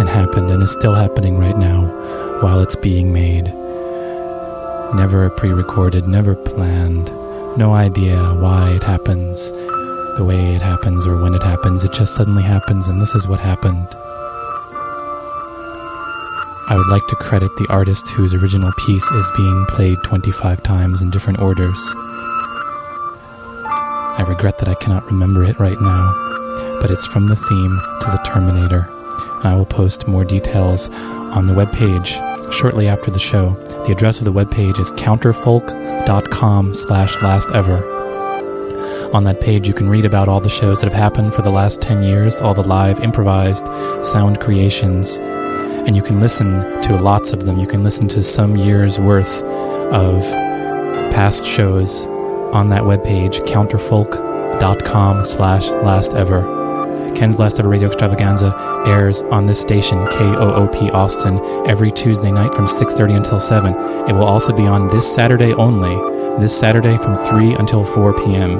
and 0.00 0.08
happened 0.08 0.50
and 0.50 0.60
is 0.60 0.72
still 0.72 0.92
happening 0.92 1.38
right 1.38 1.56
now 1.56 1.82
while 2.42 2.58
it's 2.58 2.74
being 2.74 3.12
made. 3.12 3.44
Never 4.92 5.30
pre 5.30 5.50
recorded, 5.50 6.08
never 6.08 6.34
planned, 6.34 7.06
no 7.56 7.72
idea 7.72 8.18
why 8.18 8.70
it 8.70 8.82
happens, 8.82 9.52
the 9.52 10.24
way 10.26 10.56
it 10.56 10.62
happens, 10.62 11.06
or 11.06 11.22
when 11.22 11.36
it 11.36 11.44
happens. 11.44 11.84
It 11.84 11.92
just 11.92 12.16
suddenly 12.16 12.42
happens, 12.42 12.88
and 12.88 13.00
this 13.00 13.14
is 13.14 13.28
what 13.28 13.38
happened. 13.38 13.86
I 16.70 16.76
would 16.76 16.86
like 16.86 17.08
to 17.08 17.16
credit 17.16 17.56
the 17.56 17.66
artist 17.68 18.10
whose 18.10 18.32
original 18.32 18.70
piece 18.86 19.04
is 19.10 19.30
being 19.36 19.66
played 19.70 19.98
25 20.04 20.62
times 20.62 21.02
in 21.02 21.10
different 21.10 21.40
orders. 21.40 21.80
I 23.66 24.24
regret 24.28 24.58
that 24.58 24.68
I 24.68 24.74
cannot 24.74 25.04
remember 25.06 25.42
it 25.42 25.58
right 25.58 25.80
now, 25.80 26.78
but 26.80 26.92
it's 26.92 27.08
from 27.08 27.26
the 27.26 27.34
theme 27.34 27.80
to 28.02 28.10
the 28.12 28.22
Terminator, 28.24 28.88
and 29.38 29.46
I 29.46 29.54
will 29.56 29.66
post 29.66 30.06
more 30.06 30.24
details 30.24 30.88
on 30.90 31.48
the 31.48 31.54
webpage 31.54 32.52
shortly 32.52 32.86
after 32.86 33.10
the 33.10 33.18
show. 33.18 33.54
The 33.86 33.90
address 33.90 34.20
of 34.20 34.24
the 34.24 34.32
webpage 34.32 34.78
is 34.78 34.92
counterfolk.com 34.92 36.74
slash 36.74 37.16
lastever. 37.16 39.12
On 39.12 39.24
that 39.24 39.40
page, 39.40 39.66
you 39.66 39.74
can 39.74 39.88
read 39.88 40.04
about 40.04 40.28
all 40.28 40.40
the 40.40 40.48
shows 40.48 40.78
that 40.80 40.92
have 40.92 41.02
happened 41.02 41.34
for 41.34 41.42
the 41.42 41.50
last 41.50 41.82
10 41.82 42.04
years, 42.04 42.40
all 42.40 42.54
the 42.54 42.62
live 42.62 43.00
improvised 43.00 43.66
sound 44.06 44.38
creations, 44.38 45.18
and 45.86 45.96
you 45.96 46.02
can 46.02 46.20
listen 46.20 46.60
to 46.82 46.96
lots 46.96 47.32
of 47.32 47.44
them. 47.46 47.58
You 47.58 47.66
can 47.66 47.82
listen 47.82 48.08
to 48.08 48.22
some 48.22 48.56
years 48.56 48.98
worth 48.98 49.42
of 49.92 50.22
past 51.12 51.44
shows 51.44 52.06
on 52.54 52.68
that 52.70 52.82
webpage, 52.82 53.40
counterfolk.com 53.46 55.24
slash 55.24 55.68
last 55.68 56.14
ever. 56.14 56.60
Ken's 57.16 57.38
Last 57.38 57.58
Ever 57.58 57.68
Radio 57.68 57.88
Extravaganza 57.88 58.54
airs 58.86 59.22
on 59.22 59.46
this 59.46 59.60
station, 59.60 60.06
KOOP 60.06 60.94
Austin, 60.94 61.38
every 61.66 61.90
Tuesday 61.90 62.30
night 62.30 62.54
from 62.54 62.66
6.30 62.66 63.16
until 63.16 63.40
7. 63.40 63.74
It 64.08 64.12
will 64.12 64.24
also 64.24 64.54
be 64.54 64.66
on 64.66 64.88
this 64.88 65.12
Saturday 65.12 65.52
only, 65.52 65.94
this 66.40 66.56
Saturday 66.56 66.96
from 66.96 67.16
3 67.16 67.54
until 67.54 67.84
4 67.84 68.14
p.m. 68.24 68.58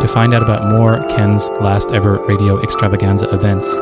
To 0.00 0.08
find 0.08 0.32
out 0.32 0.42
about 0.42 0.72
more 0.72 1.04
Ken's 1.08 1.48
Last 1.60 1.90
Ever 1.90 2.24
Radio 2.26 2.62
Extravaganza 2.62 3.28
events, 3.34 3.74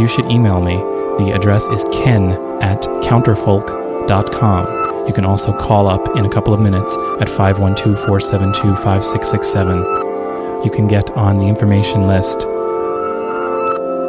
you 0.00 0.08
should 0.08 0.30
email 0.30 0.60
me. 0.60 0.99
The 1.18 1.32
address 1.34 1.66
is 1.66 1.84
ken 1.92 2.32
at 2.62 2.82
counterfolk.com. 3.02 5.06
You 5.06 5.12
can 5.12 5.24
also 5.24 5.52
call 5.52 5.88
up 5.88 6.16
in 6.16 6.24
a 6.24 6.30
couple 6.30 6.54
of 6.54 6.60
minutes 6.60 6.96
at 7.20 7.28
512 7.28 7.98
472 7.98 8.74
5667. 8.76 9.78
You 10.64 10.70
can 10.70 10.86
get 10.86 11.10
on 11.12 11.38
the 11.38 11.46
information 11.46 12.06
list 12.06 12.46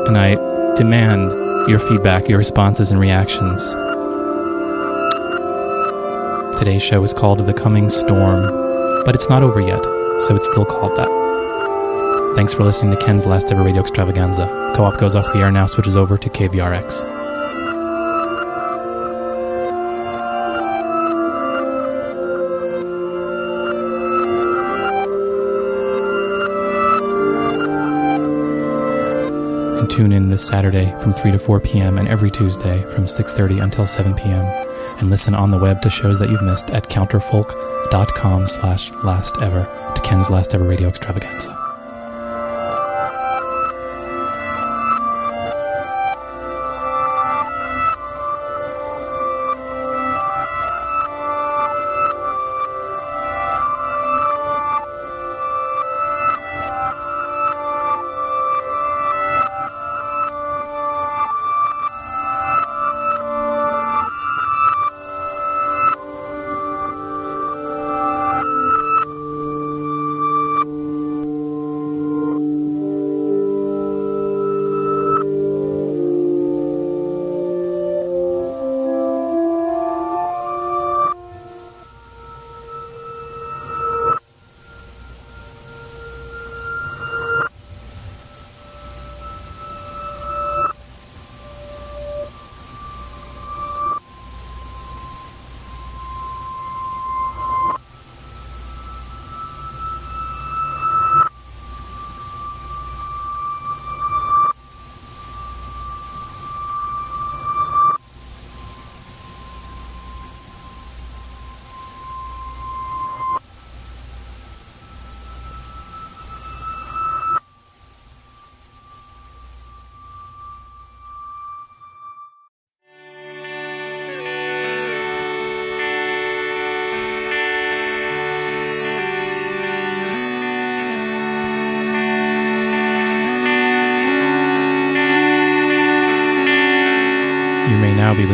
and 0.08 0.18
I 0.18 0.36
demand 0.76 1.32
your 1.70 1.80
feedback, 1.80 2.28
your 2.28 2.38
responses, 2.38 2.92
and 2.92 3.00
reactions. 3.00 3.64
Today's 6.58 6.84
show 6.84 7.04
is 7.04 7.14
called 7.14 7.46
The 7.46 7.54
Coming 7.54 7.90
Storm, 7.90 9.04
but 9.06 9.16
it's 9.16 9.30
not 9.30 9.44
over 9.44 9.62
yet, 9.62 9.84
so 10.24 10.36
it's 10.36 10.48
still 10.48 10.66
called 10.66 10.98
that. 10.98 11.21
Thanks 12.36 12.54
for 12.54 12.64
listening 12.64 12.98
to 12.98 13.06
Ken's 13.06 13.26
last 13.26 13.52
ever 13.52 13.62
radio 13.64 13.82
extravaganza. 13.82 14.48
Co 14.76 14.86
op 14.86 14.98
goes 14.98 15.16
off 15.16 15.32
the 15.34 15.40
air 15.40 15.52
now, 15.52 15.66
switches 15.66 15.96
over 15.96 16.18
to 16.18 16.30
KVRX. 16.30 17.22
and 29.82 29.90
tune 29.90 30.12
in 30.12 30.30
this 30.30 30.46
Saturday 30.46 30.96
from 31.02 31.12
3 31.12 31.32
to 31.32 31.40
4 31.40 31.60
p.m. 31.60 31.98
and 31.98 32.08
every 32.08 32.30
Tuesday 32.30 32.84
from 32.94 33.06
6:30 33.06 33.64
until 33.64 33.88
7 33.88 34.14
p.m. 34.14 34.46
and 35.00 35.10
listen 35.10 35.34
on 35.34 35.50
the 35.50 35.58
web 35.58 35.82
to 35.82 35.90
shows 35.90 36.20
that 36.20 36.30
you've 36.30 36.44
missed 36.44 36.70
at 36.70 36.88
counterfolk.com 36.88 38.48
slash 38.48 38.92
last 39.04 39.36
ever 39.42 39.66
to 39.96 40.02
Ken's 40.02 40.30
last 40.30 40.54
ever 40.54 40.66
radio 40.66 40.88
extravaganza. 40.88 41.51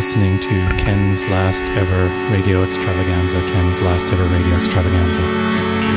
Listening 0.07 0.39
to 0.39 0.73
Ken's 0.77 1.25
last 1.25 1.65
ever 1.65 2.07
radio 2.31 2.63
extravaganza. 2.63 3.41
Ken's 3.51 3.81
last 3.81 4.09
ever 4.13 4.23
radio 4.23 4.55
extravaganza. 4.55 5.96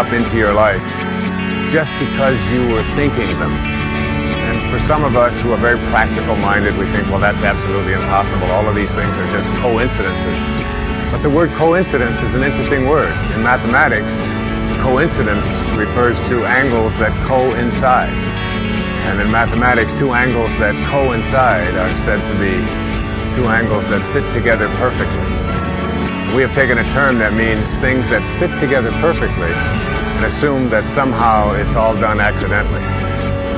Up 0.00 0.12
into 0.14 0.38
your 0.38 0.54
life 0.54 0.80
just 1.68 1.92
because 2.00 2.40
you 2.50 2.66
were 2.72 2.82
thinking 2.96 3.28
them. 3.38 3.52
And 3.52 4.58
for 4.72 4.80
some 4.80 5.04
of 5.04 5.14
us 5.14 5.38
who 5.42 5.52
are 5.52 5.60
very 5.60 5.78
practical 5.92 6.34
minded, 6.36 6.72
we 6.78 6.86
think, 6.86 7.06
well, 7.12 7.20
that's 7.20 7.42
absolutely 7.42 7.92
impossible. 7.92 8.48
All 8.48 8.66
of 8.66 8.74
these 8.74 8.94
things 8.94 9.14
are 9.14 9.30
just 9.30 9.52
coincidences. 9.60 10.40
But 11.12 11.20
the 11.20 11.28
word 11.28 11.50
coincidence 11.60 12.22
is 12.22 12.32
an 12.32 12.42
interesting 12.42 12.88
word. 12.88 13.12
In 13.36 13.44
mathematics, 13.44 14.16
coincidence 14.80 15.46
refers 15.76 16.16
to 16.32 16.48
angles 16.48 16.96
that 16.98 17.12
coincide. 17.28 18.08
And 19.04 19.20
in 19.20 19.30
mathematics, 19.30 19.92
two 19.92 20.12
angles 20.12 20.50
that 20.58 20.72
coincide 20.88 21.76
are 21.76 21.94
said 22.08 22.24
to 22.24 22.34
be 22.40 22.56
two 23.36 23.46
angles 23.52 23.86
that 23.90 24.00
fit 24.16 24.24
together 24.32 24.66
perfectly. 24.80 25.28
We 26.34 26.40
have 26.42 26.54
taken 26.54 26.78
a 26.78 26.88
term 26.88 27.18
that 27.18 27.34
means 27.34 27.78
things 27.78 28.08
that 28.08 28.22
fit 28.38 28.56
together 28.58 28.90
perfectly 29.02 29.50
and 30.20 30.26
assume 30.26 30.68
that 30.68 30.84
somehow 30.84 31.50
it's 31.52 31.74
all 31.74 31.94
done 31.94 32.20
accidentally. 32.20 32.82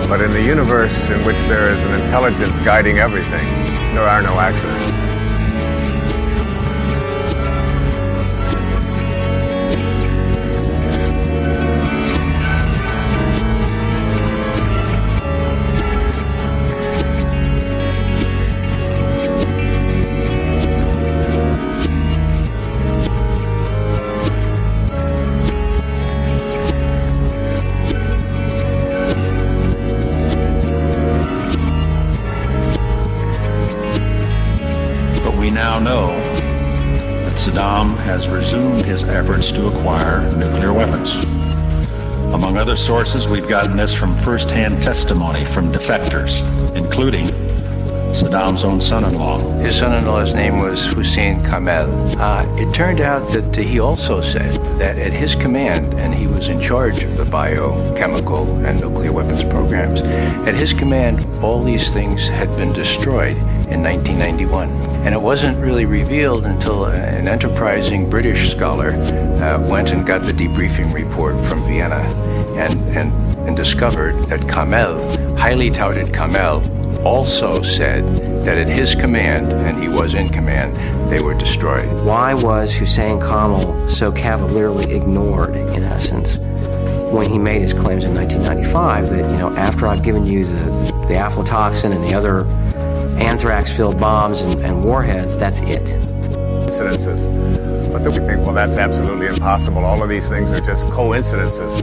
But 0.06 0.20
in 0.20 0.32
the 0.32 0.40
universe 0.40 1.10
in 1.10 1.18
which 1.26 1.42
there 1.46 1.74
is 1.74 1.82
an 1.82 2.00
intelligence 2.00 2.56
guiding 2.60 2.98
everything, 2.98 3.48
there 3.96 4.04
are 4.04 4.22
no 4.22 4.38
accidents. 4.38 4.91
Sources, 43.12 43.28
we've 43.28 43.48
gotten 43.48 43.76
this 43.76 43.94
from 43.94 44.18
first-hand 44.20 44.82
testimony 44.82 45.44
from 45.44 45.70
defectors, 45.70 46.40
including 46.74 47.26
Saddam's 48.14 48.64
own 48.64 48.80
son-in-law. 48.80 49.38
His 49.58 49.76
son-in-law's 49.78 50.34
name 50.34 50.58
was 50.58 50.86
Hussein 50.86 51.42
Kamel. 51.44 51.90
Uh, 52.18 52.46
it 52.56 52.72
turned 52.74 53.00
out 53.00 53.20
that 53.32 53.54
he 53.54 53.80
also 53.80 54.22
said 54.22 54.54
that 54.78 54.98
at 54.98 55.12
his 55.12 55.34
command, 55.34 55.92
and 56.00 56.14
he 56.14 56.26
was 56.26 56.48
in 56.48 56.58
charge 56.58 57.04
of 57.04 57.16
the 57.18 57.26
biochemical 57.26 58.48
and 58.64 58.80
nuclear 58.80 59.12
weapons 59.12 59.44
programs, 59.44 60.02
at 60.48 60.54
his 60.54 60.72
command, 60.72 61.26
all 61.44 61.62
these 61.62 61.92
things 61.92 62.26
had 62.26 62.48
been 62.56 62.72
destroyed 62.72 63.36
in 63.68 63.82
1991. 63.82 64.70
And 65.04 65.14
it 65.14 65.20
wasn't 65.20 65.58
really 65.58 65.84
revealed 65.84 66.46
until 66.46 66.86
an 66.86 67.28
enterprising 67.28 68.08
British 68.08 68.52
scholar 68.52 68.92
uh, 68.92 69.58
went 69.68 69.90
and 69.90 70.06
got 70.06 70.22
the 70.22 70.32
debriefing 70.32 70.94
report 70.94 71.34
from 71.44 71.62
Vienna 71.64 72.21
and, 72.58 72.78
and, 72.96 73.38
and 73.48 73.56
discovered 73.56 74.14
that 74.28 74.48
Kamel, 74.48 75.36
highly 75.36 75.70
touted 75.70 76.12
Kamel, 76.12 76.62
also 77.06 77.62
said 77.62 78.04
that 78.44 78.58
at 78.58 78.68
his 78.68 78.94
command, 78.94 79.52
and 79.52 79.82
he 79.82 79.88
was 79.88 80.14
in 80.14 80.28
command, 80.28 80.76
they 81.10 81.22
were 81.22 81.34
destroyed. 81.34 81.86
Why 82.04 82.34
was 82.34 82.72
Hussein 82.74 83.18
Kamel 83.18 83.88
so 83.88 84.12
cavalierly 84.12 84.94
ignored, 84.94 85.54
in 85.54 85.82
essence, 85.84 86.38
when 87.12 87.28
he 87.30 87.38
made 87.38 87.62
his 87.62 87.72
claims 87.72 88.04
in 88.04 88.14
1995 88.14 89.10
that, 89.10 89.30
you 89.30 89.38
know, 89.38 89.54
after 89.56 89.86
I've 89.86 90.02
given 90.02 90.24
you 90.26 90.44
the, 90.44 90.64
the 91.08 91.14
aflatoxin 91.14 91.94
and 91.94 92.04
the 92.04 92.14
other 92.14 92.46
anthrax-filled 93.20 94.00
bombs 94.00 94.40
and, 94.40 94.64
and 94.64 94.84
warheads, 94.84 95.36
that's 95.36 95.60
it? 95.60 95.84
Coincidences. 96.34 97.28
But 97.88 98.04
then 98.04 98.12
we 98.12 98.26
think, 98.26 98.46
well, 98.46 98.54
that's 98.54 98.78
absolutely 98.78 99.26
impossible. 99.26 99.84
All 99.84 100.02
of 100.02 100.08
these 100.08 100.28
things 100.28 100.50
are 100.50 100.60
just 100.60 100.86
coincidences. 100.86 101.82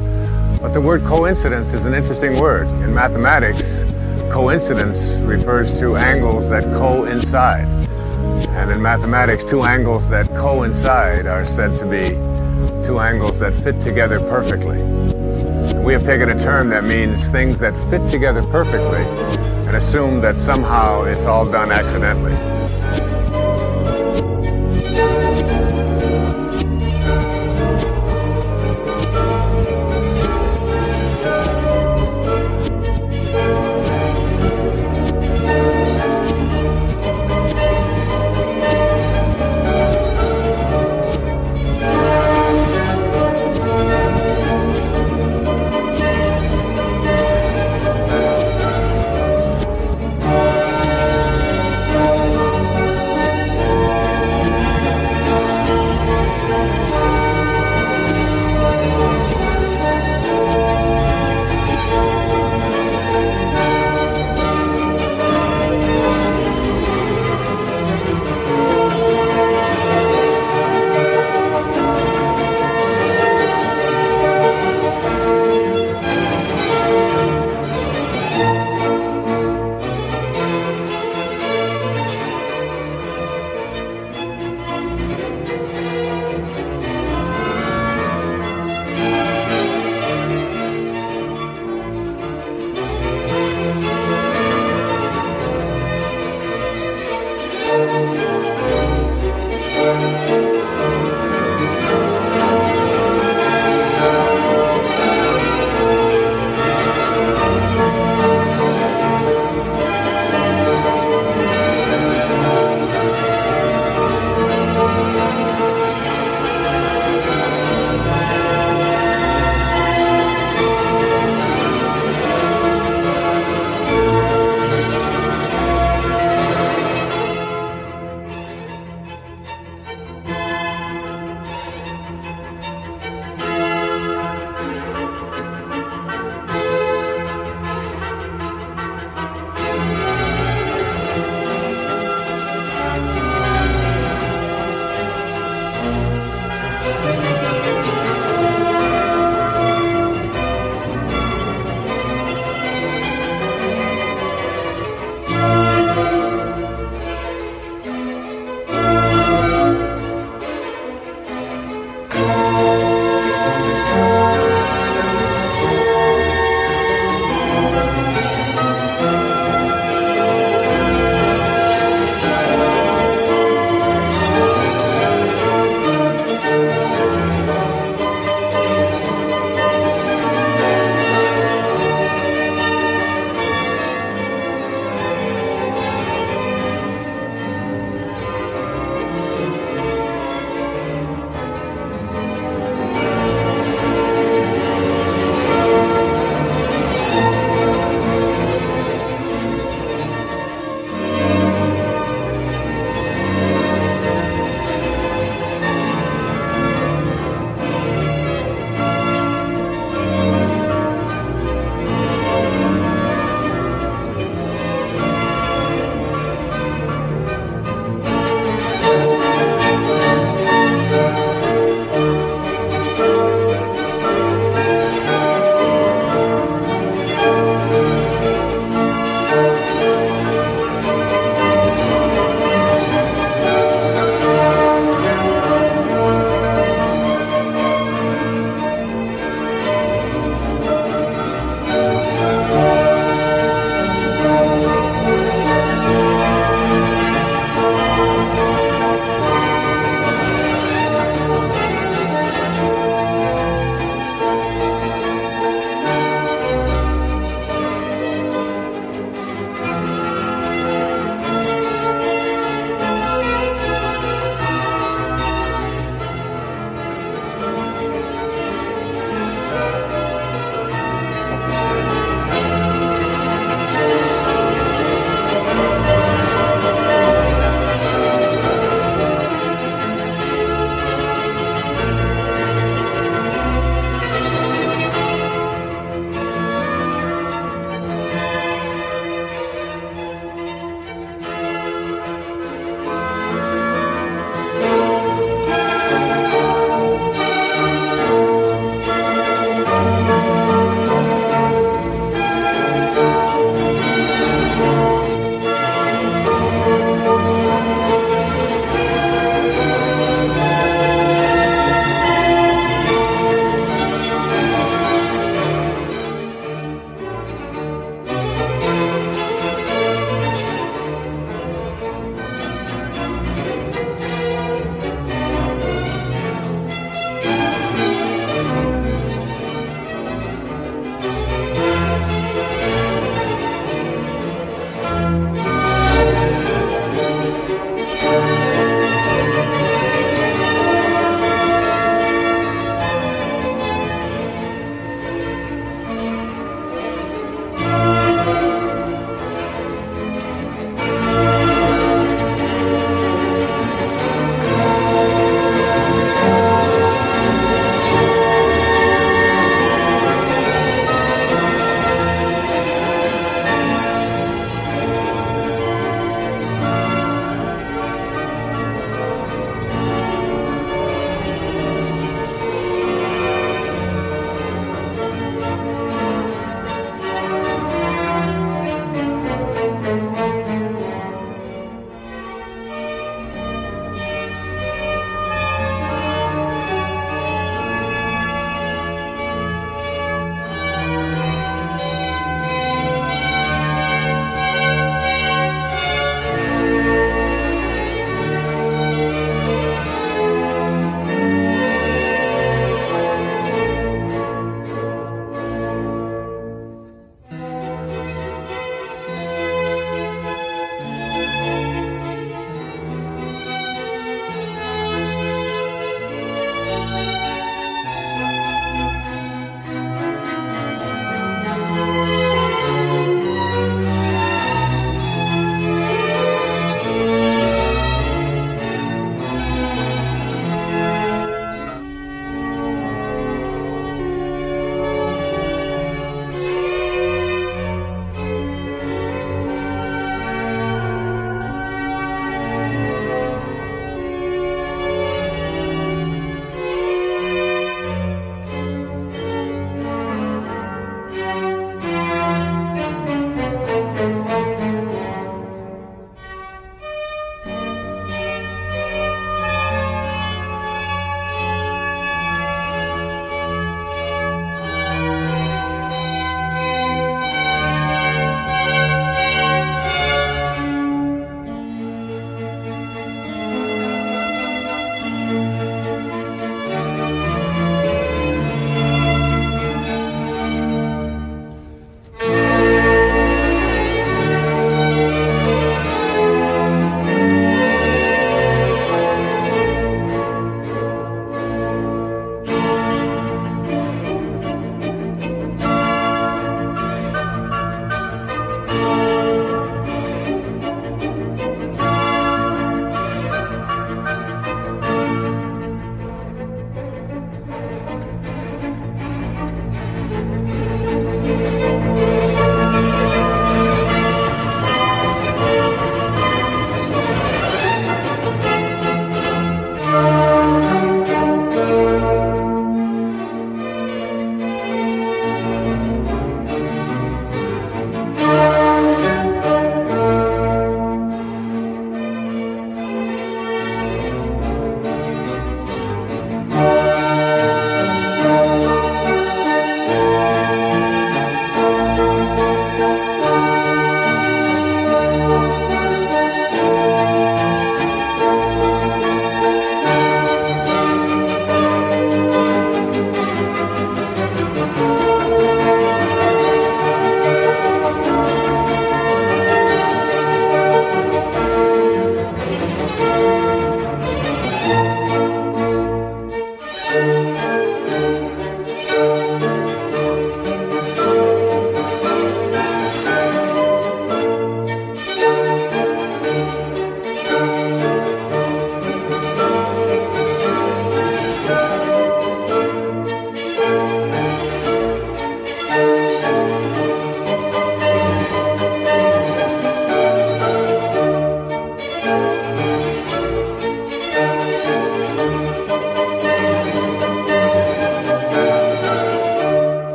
But 0.61 0.73
the 0.73 0.81
word 0.81 1.05
coincidence 1.05 1.71
is 1.71 1.85
an 1.85 1.93
interesting 1.93 2.37
word. 2.37 2.67
In 2.83 2.93
mathematics, 2.93 3.85
coincidence 4.29 5.19
refers 5.21 5.79
to 5.79 5.95
angles 5.95 6.49
that 6.49 6.65
coincide. 6.65 7.65
And 8.49 8.69
in 8.69 8.81
mathematics, 8.81 9.45
two 9.45 9.63
angles 9.63 10.09
that 10.09 10.27
coincide 10.35 11.27
are 11.27 11.45
said 11.45 11.77
to 11.77 11.85
be 11.85 12.09
two 12.85 12.99
angles 12.99 13.39
that 13.39 13.53
fit 13.53 13.79
together 13.79 14.19
perfectly. 14.19 14.83
We 15.81 15.93
have 15.93 16.03
taken 16.03 16.27
a 16.27 16.37
term 16.37 16.67
that 16.71 16.83
means 16.83 17.29
things 17.29 17.57
that 17.59 17.73
fit 17.89 18.11
together 18.11 18.43
perfectly 18.47 19.03
and 19.65 19.77
assume 19.77 20.19
that 20.21 20.35
somehow 20.35 21.03
it's 21.03 21.23
all 21.23 21.49
done 21.49 21.71
accidentally. 21.71 22.58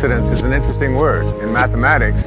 Coincidence 0.00 0.30
is 0.30 0.44
an 0.44 0.52
interesting 0.54 0.94
word. 0.94 1.26
In 1.42 1.52
mathematics, 1.52 2.24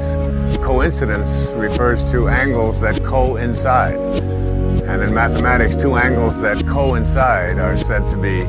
coincidence 0.64 1.48
refers 1.56 2.04
to 2.12 2.28
angles 2.28 2.80
that 2.82 3.04
coincide. 3.04 3.96
And 3.96 5.02
in 5.02 5.12
mathematics, 5.12 5.76
two 5.76 5.96
angles 5.96 6.40
that 6.42 6.68
coincide 6.68 7.58
are 7.58 7.76
said 7.76 8.08
to 8.10 8.18
be 8.18 8.44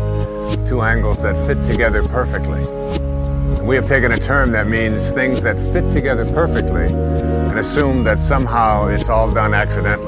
two 0.68 0.82
angles 0.82 1.22
that 1.22 1.34
fit 1.46 1.64
together 1.64 2.02
perfectly. 2.02 2.64
And 3.56 3.66
we 3.66 3.76
have 3.76 3.88
taken 3.88 4.12
a 4.12 4.18
term 4.18 4.52
that 4.52 4.66
means 4.66 5.10
things 5.10 5.40
that 5.40 5.56
fit 5.72 5.90
together 5.90 6.30
perfectly 6.30 6.88
and 6.88 7.58
assume 7.58 8.04
that 8.04 8.18
somehow 8.18 8.88
it's 8.88 9.08
all 9.08 9.32
done 9.32 9.54
accidentally. 9.54 10.03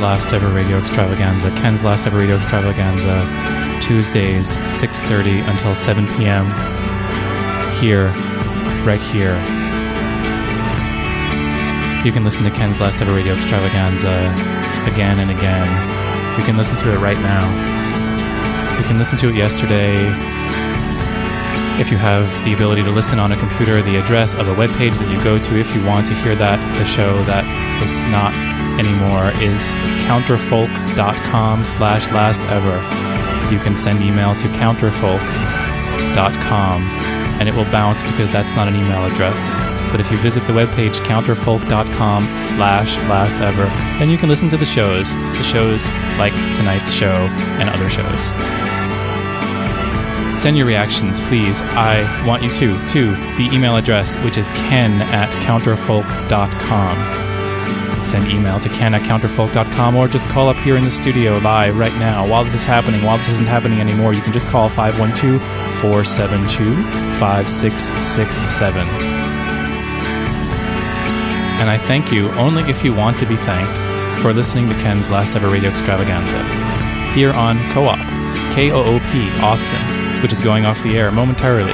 Last 0.00 0.32
ever 0.32 0.48
radio 0.48 0.78
extravaganza. 0.78 1.50
Ken's 1.56 1.82
last 1.82 2.06
ever 2.06 2.18
radio 2.18 2.36
extravaganza, 2.36 3.22
Tuesdays 3.82 4.56
6:30 4.58 5.46
until 5.48 5.74
7 5.74 6.06
p.m. 6.16 6.46
here, 7.80 8.08
right 8.84 9.02
here. 9.12 9.36
You 12.04 12.12
can 12.12 12.24
listen 12.24 12.44
to 12.44 12.50
Ken's 12.50 12.80
last 12.80 13.00
ever 13.02 13.14
radio 13.14 13.34
extravaganza 13.34 14.32
again 14.92 15.18
and 15.18 15.30
again. 15.30 15.68
You 16.38 16.44
can 16.44 16.56
listen 16.56 16.76
to 16.78 16.92
it 16.92 16.98
right 16.98 17.18
now. 17.18 17.44
You 18.78 18.84
can 18.84 18.98
listen 18.98 19.18
to 19.18 19.28
it 19.28 19.34
yesterday, 19.34 20.08
if 21.80 21.90
you 21.90 21.96
have 21.96 22.28
the 22.44 22.52
ability 22.52 22.82
to 22.82 22.90
listen 22.90 23.18
on 23.18 23.32
a 23.32 23.36
computer, 23.38 23.80
the 23.80 23.96
address 23.96 24.34
of 24.34 24.48
a 24.48 24.54
web 24.54 24.68
page 24.76 24.98
that 24.98 25.10
you 25.10 25.16
go 25.24 25.38
to 25.38 25.58
if 25.58 25.74
you 25.74 25.82
want 25.86 26.06
to 26.06 26.14
hear 26.14 26.34
that, 26.36 26.60
the 26.76 26.84
show 26.84 27.24
that 27.24 27.40
is 27.80 28.04
not 28.12 28.36
anymore 28.76 29.32
is 29.40 29.72
counterfolk.com 30.10 31.64
slash 31.64 32.10
last 32.10 32.42
ever. 32.50 32.82
You 33.54 33.60
can 33.60 33.76
send 33.76 34.02
email 34.02 34.34
to 34.34 34.48
counterfolk.com 34.48 36.82
and 37.38 37.48
it 37.48 37.54
will 37.54 37.66
bounce 37.66 38.02
because 38.02 38.28
that's 38.32 38.56
not 38.56 38.66
an 38.66 38.74
email 38.74 39.04
address. 39.04 39.54
But 39.92 40.00
if 40.00 40.10
you 40.10 40.16
visit 40.18 40.44
the 40.48 40.52
webpage 40.52 40.98
counterfolk.com 41.02 42.24
slash 42.36 42.96
last 43.08 43.38
ever, 43.38 43.66
then 44.00 44.10
you 44.10 44.18
can 44.18 44.28
listen 44.28 44.48
to 44.48 44.56
the 44.56 44.66
shows, 44.66 45.14
the 45.14 45.44
shows 45.44 45.86
like 46.18 46.32
tonight's 46.56 46.92
show 46.92 47.28
and 47.60 47.70
other 47.70 47.88
shows 47.88 48.32
send 50.36 50.56
your 50.56 50.66
reactions, 50.66 51.20
please. 51.20 51.60
I 51.60 52.26
want 52.26 52.42
you 52.42 52.48
to, 52.48 52.86
to 52.86 53.14
the 53.36 53.50
email 53.52 53.76
address, 53.76 54.16
which 54.24 54.38
is 54.38 54.48
ken 54.48 55.02
at 55.02 55.30
counterfolk.com. 55.44 57.29
Send 58.02 58.30
email 58.30 58.58
to 58.60 58.68
ken 58.68 58.94
or 58.94 60.08
just 60.08 60.28
call 60.28 60.48
up 60.48 60.56
here 60.56 60.76
in 60.76 60.84
the 60.84 60.90
studio 60.90 61.38
live 61.38 61.78
right 61.78 61.92
now. 61.98 62.26
While 62.26 62.44
this 62.44 62.54
is 62.54 62.64
happening, 62.64 63.02
while 63.04 63.18
this 63.18 63.28
isn't 63.30 63.46
happening 63.46 63.80
anymore, 63.80 64.12
you 64.12 64.22
can 64.22 64.32
just 64.32 64.48
call 64.48 64.68
512 64.68 65.42
472 65.80 66.74
5667. 67.18 68.88
And 71.60 71.68
I 71.68 71.76
thank 71.76 72.10
you 72.12 72.30
only 72.32 72.62
if 72.64 72.84
you 72.84 72.94
want 72.94 73.18
to 73.18 73.26
be 73.26 73.36
thanked 73.36 73.78
for 74.22 74.32
listening 74.32 74.68
to 74.68 74.74
Ken's 74.76 75.08
last 75.10 75.36
ever 75.36 75.48
radio 75.48 75.70
extravaganza 75.70 76.42
here 77.12 77.32
on 77.32 77.58
Co 77.72 77.84
op, 77.84 77.98
K 78.54 78.70
O 78.70 78.82
O 78.82 78.98
P, 79.10 79.30
Austin 79.40 80.00
which 80.22 80.32
is 80.32 80.40
going 80.40 80.66
off 80.66 80.82
the 80.82 80.98
air 80.98 81.10
momentarily. 81.10 81.72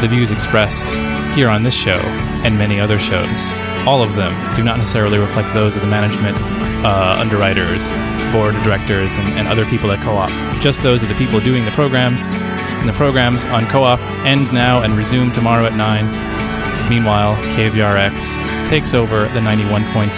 The 0.00 0.08
views 0.08 0.32
expressed 0.32 0.92
here 1.34 1.48
on 1.48 1.62
this 1.62 1.74
show 1.74 1.98
and 2.44 2.58
many 2.58 2.78
other 2.78 2.98
shows, 2.98 3.52
all 3.86 4.02
of 4.02 4.14
them 4.14 4.32
do 4.54 4.62
not 4.62 4.76
necessarily 4.76 5.18
reflect 5.18 5.52
those 5.54 5.76
of 5.76 5.82
the 5.82 5.88
management, 5.88 6.36
uh, 6.84 7.16
underwriters, 7.18 7.90
board 8.32 8.54
of 8.54 8.62
directors, 8.62 9.16
and, 9.16 9.26
and 9.38 9.48
other 9.48 9.64
people 9.66 9.90
at 9.90 10.02
Co 10.02 10.16
op. 10.16 10.30
Just 10.60 10.82
those 10.82 11.02
of 11.02 11.08
the 11.08 11.14
people 11.14 11.40
doing 11.40 11.64
the 11.64 11.70
programs, 11.70 12.26
and 12.26 12.88
the 12.88 12.92
programs 12.92 13.44
on 13.46 13.66
Co 13.66 13.84
op 13.84 14.00
end 14.26 14.52
now 14.52 14.82
and 14.82 14.94
resume 14.94 15.32
tomorrow 15.32 15.64
at 15.64 15.74
9. 15.74 16.90
Meanwhile, 16.90 17.36
KVRX 17.56 18.68
takes 18.68 18.92
over 18.92 19.24
the 19.28 19.40
91.7 19.40 20.10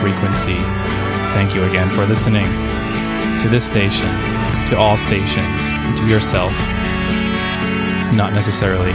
frequency. 0.00 0.56
Thank 1.34 1.54
you 1.54 1.64
again 1.64 1.90
for 1.90 2.06
listening 2.06 2.46
to 3.40 3.48
this 3.48 3.66
station 3.66 4.08
to 4.68 4.76
all 4.78 4.96
stations, 4.96 5.62
and 5.68 5.96
to 5.98 6.06
yourself, 6.06 6.52
not 8.14 8.32
necessarily 8.32 8.92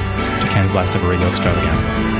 to 0.57 0.63
Ken's 0.63 0.73
last 0.73 0.95
ever 0.95 1.09
radio 1.09 1.27
extravaganza. 1.27 2.16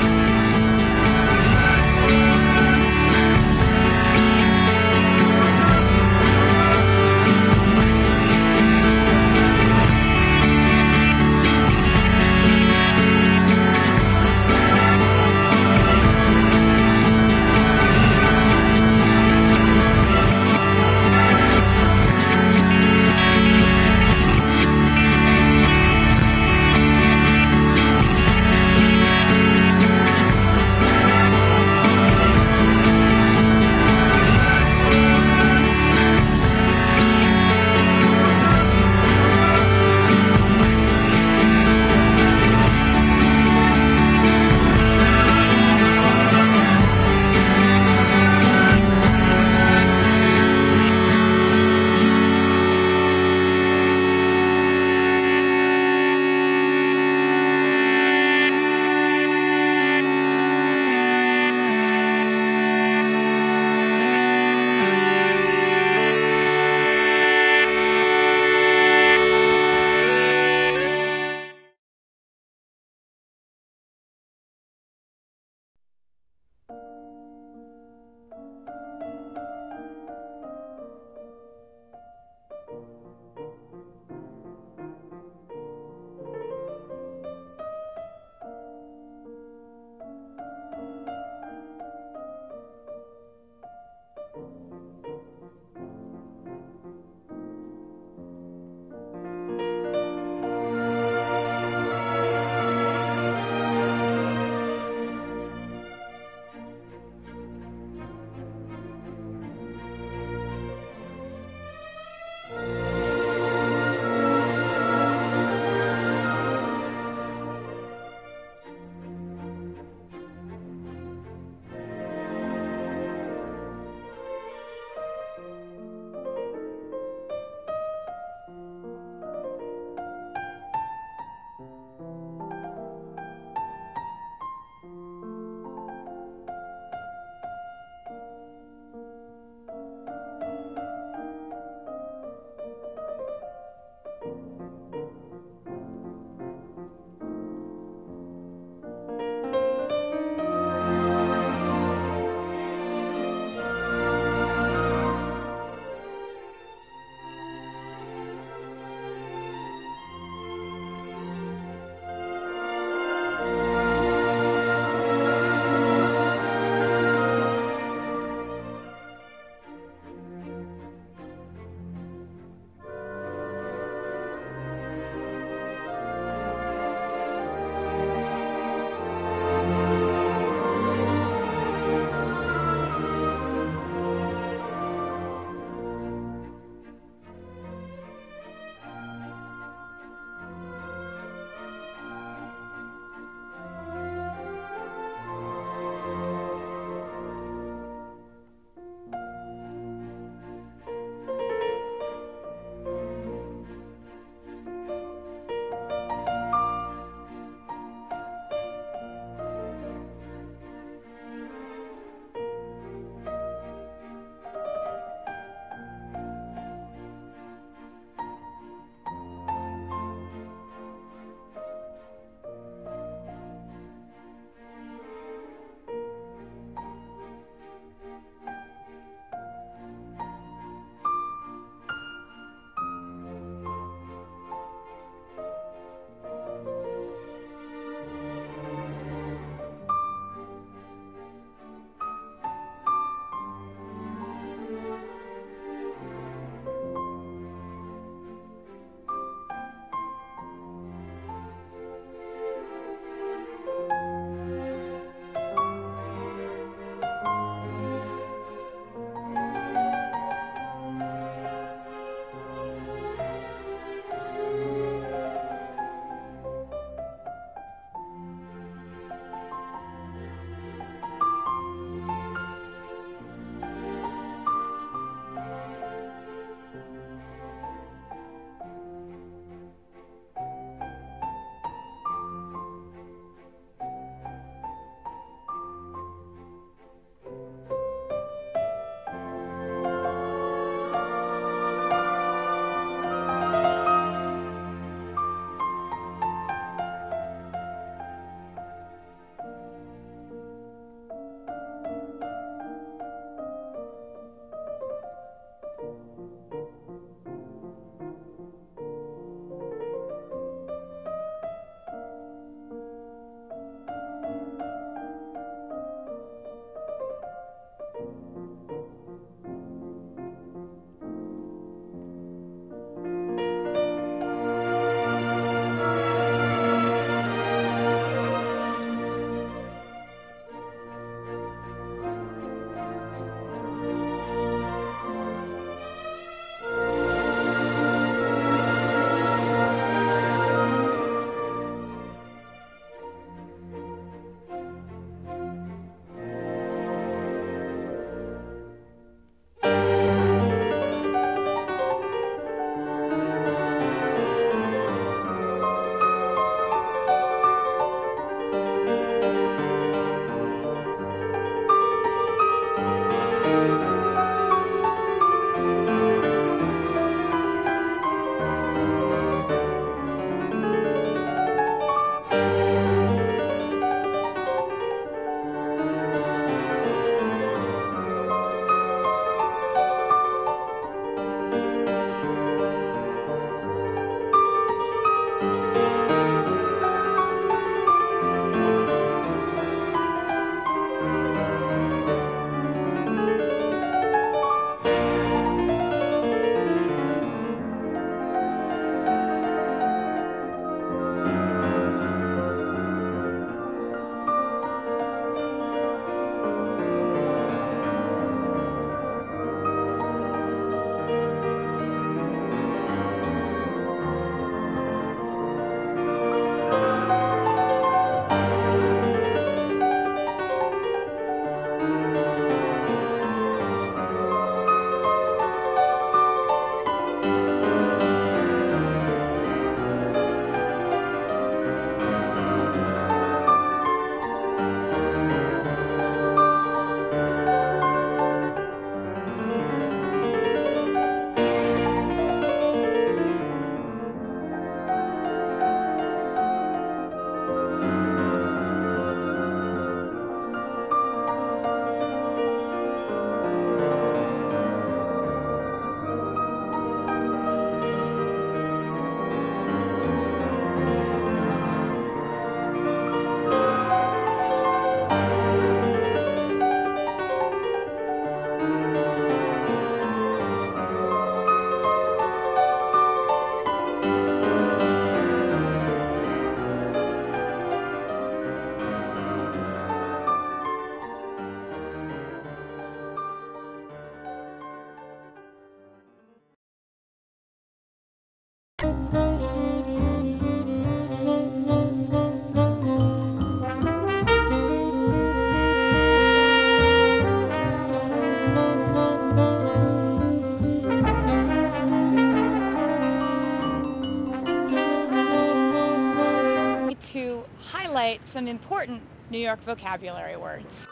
Some 508.37 508.47
important 508.47 509.01
New 509.31 509.39
York 509.39 509.59
vocabulary 509.63 510.37
words. 510.37 510.87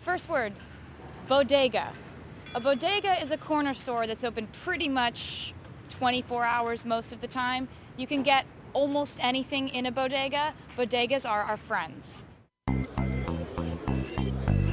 First 0.00 0.26
word, 0.30 0.54
bodega. 1.28 1.92
A 2.54 2.60
bodega 2.60 3.20
is 3.20 3.30
a 3.30 3.36
corner 3.36 3.74
store 3.74 4.06
that's 4.06 4.24
open 4.24 4.48
pretty 4.64 4.88
much 4.88 5.52
24 5.90 6.44
hours 6.44 6.86
most 6.86 7.12
of 7.12 7.20
the 7.20 7.26
time. 7.26 7.68
You 7.98 8.06
can 8.06 8.22
get 8.22 8.46
almost 8.72 9.22
anything 9.22 9.68
in 9.68 9.84
a 9.84 9.92
bodega. 9.92 10.54
Bodegas 10.78 11.28
are 11.28 11.42
our 11.42 11.58
friends. 11.58 12.24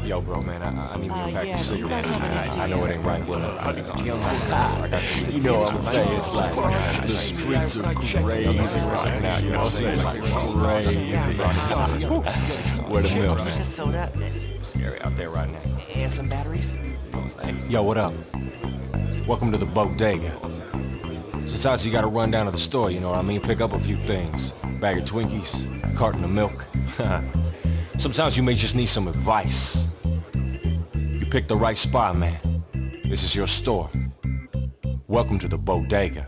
Yo, 0.07 0.21
bro, 0.21 0.41
man, 0.41 0.61
I, 0.61 0.93
I 0.93 0.95
need 0.95 1.09
me 1.09 1.19
Uh, 1.19 1.27
a 1.27 1.31
pack 1.33 1.45
yeah, 1.47 1.53
of 1.55 1.59
cigarettes, 1.59 2.07
you 2.13 2.19
man. 2.19 2.59
I, 2.59 2.63
I 2.63 2.67
know 2.67 2.85
it 2.85 2.91
ain't 2.91 3.03
right, 3.03 3.27
but 3.27 3.41
I, 3.41 3.47
I, 3.57 3.69
I 3.71 4.87
got 4.87 5.01
to 5.01 5.31
You 5.33 5.41
know 5.41 5.59
what 5.59 5.73
I'm 5.73 5.81
saying? 5.81 6.17
It's 6.17 6.33
like 6.33 7.01
the 7.01 7.07
streets 7.09 7.77
are 7.77 7.93
crazy 7.93 8.19
right 8.87 9.21
now. 9.21 9.37
You 9.39 9.49
know 9.49 9.57
what 9.57 9.65
I'm 9.65 9.69
saying? 9.69 10.03
Like 10.05 10.21
crazy. 10.21 11.11
Where 12.87 13.01
the 13.01 13.15
milk, 13.19 13.37
man? 13.39 13.63
Soda 13.65 14.09
Scary 14.61 15.01
out 15.01 15.17
there 15.17 15.29
right 15.29 15.51
now. 15.51 15.77
and 15.93 16.13
some 16.13 16.29
batteries. 16.29 16.73
Yo, 17.67 17.83
what 17.83 17.97
up? 17.97 18.13
Welcome 19.27 19.51
to 19.51 19.57
the 19.57 19.65
bodega. 19.65 20.31
Sometimes 21.45 21.85
you 21.85 21.91
gotta 21.91 22.07
run 22.07 22.31
down 22.31 22.45
to 22.45 22.51
the 22.53 22.57
store, 22.57 22.91
you 22.91 23.01
know 23.01 23.09
what 23.09 23.19
I 23.19 23.23
mean? 23.23 23.41
Pick 23.41 23.59
up 23.59 23.73
a 23.73 23.79
few 23.79 23.97
things. 24.07 24.53
Bag 24.79 24.99
of 24.99 25.03
Twinkies, 25.03 25.65
carton 25.97 26.23
of 26.23 26.29
milk. 26.29 26.65
Sometimes 27.97 28.37
you 28.37 28.43
may 28.43 28.53
just 28.53 28.75
need 28.75 28.85
some 28.85 29.07
advice. 29.07 29.87
You 30.93 31.25
picked 31.31 31.47
the 31.47 31.57
right 31.57 31.77
spot, 31.77 32.15
man. 32.15 32.63
This 33.09 33.23
is 33.23 33.35
your 33.35 33.47
store. 33.47 33.89
Welcome 35.07 35.39
to 35.39 35.47
the 35.47 35.57
bodega. 35.57 36.27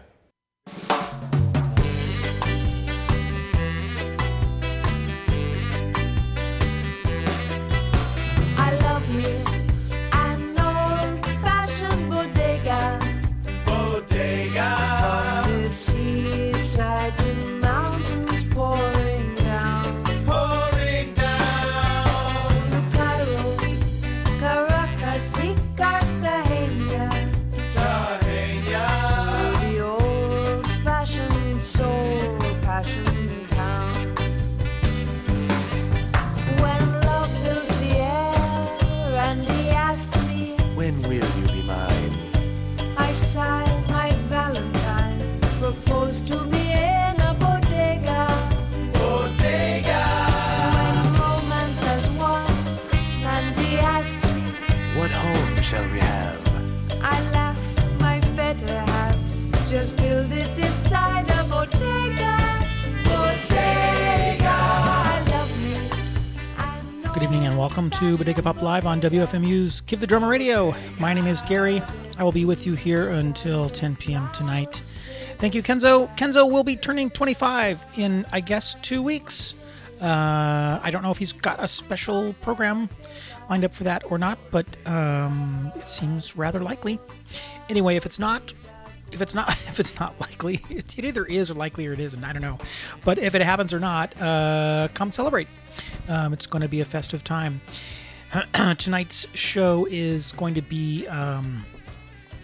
Welcome 67.70 67.92
to 67.92 68.18
Bodega 68.18 68.42
Pop 68.42 68.64
Live 68.64 68.88
on 68.88 69.00
WFMU's 69.00 69.82
Give 69.82 70.00
the 70.00 70.08
Drummer 70.08 70.28
Radio. 70.28 70.74
My 71.00 71.14
name 71.14 71.28
is 71.28 71.44
Gary. 71.44 71.84
I 72.18 72.24
will 72.24 72.32
be 72.32 72.44
with 72.44 72.66
you 72.66 72.74
here 72.74 73.10
until 73.10 73.70
10 73.70 73.96
p.m. 73.98 74.28
tonight. 74.32 74.82
Thank 75.38 75.54
you, 75.54 75.62
Kenzo. 75.62 76.10
Kenzo 76.18 76.52
will 76.52 76.64
be 76.64 76.76
turning 76.76 77.12
25 77.12 77.86
in, 77.98 78.26
I 78.32 78.40
guess, 78.40 78.74
two 78.82 79.04
weeks. 79.04 79.54
Uh, 80.02 80.80
I 80.82 80.90
don't 80.90 81.04
know 81.04 81.12
if 81.12 81.20
he's 81.20 81.32
got 81.32 81.64
a 81.64 81.68
special 81.68 82.34
program 82.42 82.90
lined 83.52 83.64
up 83.64 83.76
for 83.76 83.84
that 83.84 84.02
or 84.10 84.18
not, 84.18 84.40
but 84.50 84.66
um, 84.88 85.72
it 85.76 85.88
seems 85.88 86.36
rather 86.36 86.62
likely. 86.62 87.00
Anyway, 87.70 87.96
if 87.96 88.04
it's 88.04 88.18
not, 88.18 88.52
if 89.12 89.22
it's 89.22 89.36
not, 89.36 89.50
if 89.68 89.80
it's 89.80 90.00
not 90.00 90.20
likely, 90.20 90.62
it, 90.70 90.98
it 90.98 91.06
either 91.06 91.26
is 91.26 91.50
or 91.52 91.54
likely 91.56 91.88
or 91.88 91.94
it 91.94 92.00
isn't. 92.00 92.24
I 92.24 92.34
don't 92.34 92.42
know. 92.42 92.58
But 93.04 93.18
if 93.20 93.36
it 93.36 93.42
happens 93.42 93.74
or 93.74 93.80
not, 93.80 94.20
uh, 94.22 94.88
come 94.94 95.12
celebrate. 95.12 95.48
Um, 96.08 96.34
it's 96.34 96.48
going 96.48 96.62
to 96.62 96.68
be 96.68 96.82
a 96.82 96.86
festive 96.86 97.24
time. 97.24 97.62
Tonight's 98.78 99.28
show 99.34 99.88
is 99.90 100.32
going 100.34 100.54
to 100.56 100.62
be 100.62 101.08
um, 101.08 101.66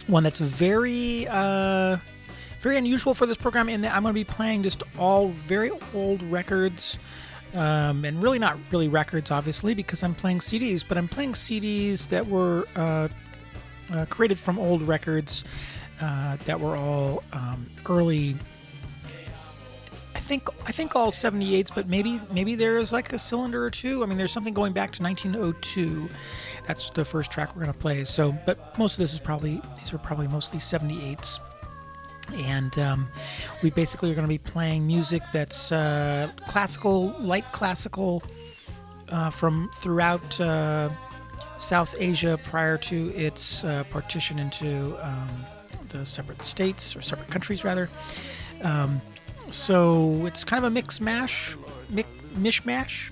one 0.07 0.23
that's 0.23 0.39
very, 0.39 1.27
uh, 1.29 1.97
very 2.59 2.77
unusual 2.77 3.13
for 3.13 3.25
this 3.25 3.37
program 3.37 3.69
in 3.69 3.81
that 3.81 3.95
I'm 3.95 4.01
going 4.01 4.13
to 4.13 4.19
be 4.19 4.23
playing 4.23 4.63
just 4.63 4.83
all 4.97 5.29
very 5.29 5.71
old 5.93 6.23
records. 6.23 6.97
Um, 7.53 8.03
and 8.03 8.21
really 8.21 8.37
not 8.37 8.57
really 8.69 8.89
records, 8.89 9.31
obviously, 9.31 9.73
because 9.73 10.03
I'm 10.03 10.13
playing 10.13 10.39
CDs, 10.39 10.83
but 10.85 10.97
I'm 10.97 11.07
playing 11.07 11.33
CDs 11.33 12.09
that 12.09 12.27
were 12.27 12.67
uh, 12.75 13.07
uh, 13.93 14.05
created 14.09 14.37
from 14.37 14.59
old 14.59 14.81
records 14.81 15.45
uh, 16.01 16.37
that 16.45 16.59
were 16.59 16.75
all 16.75 17.23
um, 17.33 17.69
early. 17.87 18.35
I 20.15 20.19
think 20.19 20.49
I 20.65 20.71
think 20.71 20.95
all 20.95 21.11
78s, 21.11 21.73
but 21.73 21.87
maybe 21.87 22.19
maybe 22.31 22.55
there's 22.55 22.91
like 22.91 23.13
a 23.13 23.17
cylinder 23.17 23.63
or 23.63 23.69
two. 23.69 24.03
I 24.03 24.05
mean, 24.05 24.17
there's 24.17 24.31
something 24.31 24.53
going 24.53 24.73
back 24.73 24.91
to 24.93 25.03
1902. 25.03 26.09
That's 26.67 26.89
the 26.89 27.05
first 27.05 27.31
track 27.31 27.55
we're 27.55 27.61
gonna 27.61 27.73
play. 27.73 28.03
So, 28.05 28.31
but 28.45 28.77
most 28.77 28.93
of 28.93 28.99
this 28.99 29.13
is 29.13 29.19
probably 29.19 29.61
these 29.77 29.93
are 29.93 29.97
probably 29.97 30.27
mostly 30.27 30.59
78s. 30.59 31.39
And 32.37 32.77
um, 32.79 33.07
we 33.61 33.69
basically 33.69 34.09
are 34.11 34.15
going 34.15 34.25
to 34.25 34.27
be 34.27 34.39
playing 34.39 34.87
music 34.87 35.21
that's 35.31 35.71
uh, 35.71 36.27
classical, 36.47 37.09
light 37.19 37.45
classical, 37.51 38.23
uh, 39.09 39.29
from 39.29 39.69
throughout 39.75 40.41
uh, 40.41 40.89
South 41.57 41.95
Asia 41.97 42.39
prior 42.43 42.77
to 42.77 43.13
its 43.15 43.63
uh, 43.63 43.83
partition 43.89 44.39
into 44.39 44.97
um, 45.05 45.29
separate 46.03 46.43
states 46.43 46.95
or 46.95 47.01
separate 47.01 47.29
countries, 47.29 47.63
rather. 47.63 47.89
Um, 48.63 49.01
so 49.51 50.25
it's 50.25 50.43
kind 50.43 50.63
of 50.63 50.71
a 50.71 50.73
mix 50.73 50.99
mash, 50.99 51.55
mi- 51.89 52.05
mishmash, 52.37 53.11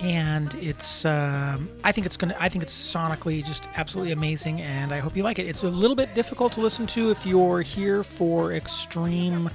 and 0.00 0.54
it's. 0.54 1.04
Um, 1.04 1.68
I 1.82 1.92
think 1.92 2.06
it's 2.06 2.16
gonna. 2.16 2.36
I 2.38 2.48
think 2.48 2.62
it's 2.62 2.94
sonically 2.94 3.44
just 3.44 3.68
absolutely 3.74 4.12
amazing, 4.12 4.60
and 4.60 4.92
I 4.92 5.00
hope 5.00 5.16
you 5.16 5.22
like 5.22 5.38
it. 5.38 5.46
It's 5.46 5.64
a 5.64 5.68
little 5.68 5.96
bit 5.96 6.14
difficult 6.14 6.52
to 6.54 6.60
listen 6.60 6.86
to 6.88 7.10
if 7.10 7.26
you're 7.26 7.62
here 7.62 8.04
for 8.04 8.52
extreme. 8.52 9.50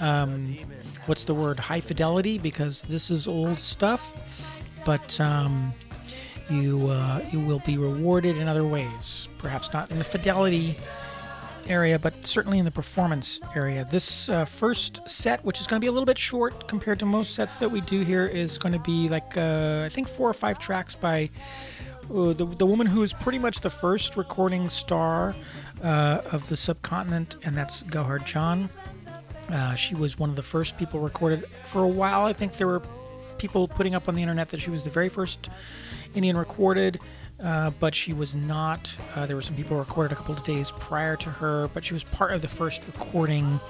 Um, 0.00 0.58
what's 1.06 1.24
the 1.24 1.34
word? 1.34 1.58
High 1.58 1.80
fidelity, 1.80 2.38
because 2.38 2.82
this 2.88 3.10
is 3.10 3.28
old 3.28 3.60
stuff, 3.60 4.16
but. 4.84 5.20
Um, 5.20 5.72
you 6.50 6.88
uh, 6.88 7.22
you 7.30 7.40
will 7.40 7.58
be 7.60 7.76
rewarded 7.76 8.38
in 8.38 8.48
other 8.48 8.64
ways. 8.64 9.28
Perhaps 9.38 9.72
not 9.72 9.90
in 9.90 9.98
the 9.98 10.04
fidelity 10.04 10.76
area, 11.68 11.98
but 11.98 12.26
certainly 12.26 12.58
in 12.58 12.64
the 12.64 12.70
performance 12.70 13.40
area. 13.54 13.86
This 13.90 14.28
uh, 14.28 14.44
first 14.44 15.08
set, 15.08 15.44
which 15.44 15.60
is 15.60 15.66
going 15.66 15.80
to 15.80 15.84
be 15.84 15.88
a 15.88 15.92
little 15.92 16.06
bit 16.06 16.18
short 16.18 16.68
compared 16.68 16.98
to 17.00 17.06
most 17.06 17.34
sets 17.34 17.58
that 17.58 17.70
we 17.70 17.80
do 17.80 18.02
here, 18.02 18.26
is 18.26 18.58
going 18.58 18.72
to 18.72 18.78
be 18.78 19.08
like 19.08 19.36
uh, 19.36 19.82
I 19.84 19.88
think 19.88 20.08
four 20.08 20.28
or 20.28 20.34
five 20.34 20.58
tracks 20.58 20.94
by 20.94 21.30
uh, 22.10 22.32
the 22.32 22.46
the 22.46 22.66
woman 22.66 22.86
who 22.86 23.02
is 23.02 23.12
pretty 23.12 23.38
much 23.38 23.60
the 23.60 23.70
first 23.70 24.16
recording 24.16 24.68
star 24.68 25.34
uh, 25.82 26.22
of 26.32 26.48
the 26.48 26.56
subcontinent, 26.56 27.36
and 27.44 27.56
that's 27.56 27.82
Gauhar 27.84 28.18
Jaan. 28.20 28.68
Uh, 29.50 29.74
she 29.74 29.94
was 29.94 30.18
one 30.18 30.30
of 30.30 30.36
the 30.36 30.42
first 30.42 30.76
people 30.78 31.00
recorded 31.00 31.46
for 31.64 31.82
a 31.82 31.88
while. 31.88 32.26
I 32.26 32.32
think 32.32 32.54
there 32.54 32.66
were 32.66 32.82
people 33.38 33.68
putting 33.68 33.94
up 33.94 34.08
on 34.08 34.14
the 34.14 34.22
internet 34.22 34.50
that 34.50 34.60
she 34.60 34.70
was 34.70 34.84
the 34.84 34.90
very 34.90 35.08
first 35.08 35.48
Indian 36.14 36.36
recorded, 36.36 37.00
uh, 37.42 37.70
but 37.78 37.94
she 37.94 38.12
was 38.12 38.34
not. 38.34 38.96
Uh, 39.14 39.26
there 39.26 39.36
were 39.36 39.42
some 39.42 39.56
people 39.56 39.76
recorded 39.76 40.12
a 40.12 40.16
couple 40.16 40.34
of 40.34 40.42
days 40.42 40.72
prior 40.78 41.16
to 41.16 41.30
her, 41.30 41.68
but 41.68 41.84
she 41.84 41.94
was 41.94 42.04
part 42.04 42.32
of 42.32 42.42
the 42.42 42.48
first 42.48 42.84
recording 42.86 43.60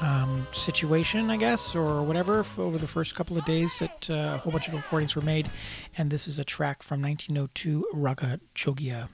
um, 0.00 0.46
situation, 0.52 1.30
I 1.30 1.36
guess, 1.36 1.74
or 1.74 2.02
whatever, 2.02 2.44
over 2.58 2.78
the 2.78 2.86
first 2.86 3.14
couple 3.14 3.38
of 3.38 3.44
days 3.44 3.78
that 3.78 4.10
uh, 4.10 4.34
a 4.34 4.38
whole 4.38 4.52
bunch 4.52 4.68
of 4.68 4.74
recordings 4.74 5.14
were 5.14 5.22
made. 5.22 5.48
And 5.96 6.10
this 6.10 6.26
is 6.26 6.38
a 6.38 6.44
track 6.44 6.82
from 6.82 7.00
1902, 7.02 7.86
Raga 7.92 8.40
Jogia. 8.54 9.08